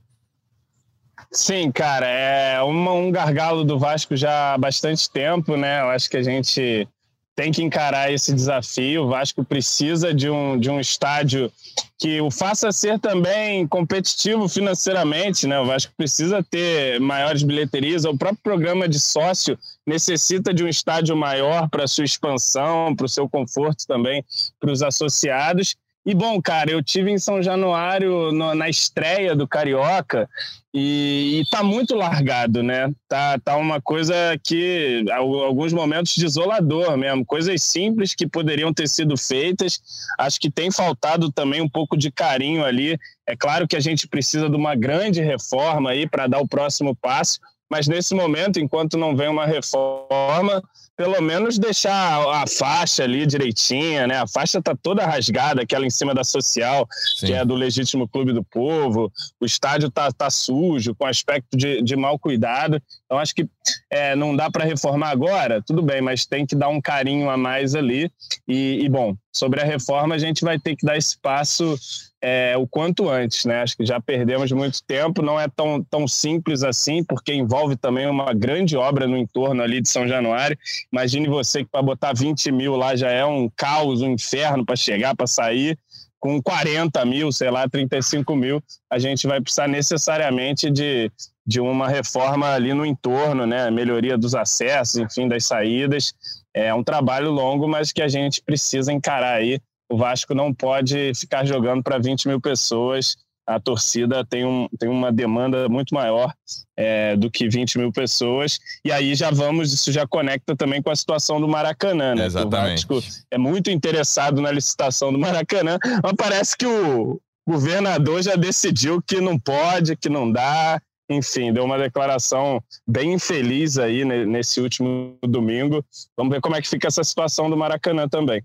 Sim, 1.32 1.70
cara, 1.70 2.06
é 2.06 2.60
uma, 2.60 2.92
um 2.92 3.10
gargalo 3.10 3.64
do 3.64 3.78
Vasco 3.78 4.16
já 4.16 4.54
há 4.54 4.58
bastante 4.58 5.08
tempo, 5.08 5.56
né? 5.56 5.80
Eu 5.80 5.90
acho 5.90 6.10
que 6.10 6.16
a 6.16 6.22
gente 6.22 6.88
tem 7.36 7.52
que 7.52 7.62
encarar 7.62 8.12
esse 8.12 8.34
desafio. 8.34 9.04
O 9.04 9.08
Vasco 9.08 9.44
precisa 9.44 10.12
de 10.12 10.28
um, 10.28 10.58
de 10.58 10.68
um 10.68 10.80
estádio 10.80 11.50
que 11.98 12.20
o 12.20 12.30
faça 12.30 12.72
ser 12.72 12.98
também 12.98 13.66
competitivo 13.66 14.48
financeiramente, 14.48 15.46
né? 15.46 15.60
O 15.60 15.66
Vasco 15.66 15.92
precisa 15.96 16.42
ter 16.42 16.98
maiores 17.00 17.44
bilheterias. 17.44 18.04
O 18.04 18.16
próprio 18.16 18.42
programa 18.42 18.88
de 18.88 18.98
sócio 18.98 19.56
necessita 19.86 20.52
de 20.52 20.64
um 20.64 20.68
estádio 20.68 21.16
maior 21.16 21.68
para 21.68 21.86
sua 21.86 22.04
expansão, 22.04 22.94
para 22.94 23.06
o 23.06 23.08
seu 23.08 23.28
conforto 23.28 23.86
também 23.86 24.24
para 24.58 24.72
os 24.72 24.82
associados. 24.82 25.76
E 26.04 26.14
bom, 26.14 26.40
cara, 26.40 26.70
eu 26.70 26.82
tive 26.82 27.10
em 27.10 27.18
São 27.18 27.42
Januário 27.42 28.32
no, 28.32 28.54
na 28.54 28.70
estreia 28.70 29.36
do 29.36 29.46
Carioca 29.46 30.26
e, 30.72 31.40
e 31.40 31.50
tá 31.50 31.62
muito 31.62 31.94
largado, 31.94 32.62
né? 32.62 32.90
Tá, 33.06 33.38
tá 33.38 33.56
uma 33.56 33.82
coisa 33.82 34.14
que, 34.42 35.04
alguns 35.12 35.74
momentos, 35.74 36.16
desolador 36.16 36.96
mesmo. 36.96 37.26
Coisas 37.26 37.62
simples 37.62 38.14
que 38.14 38.26
poderiam 38.26 38.72
ter 38.72 38.88
sido 38.88 39.14
feitas. 39.16 39.78
Acho 40.18 40.40
que 40.40 40.50
tem 40.50 40.70
faltado 40.70 41.30
também 41.30 41.60
um 41.60 41.68
pouco 41.68 41.98
de 41.98 42.10
carinho 42.10 42.64
ali. 42.64 42.98
É 43.26 43.36
claro 43.36 43.68
que 43.68 43.76
a 43.76 43.80
gente 43.80 44.08
precisa 44.08 44.48
de 44.48 44.56
uma 44.56 44.74
grande 44.74 45.20
reforma 45.20 45.90
aí 45.90 46.08
para 46.08 46.26
dar 46.26 46.38
o 46.40 46.48
próximo 46.48 46.96
passo, 46.96 47.38
mas 47.70 47.86
nesse 47.86 48.14
momento, 48.14 48.58
enquanto 48.58 48.96
não 48.96 49.14
vem 49.14 49.28
uma 49.28 49.46
reforma, 49.46 50.62
pelo 51.00 51.18
menos 51.22 51.58
deixar 51.58 52.20
a 52.28 52.44
faixa 52.46 53.04
ali 53.04 53.24
direitinha, 53.24 54.06
né? 54.06 54.18
A 54.18 54.26
faixa 54.26 54.60
tá 54.60 54.76
toda 54.76 55.06
rasgada, 55.06 55.62
aquela 55.62 55.86
em 55.86 55.90
cima 55.90 56.14
da 56.14 56.22
social, 56.22 56.86
Sim. 57.16 57.26
que 57.28 57.32
é 57.32 57.42
do 57.42 57.54
Legítimo 57.54 58.06
Clube 58.06 58.34
do 58.34 58.44
Povo. 58.44 59.10
O 59.40 59.46
estádio 59.46 59.90
tá, 59.90 60.12
tá 60.12 60.28
sujo, 60.28 60.94
com 60.94 61.06
aspecto 61.06 61.56
de, 61.56 61.80
de 61.80 61.96
mau 61.96 62.18
cuidado. 62.18 62.78
Então, 63.06 63.18
acho 63.18 63.34
que 63.34 63.48
é, 63.90 64.14
não 64.14 64.36
dá 64.36 64.50
para 64.50 64.66
reformar 64.66 65.08
agora, 65.08 65.62
tudo 65.62 65.80
bem, 65.80 66.02
mas 66.02 66.26
tem 66.26 66.44
que 66.44 66.54
dar 66.54 66.68
um 66.68 66.82
carinho 66.82 67.30
a 67.30 67.36
mais 67.36 67.74
ali. 67.74 68.12
E, 68.46 68.84
e 68.84 68.88
bom, 68.90 69.16
sobre 69.32 69.60
a 69.60 69.64
reforma, 69.64 70.14
a 70.14 70.18
gente 70.18 70.44
vai 70.44 70.58
ter 70.58 70.76
que 70.76 70.84
dar 70.84 70.96
esse 70.96 71.16
passo 71.18 71.78
é, 72.22 72.54
o 72.56 72.66
quanto 72.66 73.08
antes, 73.08 73.44
né? 73.44 73.62
Acho 73.62 73.76
que 73.76 73.86
já 73.86 74.00
perdemos 74.00 74.52
muito 74.52 74.82
tempo, 74.82 75.22
não 75.22 75.40
é 75.40 75.48
tão, 75.48 75.82
tão 75.82 76.06
simples 76.06 76.62
assim, 76.62 77.02
porque 77.02 77.32
envolve 77.32 77.76
também 77.76 78.06
uma 78.06 78.34
grande 78.34 78.76
obra 78.76 79.06
no 79.06 79.16
entorno 79.16 79.62
ali 79.62 79.80
de 79.80 79.88
São 79.88 80.06
Januário. 80.06 80.58
Imagine 80.92 81.28
você 81.28 81.64
que 81.64 81.70
para 81.70 81.82
botar 81.82 82.12
20 82.12 82.52
mil 82.52 82.76
lá 82.76 82.94
já 82.94 83.10
é 83.10 83.24
um 83.24 83.48
caos, 83.56 84.02
um 84.02 84.12
inferno 84.12 84.64
para 84.64 84.76
chegar, 84.76 85.14
para 85.14 85.26
sair. 85.26 85.78
Com 86.18 86.42
40 86.42 87.02
mil, 87.06 87.32
sei 87.32 87.50
lá, 87.50 87.66
35 87.66 88.36
mil, 88.36 88.62
a 88.90 88.98
gente 88.98 89.26
vai 89.26 89.40
precisar 89.40 89.66
necessariamente 89.66 90.70
de, 90.70 91.10
de 91.50 91.60
uma 91.60 91.88
reforma 91.88 92.52
ali 92.52 92.72
no 92.72 92.86
entorno, 92.86 93.46
né? 93.46 93.70
Melhoria 93.70 94.16
dos 94.16 94.34
acessos, 94.34 94.96
enfim, 94.96 95.26
das 95.26 95.44
saídas. 95.44 96.14
É 96.54 96.72
um 96.72 96.84
trabalho 96.84 97.30
longo, 97.30 97.68
mas 97.68 97.92
que 97.92 98.00
a 98.00 98.08
gente 98.08 98.40
precisa 98.42 98.92
encarar 98.92 99.34
aí 99.34 99.60
o 99.90 99.96
Vasco 99.96 100.34
não 100.34 100.54
pode 100.54 101.12
ficar 101.16 101.44
jogando 101.44 101.82
para 101.82 101.98
20 101.98 102.28
mil 102.28 102.40
pessoas. 102.40 103.16
A 103.44 103.58
torcida 103.58 104.24
tem, 104.24 104.44
um, 104.44 104.68
tem 104.78 104.88
uma 104.88 105.10
demanda 105.10 105.68
muito 105.68 105.92
maior 105.92 106.32
é, 106.76 107.16
do 107.16 107.28
que 107.28 107.48
20 107.48 107.78
mil 107.78 107.92
pessoas. 107.92 108.60
E 108.84 108.92
aí 108.92 109.16
já 109.16 109.32
vamos, 109.32 109.72
isso 109.72 109.90
já 109.90 110.06
conecta 110.06 110.54
também 110.54 110.80
com 110.80 110.90
a 110.90 110.94
situação 110.94 111.40
do 111.40 111.48
Maracanã. 111.48 112.14
Né? 112.14 112.26
Exatamente. 112.26 112.86
O 112.88 113.00
Vasco 113.00 113.12
é 113.28 113.36
muito 113.36 113.68
interessado 113.68 114.40
na 114.40 114.52
licitação 114.52 115.12
do 115.12 115.18
Maracanã, 115.18 115.76
mas 116.00 116.12
parece 116.16 116.56
que 116.56 116.66
o 116.66 117.20
governador 117.48 118.22
já 118.22 118.36
decidiu 118.36 119.02
que 119.02 119.20
não 119.20 119.36
pode, 119.36 119.96
que 119.96 120.08
não 120.08 120.30
dá. 120.30 120.80
Enfim, 121.10 121.52
deu 121.52 121.64
uma 121.64 121.76
declaração 121.76 122.62
bem 122.86 123.14
infeliz 123.14 123.76
aí 123.78 124.04
nesse 124.04 124.60
último 124.60 125.18
domingo. 125.22 125.84
Vamos 126.16 126.32
ver 126.32 126.40
como 126.40 126.54
é 126.54 126.62
que 126.62 126.68
fica 126.68 126.86
essa 126.86 127.02
situação 127.02 127.50
do 127.50 127.56
Maracanã 127.56 128.08
também. 128.08 128.40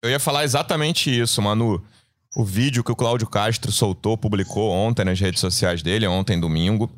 Eu 0.00 0.08
ia 0.08 0.20
falar 0.20 0.44
exatamente 0.44 1.10
isso, 1.10 1.42
Manu. 1.42 1.82
O 2.36 2.44
vídeo 2.44 2.84
que 2.84 2.92
o 2.92 2.96
Cláudio 2.96 3.28
Castro 3.28 3.72
soltou, 3.72 4.16
publicou 4.16 4.70
ontem 4.70 5.04
nas 5.04 5.18
redes 5.18 5.40
sociais 5.40 5.82
dele, 5.82 6.06
ontem 6.06 6.38
domingo, 6.38 6.88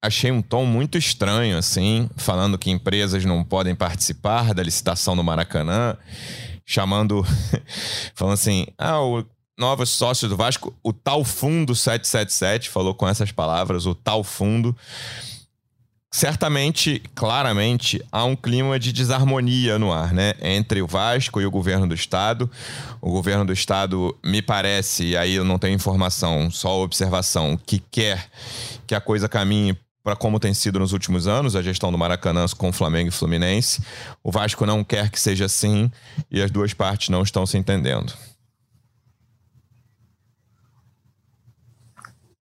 achei 0.00 0.30
um 0.30 0.42
tom 0.42 0.66
muito 0.66 0.98
estranho, 0.98 1.56
assim, 1.56 2.08
falando 2.14 2.58
que 2.58 2.70
empresas 2.70 3.24
não 3.24 3.42
podem 3.42 3.74
participar 3.74 4.52
da 4.52 4.62
licitação 4.62 5.16
do 5.16 5.24
Maracanã, 5.24 5.96
chamando, 6.66 7.24
falando 8.14 8.34
assim, 8.34 8.66
ah, 8.76 9.00
o 9.00 9.24
novos 9.58 9.90
sócios 9.90 10.30
do 10.30 10.36
Vasco, 10.36 10.74
o 10.82 10.92
tal 10.92 11.24
fundo 11.24 11.74
777, 11.74 12.70
falou 12.70 12.94
com 12.94 13.08
essas 13.08 13.30
palavras, 13.30 13.86
o 13.86 13.94
tal 13.94 14.24
fundo 14.24 14.76
certamente, 16.14 17.02
claramente, 17.12 18.00
há 18.12 18.24
um 18.24 18.36
clima 18.36 18.78
de 18.78 18.92
desarmonia 18.92 19.80
no 19.80 19.92
ar, 19.92 20.12
né? 20.12 20.34
Entre 20.40 20.80
o 20.80 20.86
Vasco 20.86 21.40
e 21.40 21.46
o 21.46 21.50
governo 21.50 21.88
do 21.88 21.94
estado. 21.94 22.48
O 23.00 23.10
governo 23.10 23.44
do 23.44 23.52
estado, 23.52 24.16
me 24.24 24.40
parece, 24.40 25.06
e 25.06 25.16
aí 25.16 25.34
eu 25.34 25.44
não 25.44 25.58
tenho 25.58 25.74
informação, 25.74 26.52
só 26.52 26.80
observação, 26.80 27.58
que 27.66 27.80
quer 27.90 28.30
que 28.86 28.94
a 28.94 29.00
coisa 29.00 29.28
caminhe 29.28 29.76
para 30.04 30.14
como 30.14 30.38
tem 30.38 30.54
sido 30.54 30.78
nos 30.78 30.92
últimos 30.92 31.26
anos, 31.26 31.56
a 31.56 31.62
gestão 31.62 31.90
do 31.90 31.98
Maracanã 31.98 32.46
com 32.56 32.72
Flamengo 32.72 33.08
e 33.08 33.10
Fluminense. 33.10 33.82
O 34.22 34.30
Vasco 34.30 34.64
não 34.64 34.84
quer 34.84 35.10
que 35.10 35.18
seja 35.18 35.46
assim 35.46 35.90
e 36.30 36.40
as 36.40 36.50
duas 36.50 36.72
partes 36.72 37.08
não 37.08 37.24
estão 37.24 37.44
se 37.44 37.58
entendendo. 37.58 38.12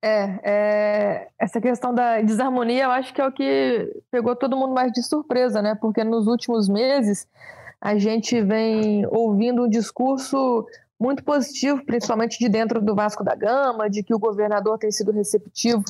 É, 0.03 0.41
é, 0.43 1.29
essa 1.39 1.61
questão 1.61 1.95
da 1.95 2.23
desarmonia, 2.23 2.85
eu 2.85 2.91
acho 2.91 3.13
que 3.13 3.21
é 3.21 3.27
o 3.27 3.33
que 3.33 4.03
pegou 4.11 4.35
todo 4.35 4.57
mundo 4.57 4.73
mais 4.73 4.93
de 4.93 5.03
surpresa, 5.03 5.61
né? 5.61 5.75
Porque 5.75 6.03
nos 6.03 6.27
últimos 6.27 6.69
meses 6.69 7.29
a 7.81 7.99
gente 7.99 8.41
vem 8.41 9.07
ouvindo 9.07 9.65
um 9.65 9.69
discurso 9.69 10.67
muito 10.99 11.23
positivo, 11.23 11.85
principalmente 11.85 12.39
de 12.39 12.49
dentro 12.49 12.81
do 12.81 12.95
Vasco 12.95 13.25
da 13.25 13.35
Gama, 13.35 13.89
de 13.91 14.03
que 14.03 14.15
o 14.15 14.19
governador 14.19 14.79
tem 14.79 14.91
sido 14.91 15.13
receptivo 15.13 15.83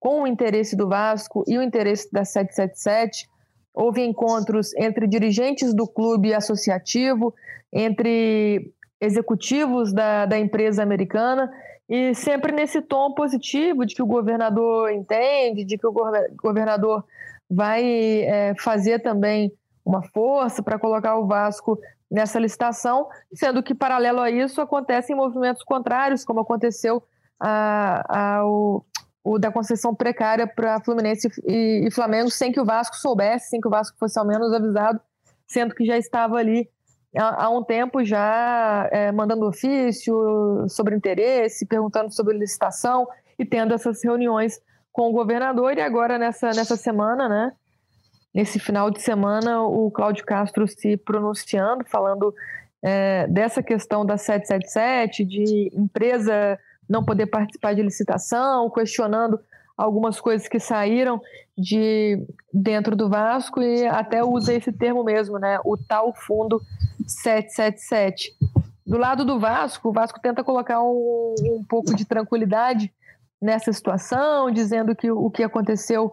com 0.00 0.22
o 0.22 0.26
interesse 0.26 0.76
do 0.76 0.88
Vasco 0.88 1.44
e 1.46 1.56
o 1.56 1.62
interesse 1.62 2.10
da 2.12 2.24
777. 2.24 3.28
Houve 3.72 4.02
encontros 4.04 4.74
entre 4.76 5.06
dirigentes 5.06 5.74
do 5.74 5.86
clube 5.86 6.34
associativo, 6.34 7.34
entre 7.72 8.72
executivos 9.00 9.92
da, 9.92 10.26
da 10.26 10.38
empresa 10.38 10.82
americana 10.82 11.50
e 11.88 12.14
sempre 12.14 12.52
nesse 12.52 12.80
tom 12.80 13.12
positivo 13.12 13.84
de 13.84 13.94
que 13.94 14.02
o 14.02 14.06
governador 14.06 14.90
entende, 14.90 15.64
de 15.64 15.76
que 15.76 15.86
o 15.86 15.92
governador 16.42 17.04
vai 17.48 17.84
é, 18.22 18.54
fazer 18.58 19.00
também 19.00 19.52
uma 19.84 20.02
força 20.02 20.62
para 20.62 20.78
colocar 20.78 21.16
o 21.16 21.26
Vasco 21.26 21.78
nessa 22.10 22.38
licitação, 22.38 23.08
sendo 23.34 23.62
que, 23.62 23.74
paralelo 23.74 24.20
a 24.20 24.30
isso, 24.30 24.60
acontecem 24.60 25.16
movimentos 25.16 25.62
contrários, 25.62 26.24
como 26.24 26.40
aconteceu 26.40 27.02
a, 27.38 28.36
a, 28.36 28.46
o, 28.46 28.84
o, 29.22 29.38
da 29.38 29.50
concessão 29.50 29.94
precária 29.94 30.46
para 30.46 30.80
Fluminense 30.80 31.28
e, 31.46 31.86
e 31.86 31.90
Flamengo, 31.90 32.30
sem 32.30 32.52
que 32.52 32.60
o 32.60 32.64
Vasco 32.64 32.96
soubesse, 32.96 33.50
sem 33.50 33.60
que 33.60 33.68
o 33.68 33.70
Vasco 33.70 33.98
fosse 33.98 34.18
ao 34.18 34.26
menos 34.26 34.52
avisado, 34.52 35.00
sendo 35.46 35.74
que 35.74 35.84
já 35.84 35.98
estava 35.98 36.36
ali 36.36 36.68
há 37.16 37.48
um 37.50 37.62
tempo 37.62 38.04
já 38.04 38.88
é, 38.90 39.12
mandando 39.12 39.46
ofício 39.46 40.66
sobre 40.68 40.96
interesse, 40.96 41.66
perguntando 41.66 42.12
sobre 42.12 42.36
licitação 42.36 43.06
e 43.38 43.44
tendo 43.44 43.74
essas 43.74 44.02
reuniões 44.02 44.60
com 44.92 45.08
o 45.08 45.12
governador. 45.12 45.76
E 45.76 45.80
agora, 45.80 46.18
nessa, 46.18 46.48
nessa 46.48 46.76
semana, 46.76 47.28
né, 47.28 47.52
nesse 48.34 48.58
final 48.58 48.90
de 48.90 49.00
semana, 49.00 49.62
o 49.62 49.90
Cláudio 49.90 50.24
Castro 50.24 50.66
se 50.66 50.96
pronunciando, 50.96 51.84
falando 51.84 52.34
é, 52.82 53.26
dessa 53.28 53.62
questão 53.62 54.04
da 54.04 54.18
777, 54.18 55.24
de 55.24 55.70
empresa 55.72 56.58
não 56.88 57.04
poder 57.04 57.26
participar 57.26 57.74
de 57.74 57.82
licitação, 57.82 58.68
questionando 58.70 59.38
algumas 59.76 60.20
coisas 60.20 60.46
que 60.46 60.60
saíram 60.60 61.20
de 61.56 62.24
dentro 62.52 62.94
do 62.94 63.08
Vasco 63.08 63.60
e 63.60 63.86
até 63.86 64.22
usa 64.22 64.54
esse 64.54 64.72
termo 64.72 65.02
mesmo, 65.02 65.38
né? 65.38 65.58
O 65.64 65.76
tal 65.76 66.14
fundo 66.14 66.60
777. 67.06 68.32
Do 68.86 68.98
lado 68.98 69.24
do 69.24 69.38
Vasco, 69.38 69.88
o 69.88 69.92
Vasco 69.92 70.20
tenta 70.20 70.44
colocar 70.44 70.82
um, 70.82 71.34
um 71.40 71.64
pouco 71.68 71.94
de 71.94 72.04
tranquilidade 72.04 72.92
nessa 73.40 73.72
situação, 73.72 74.50
dizendo 74.50 74.94
que 74.94 75.10
o 75.10 75.30
que 75.30 75.42
aconteceu 75.42 76.10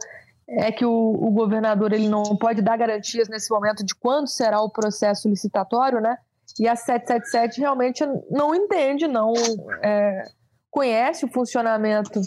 é 0.47 0.71
que 0.71 0.85
o, 0.85 0.91
o, 0.91 1.31
governador 1.31 1.93
ele 1.93 2.09
não 2.09 2.23
pode 2.35 2.61
dar 2.61 2.77
garantias 2.77 3.29
nesse 3.29 3.49
momento 3.49 3.85
de 3.85 3.95
quando 3.95 4.27
será 4.27 4.61
o 4.61 4.69
processo 4.69 5.29
licitatório, 5.29 6.01
né? 6.01 6.17
E 6.59 6.67
a 6.67 6.75
777 6.75 7.61
realmente 7.61 8.05
não 8.29 8.53
entende, 8.53 9.07
não 9.07 9.33
é, 9.81 10.25
conhece 10.69 11.23
o 11.23 11.31
funcionamento 11.31 12.19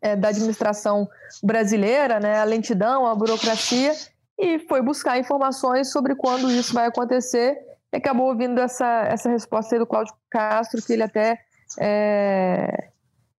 é, 0.00 0.16
da 0.16 0.28
administração 0.28 1.06
brasileira, 1.42 2.18
né, 2.18 2.38
a 2.38 2.44
lentidão, 2.44 3.06
a 3.06 3.14
burocracia, 3.14 3.92
e 4.38 4.58
foi 4.60 4.80
buscar 4.80 5.18
informações 5.18 5.92
sobre 5.92 6.14
quando 6.14 6.50
isso 6.50 6.72
vai 6.72 6.86
acontecer 6.86 7.58
e 7.92 7.96
acabou 7.96 8.28
ouvindo 8.28 8.58
essa, 8.60 9.04
essa 9.04 9.28
resposta 9.28 9.74
aí 9.74 9.78
do 9.78 9.86
Cláudio 9.86 10.14
Castro, 10.30 10.82
que 10.82 10.92
ele 10.92 11.02
até 11.02 11.38
é, 11.78 12.88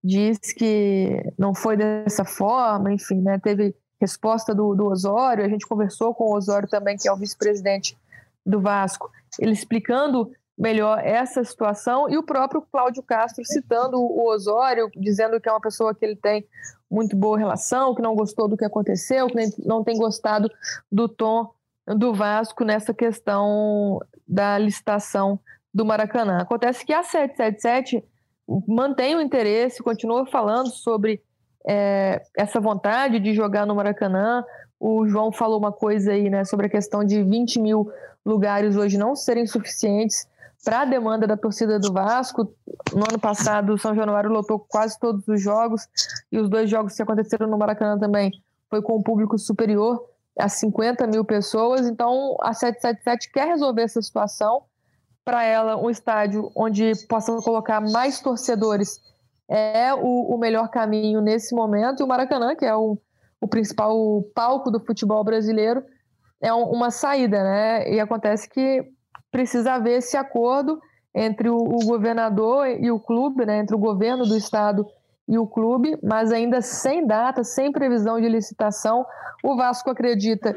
diz 0.05 0.39
que 0.53 1.23
não 1.39 1.55
foi 1.55 1.77
dessa 1.77 2.25
forma, 2.25 2.93
enfim, 2.93 3.21
né, 3.21 3.39
teve 3.39 3.75
resposta 4.01 4.55
do, 4.55 4.75
do 4.75 4.87
Osório, 4.87 5.45
a 5.45 5.49
gente 5.49 5.67
conversou 5.67 6.15
com 6.15 6.25
o 6.25 6.37
Osório 6.37 6.69
também, 6.69 6.97
que 6.97 7.09
é 7.09 7.13
o 7.13 7.17
vice-presidente 7.17 7.97
do 8.45 8.61
Vasco, 8.61 9.11
ele 9.39 9.53
explicando 9.53 10.31
melhor 10.59 10.99
essa 10.99 11.43
situação 11.43 12.11
e 12.11 12.19
o 12.19 12.23
próprio 12.23 12.63
Cláudio 12.71 13.03
Castro 13.03 13.45
citando 13.45 13.99
o 13.99 14.29
Osório, 14.29 14.91
dizendo 14.97 15.41
que 15.41 15.49
é 15.49 15.53
uma 15.53 15.61
pessoa 15.61 15.95
que 15.95 16.05
ele 16.05 16.17
tem 16.17 16.47
muito 16.91 17.17
boa 17.17 17.39
relação, 17.39 17.95
que 17.95 18.03
não 18.03 18.15
gostou 18.15 18.49
do 18.49 18.57
que 18.57 18.65
aconteceu, 18.65 19.29
que 19.29 19.35
não 19.65 19.83
tem 19.83 19.97
gostado 19.97 20.51
do 20.91 21.09
tom 21.09 21.51
do 21.87 22.13
Vasco 22.13 22.65
nessa 22.65 22.93
questão 22.93 24.01
da 24.27 24.59
licitação 24.59 25.39
do 25.73 25.85
Maracanã. 25.85 26.39
Acontece 26.39 26.85
que 26.85 26.93
a 26.93 27.03
777 27.03 28.05
mantém 28.67 29.17
o 29.17 29.21
interesse, 29.21 29.83
continua 29.83 30.27
falando 30.27 30.69
sobre 30.69 31.23
é, 31.67 32.23
essa 32.37 32.61
vontade 32.61 33.19
de 33.19 33.33
jogar 33.35 33.67
no 33.67 33.75
Maracanã. 33.75 34.45
O 34.79 35.07
João 35.07 35.33
falou 35.33 35.59
uma 35.59 35.73
coisa 35.73 36.13
aí, 36.13 36.29
né, 36.29 36.45
sobre 36.45 36.67
a 36.67 36.71
questão 36.71 37.05
de 37.05 37.23
20 37.23 37.61
mil 37.61 37.91
lugares 38.25 38.77
hoje 38.77 38.99
não 38.99 39.17
serem 39.17 39.47
suficientes 39.47 40.27
para 40.65 40.83
a 40.83 40.85
demanda 40.85 41.27
da 41.27 41.37
torcida 41.37 41.79
do 41.79 41.93
Vasco. 41.93 42.55
No 42.93 43.05
ano 43.09 43.19
passado, 43.19 43.75
o 43.75 43.79
São 43.79 43.95
Januário 43.95 44.31
lotou 44.31 44.59
quase 44.61 44.99
todos 44.99 45.27
os 45.27 45.41
jogos, 45.41 45.89
e 46.31 46.39
os 46.39 46.49
dois 46.49 46.71
jogos 46.71 46.95
que 46.95 47.03
aconteceram 47.03 47.49
no 47.49 47.59
Maracanã 47.59 47.99
também 47.99 48.31
foi 48.71 48.81
com 48.81 48.97
um 48.97 49.03
público 49.03 49.39
superior 49.39 50.05
a 50.39 50.49
50 50.49 51.07
mil 51.07 51.25
pessoas. 51.25 51.87
Então, 51.87 52.37
a 52.41 52.53
777 52.53 53.33
quer 53.33 53.49
resolver 53.49 53.83
essa 53.83 54.01
situação. 54.01 54.65
Para 55.25 55.45
ela, 55.45 55.77
um 55.77 55.89
estádio 55.89 56.51
onde 56.57 56.93
possa 57.07 57.37
colocar 57.43 57.81
mais 57.81 58.21
torcedores 58.21 59.01
é 59.49 59.95
o, 59.95 60.35
o, 60.35 60.39
melhor 60.39 60.69
caminho 60.69 61.21
nesse 61.21 61.55
momento. 61.55 62.01
E 62.01 62.05
o 62.05 62.09
Maracanã, 62.09 62.57
que 62.57 62.65
é 62.65 62.75
o, 62.75 62.99
o 63.41 63.47
principal 63.47 63.97
palco 64.35 64.71
do 64.71 64.81
futebol 64.81 65.23
brasileiro, 65.23 65.85
é 66.41 66.53
um, 66.53 66.65
uma 66.71 66.91
saída, 66.91 67.43
né? 67.43 67.89
E 67.93 68.01
acontece 68.01 68.49
que 68.49 68.85
precisa 69.31 69.75
haver 69.75 69.99
esse 69.99 70.17
acordo 70.17 70.81
entre 71.15 71.49
o, 71.49 71.57
o 71.57 71.87
governador 71.87 72.67
e 72.69 72.91
o 72.91 72.99
clube, 72.99 73.45
né, 73.45 73.59
entre 73.59 73.77
o 73.77 73.79
governo 73.79 74.25
do 74.25 74.37
estado 74.37 74.87
e 75.29 75.39
o 75.39 75.47
clube, 75.47 75.97
mas 76.03 76.33
ainda 76.33 76.61
sem 76.61 77.07
data, 77.07 77.45
sem 77.45 77.71
previsão 77.73 78.21
de 78.21 78.29
licitação. 78.29 79.07
O 79.43 79.57
Vasco 79.57 79.91
acredita 79.91 80.55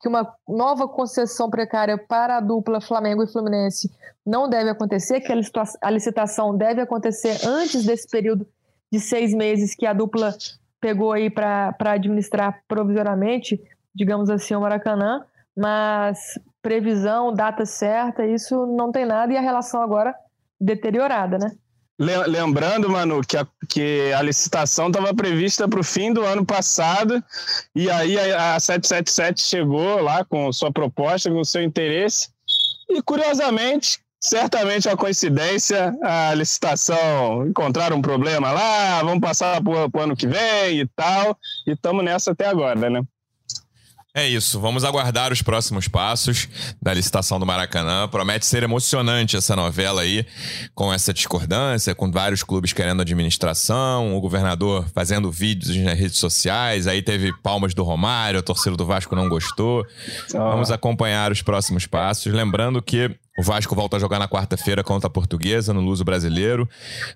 que 0.00 0.08
uma 0.08 0.32
nova 0.48 0.88
concessão 0.88 1.50
precária 1.50 1.98
para 1.98 2.36
a 2.36 2.40
dupla 2.40 2.80
Flamengo 2.80 3.22
e 3.22 3.30
Fluminense 3.30 3.90
não 4.24 4.48
deve 4.48 4.70
acontecer, 4.70 5.20
que 5.20 5.32
a 5.32 5.90
licitação 5.90 6.56
deve 6.56 6.80
acontecer 6.80 7.46
antes 7.46 7.84
desse 7.84 8.08
período 8.08 8.46
de 8.92 9.00
seis 9.00 9.34
meses 9.34 9.74
que 9.74 9.86
a 9.86 9.92
dupla 9.92 10.34
pegou 10.80 11.12
aí 11.12 11.28
para 11.30 11.74
administrar 11.80 12.62
provisoriamente, 12.68 13.60
digamos 13.94 14.30
assim, 14.30 14.54
o 14.54 14.60
Maracanã, 14.60 15.24
mas 15.56 16.38
previsão, 16.62 17.32
data 17.32 17.64
certa, 17.64 18.24
isso 18.26 18.66
não 18.66 18.92
tem 18.92 19.04
nada 19.04 19.32
e 19.32 19.36
a 19.36 19.40
relação 19.40 19.82
agora 19.82 20.14
deteriorada, 20.60 21.38
né? 21.38 21.52
Lembrando, 21.98 22.88
Manu, 22.88 23.22
que 23.26 23.36
a, 23.36 23.44
que 23.68 24.12
a 24.12 24.22
licitação 24.22 24.86
estava 24.86 25.12
prevista 25.12 25.66
para 25.66 25.80
o 25.80 25.84
fim 25.84 26.12
do 26.12 26.24
ano 26.24 26.46
passado, 26.46 27.22
e 27.74 27.90
aí 27.90 28.16
a, 28.16 28.54
a 28.54 28.60
777 28.60 29.42
chegou 29.42 30.00
lá 30.00 30.24
com 30.24 30.52
sua 30.52 30.72
proposta, 30.72 31.28
com 31.28 31.42
seu 31.42 31.60
interesse, 31.60 32.28
e 32.88 33.02
curiosamente, 33.02 33.98
certamente 34.20 34.88
a 34.88 34.96
coincidência, 34.96 35.92
a 36.00 36.34
licitação 36.34 37.48
encontraram 37.48 37.96
um 37.96 38.02
problema 38.02 38.52
lá, 38.52 39.02
vamos 39.02 39.20
passar 39.20 39.60
para 39.60 39.90
o 39.92 40.00
ano 40.00 40.16
que 40.16 40.28
vem 40.28 40.80
e 40.80 40.86
tal, 40.94 41.36
e 41.66 41.72
estamos 41.72 42.04
nessa 42.04 42.30
até 42.30 42.46
agora, 42.46 42.88
né? 42.88 43.02
É 44.18 44.26
isso, 44.26 44.58
vamos 44.58 44.82
aguardar 44.82 45.32
os 45.32 45.42
próximos 45.42 45.86
passos 45.86 46.48
da 46.82 46.92
licitação 46.92 47.38
do 47.38 47.46
Maracanã. 47.46 48.08
Promete 48.08 48.46
ser 48.46 48.64
emocionante 48.64 49.36
essa 49.36 49.54
novela 49.54 50.02
aí, 50.02 50.26
com 50.74 50.92
essa 50.92 51.14
discordância, 51.14 51.94
com 51.94 52.10
vários 52.10 52.42
clubes 52.42 52.72
querendo 52.72 53.00
administração, 53.00 54.16
o 54.16 54.20
governador 54.20 54.84
fazendo 54.92 55.30
vídeos 55.30 55.76
nas 55.76 55.96
redes 55.96 56.18
sociais, 56.18 56.88
aí 56.88 57.00
teve 57.00 57.32
palmas 57.44 57.74
do 57.74 57.84
Romário, 57.84 58.40
a 58.40 58.42
torcida 58.42 58.76
do 58.76 58.84
Vasco 58.84 59.14
não 59.14 59.28
gostou. 59.28 59.86
Vamos 60.32 60.72
acompanhar 60.72 61.30
os 61.30 61.40
próximos 61.40 61.86
passos. 61.86 62.32
Lembrando 62.32 62.82
que 62.82 63.16
O 63.38 63.42
Vasco 63.42 63.72
volta 63.72 63.96
a 63.96 64.00
jogar 64.00 64.18
na 64.18 64.26
quarta-feira 64.26 64.82
contra 64.82 65.06
a 65.06 65.10
Portuguesa, 65.10 65.72
no 65.72 65.80
Luso 65.80 66.04
Brasileiro. 66.04 66.68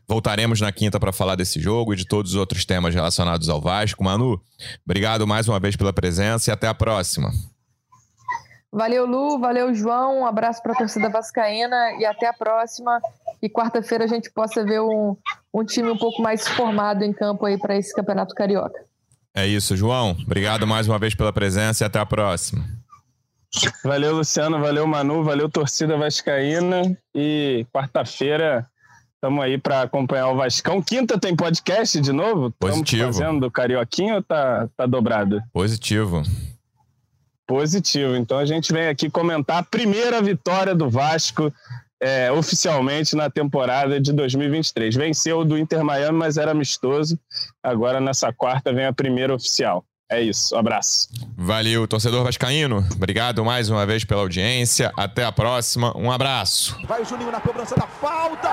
Voltaremos 0.07 0.61
na 0.61 0.71
quinta 0.71 1.01
para 1.01 1.13
falar 1.13 1.35
desse 1.35 1.59
jogo 1.59 1.93
e 1.93 1.97
de 1.97 2.07
todos 2.07 2.31
os 2.31 2.37
outros 2.37 2.65
temas 2.65 2.95
relacionados 2.95 3.49
ao 3.49 3.61
Vasco. 3.61 4.05
Manu, 4.05 4.41
obrigado 4.87 5.27
mais 5.27 5.49
uma 5.49 5.59
vez 5.59 5.75
pela 5.75 5.93
presença 5.93 6.49
e 6.49 6.53
até 6.53 6.69
a 6.69 6.75
próxima. 6.75 7.33
Valeu, 8.71 9.05
Lu. 9.05 9.41
Valeu, 9.41 9.75
João. 9.75 10.21
Um 10.21 10.27
abraço 10.27 10.63
para 10.63 10.75
a 10.75 10.77
torcida 10.77 11.11
vascaína 11.11 11.97
e 11.99 12.05
até 12.05 12.29
a 12.29 12.33
próxima. 12.33 13.01
E 13.43 13.51
quarta-feira 13.51 14.05
a 14.05 14.09
gente 14.09 14.31
possa 14.31 14.65
ver 14.65 14.81
um, 14.81 15.17
um 15.53 15.65
time 15.65 15.91
um 15.91 15.99
pouco 15.99 16.23
mais 16.23 16.47
formado 16.47 17.03
em 17.03 17.13
campo 17.13 17.45
aí 17.47 17.59
para 17.59 17.77
esse 17.77 17.93
Campeonato 17.93 18.33
Carioca. 18.33 18.81
É 19.35 19.45
isso, 19.45 19.77
João. 19.77 20.17
Obrigado 20.25 20.69
mais 20.69 20.87
uma 20.87 21.01
vez 21.01 21.17
pela 21.17 21.33
presença 21.33 21.83
e 21.83 21.87
até 21.87 21.99
a 21.99 22.07
próxima. 22.07 22.65
Valeu, 23.85 24.17
Luciano. 24.17 24.61
Valeu, 24.61 24.87
Manu. 24.87 25.23
Valeu, 25.23 25.49
torcida 25.49 25.97
vascaína. 25.97 26.97
E 27.15 27.67
quarta-feira 27.73 28.67
estamos 29.15 29.45
aí 29.45 29.57
para 29.57 29.83
acompanhar 29.83 30.29
o 30.31 30.37
Vascão. 30.37 30.83
Quinta 30.83 31.19
tem 31.19 31.37
podcast 31.37 32.01
de 32.01 32.13
novo? 32.13 32.51
Positivo. 32.59 33.11
Estamos 33.11 33.19
fazendo 33.19 33.41
do 33.41 33.51
Carioquinho 33.51 34.17
ou 34.17 34.23
tá, 34.23 34.69
tá 34.77 34.85
dobrado? 34.85 35.41
Positivo. 35.53 36.23
Positivo. 37.47 38.17
Então 38.17 38.39
a 38.39 38.45
gente 38.45 38.73
vem 38.73 38.89
aqui 38.89 39.09
comentar 39.09 39.59
a 39.59 39.63
primeira 39.63 40.21
vitória 40.21 40.75
do 40.75 40.91
Vasco 40.91 41.53
é, 42.03 42.33
oficialmente 42.33 43.15
na 43.15 43.31
temporada 43.31 44.01
de 44.01 44.13
2023. 44.13 44.97
Venceu 44.97 45.45
do 45.45 45.57
Inter 45.57 45.85
Miami, 45.85 46.19
mas 46.19 46.37
era 46.37 46.51
amistoso. 46.51 47.17
Agora 47.63 48.01
nessa 48.01 48.33
quarta 48.33 48.73
vem 48.73 48.87
a 48.87 48.93
primeira 48.93 49.33
oficial. 49.33 49.85
É 50.13 50.21
isso, 50.21 50.55
um 50.55 50.59
abraço. 50.59 51.09
Valeu, 51.39 51.89
torcedor 51.89 52.23
vascaíno. 52.23 52.87
Obrigado 52.95 53.43
mais 53.43 53.71
uma 53.71 53.87
vez 53.87 54.05
pela 54.05 54.21
audiência. 54.21 54.93
Até 54.95 55.25
a 55.25 55.33
próxima. 55.33 55.97
Um 55.97 56.13
abraço. 56.13 56.77
Vai 56.87 57.01
o 57.01 57.05
Juninho 57.07 57.33
na 57.33 57.41
cobrança 57.41 57.75
da 57.75 57.87
falta. 57.87 58.51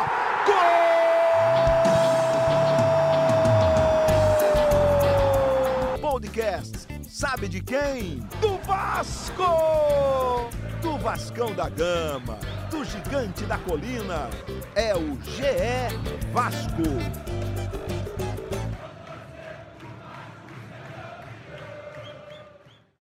Gol! 6.00 6.00
Podcast. 6.00 6.88
Sabe 7.10 7.50
de 7.50 7.62
quem? 7.62 8.24
Do 8.40 8.58
Vasco! 8.60 10.50
Do 10.82 10.98
Vascão 11.00 11.54
da 11.54 11.68
Gama, 11.68 12.40
do 12.72 12.86
Gigante 12.86 13.44
da 13.44 13.58
Colina. 13.58 14.30
É 14.76 14.96
o 14.96 15.20
GE 15.24 15.94
Vasco. 16.32 16.84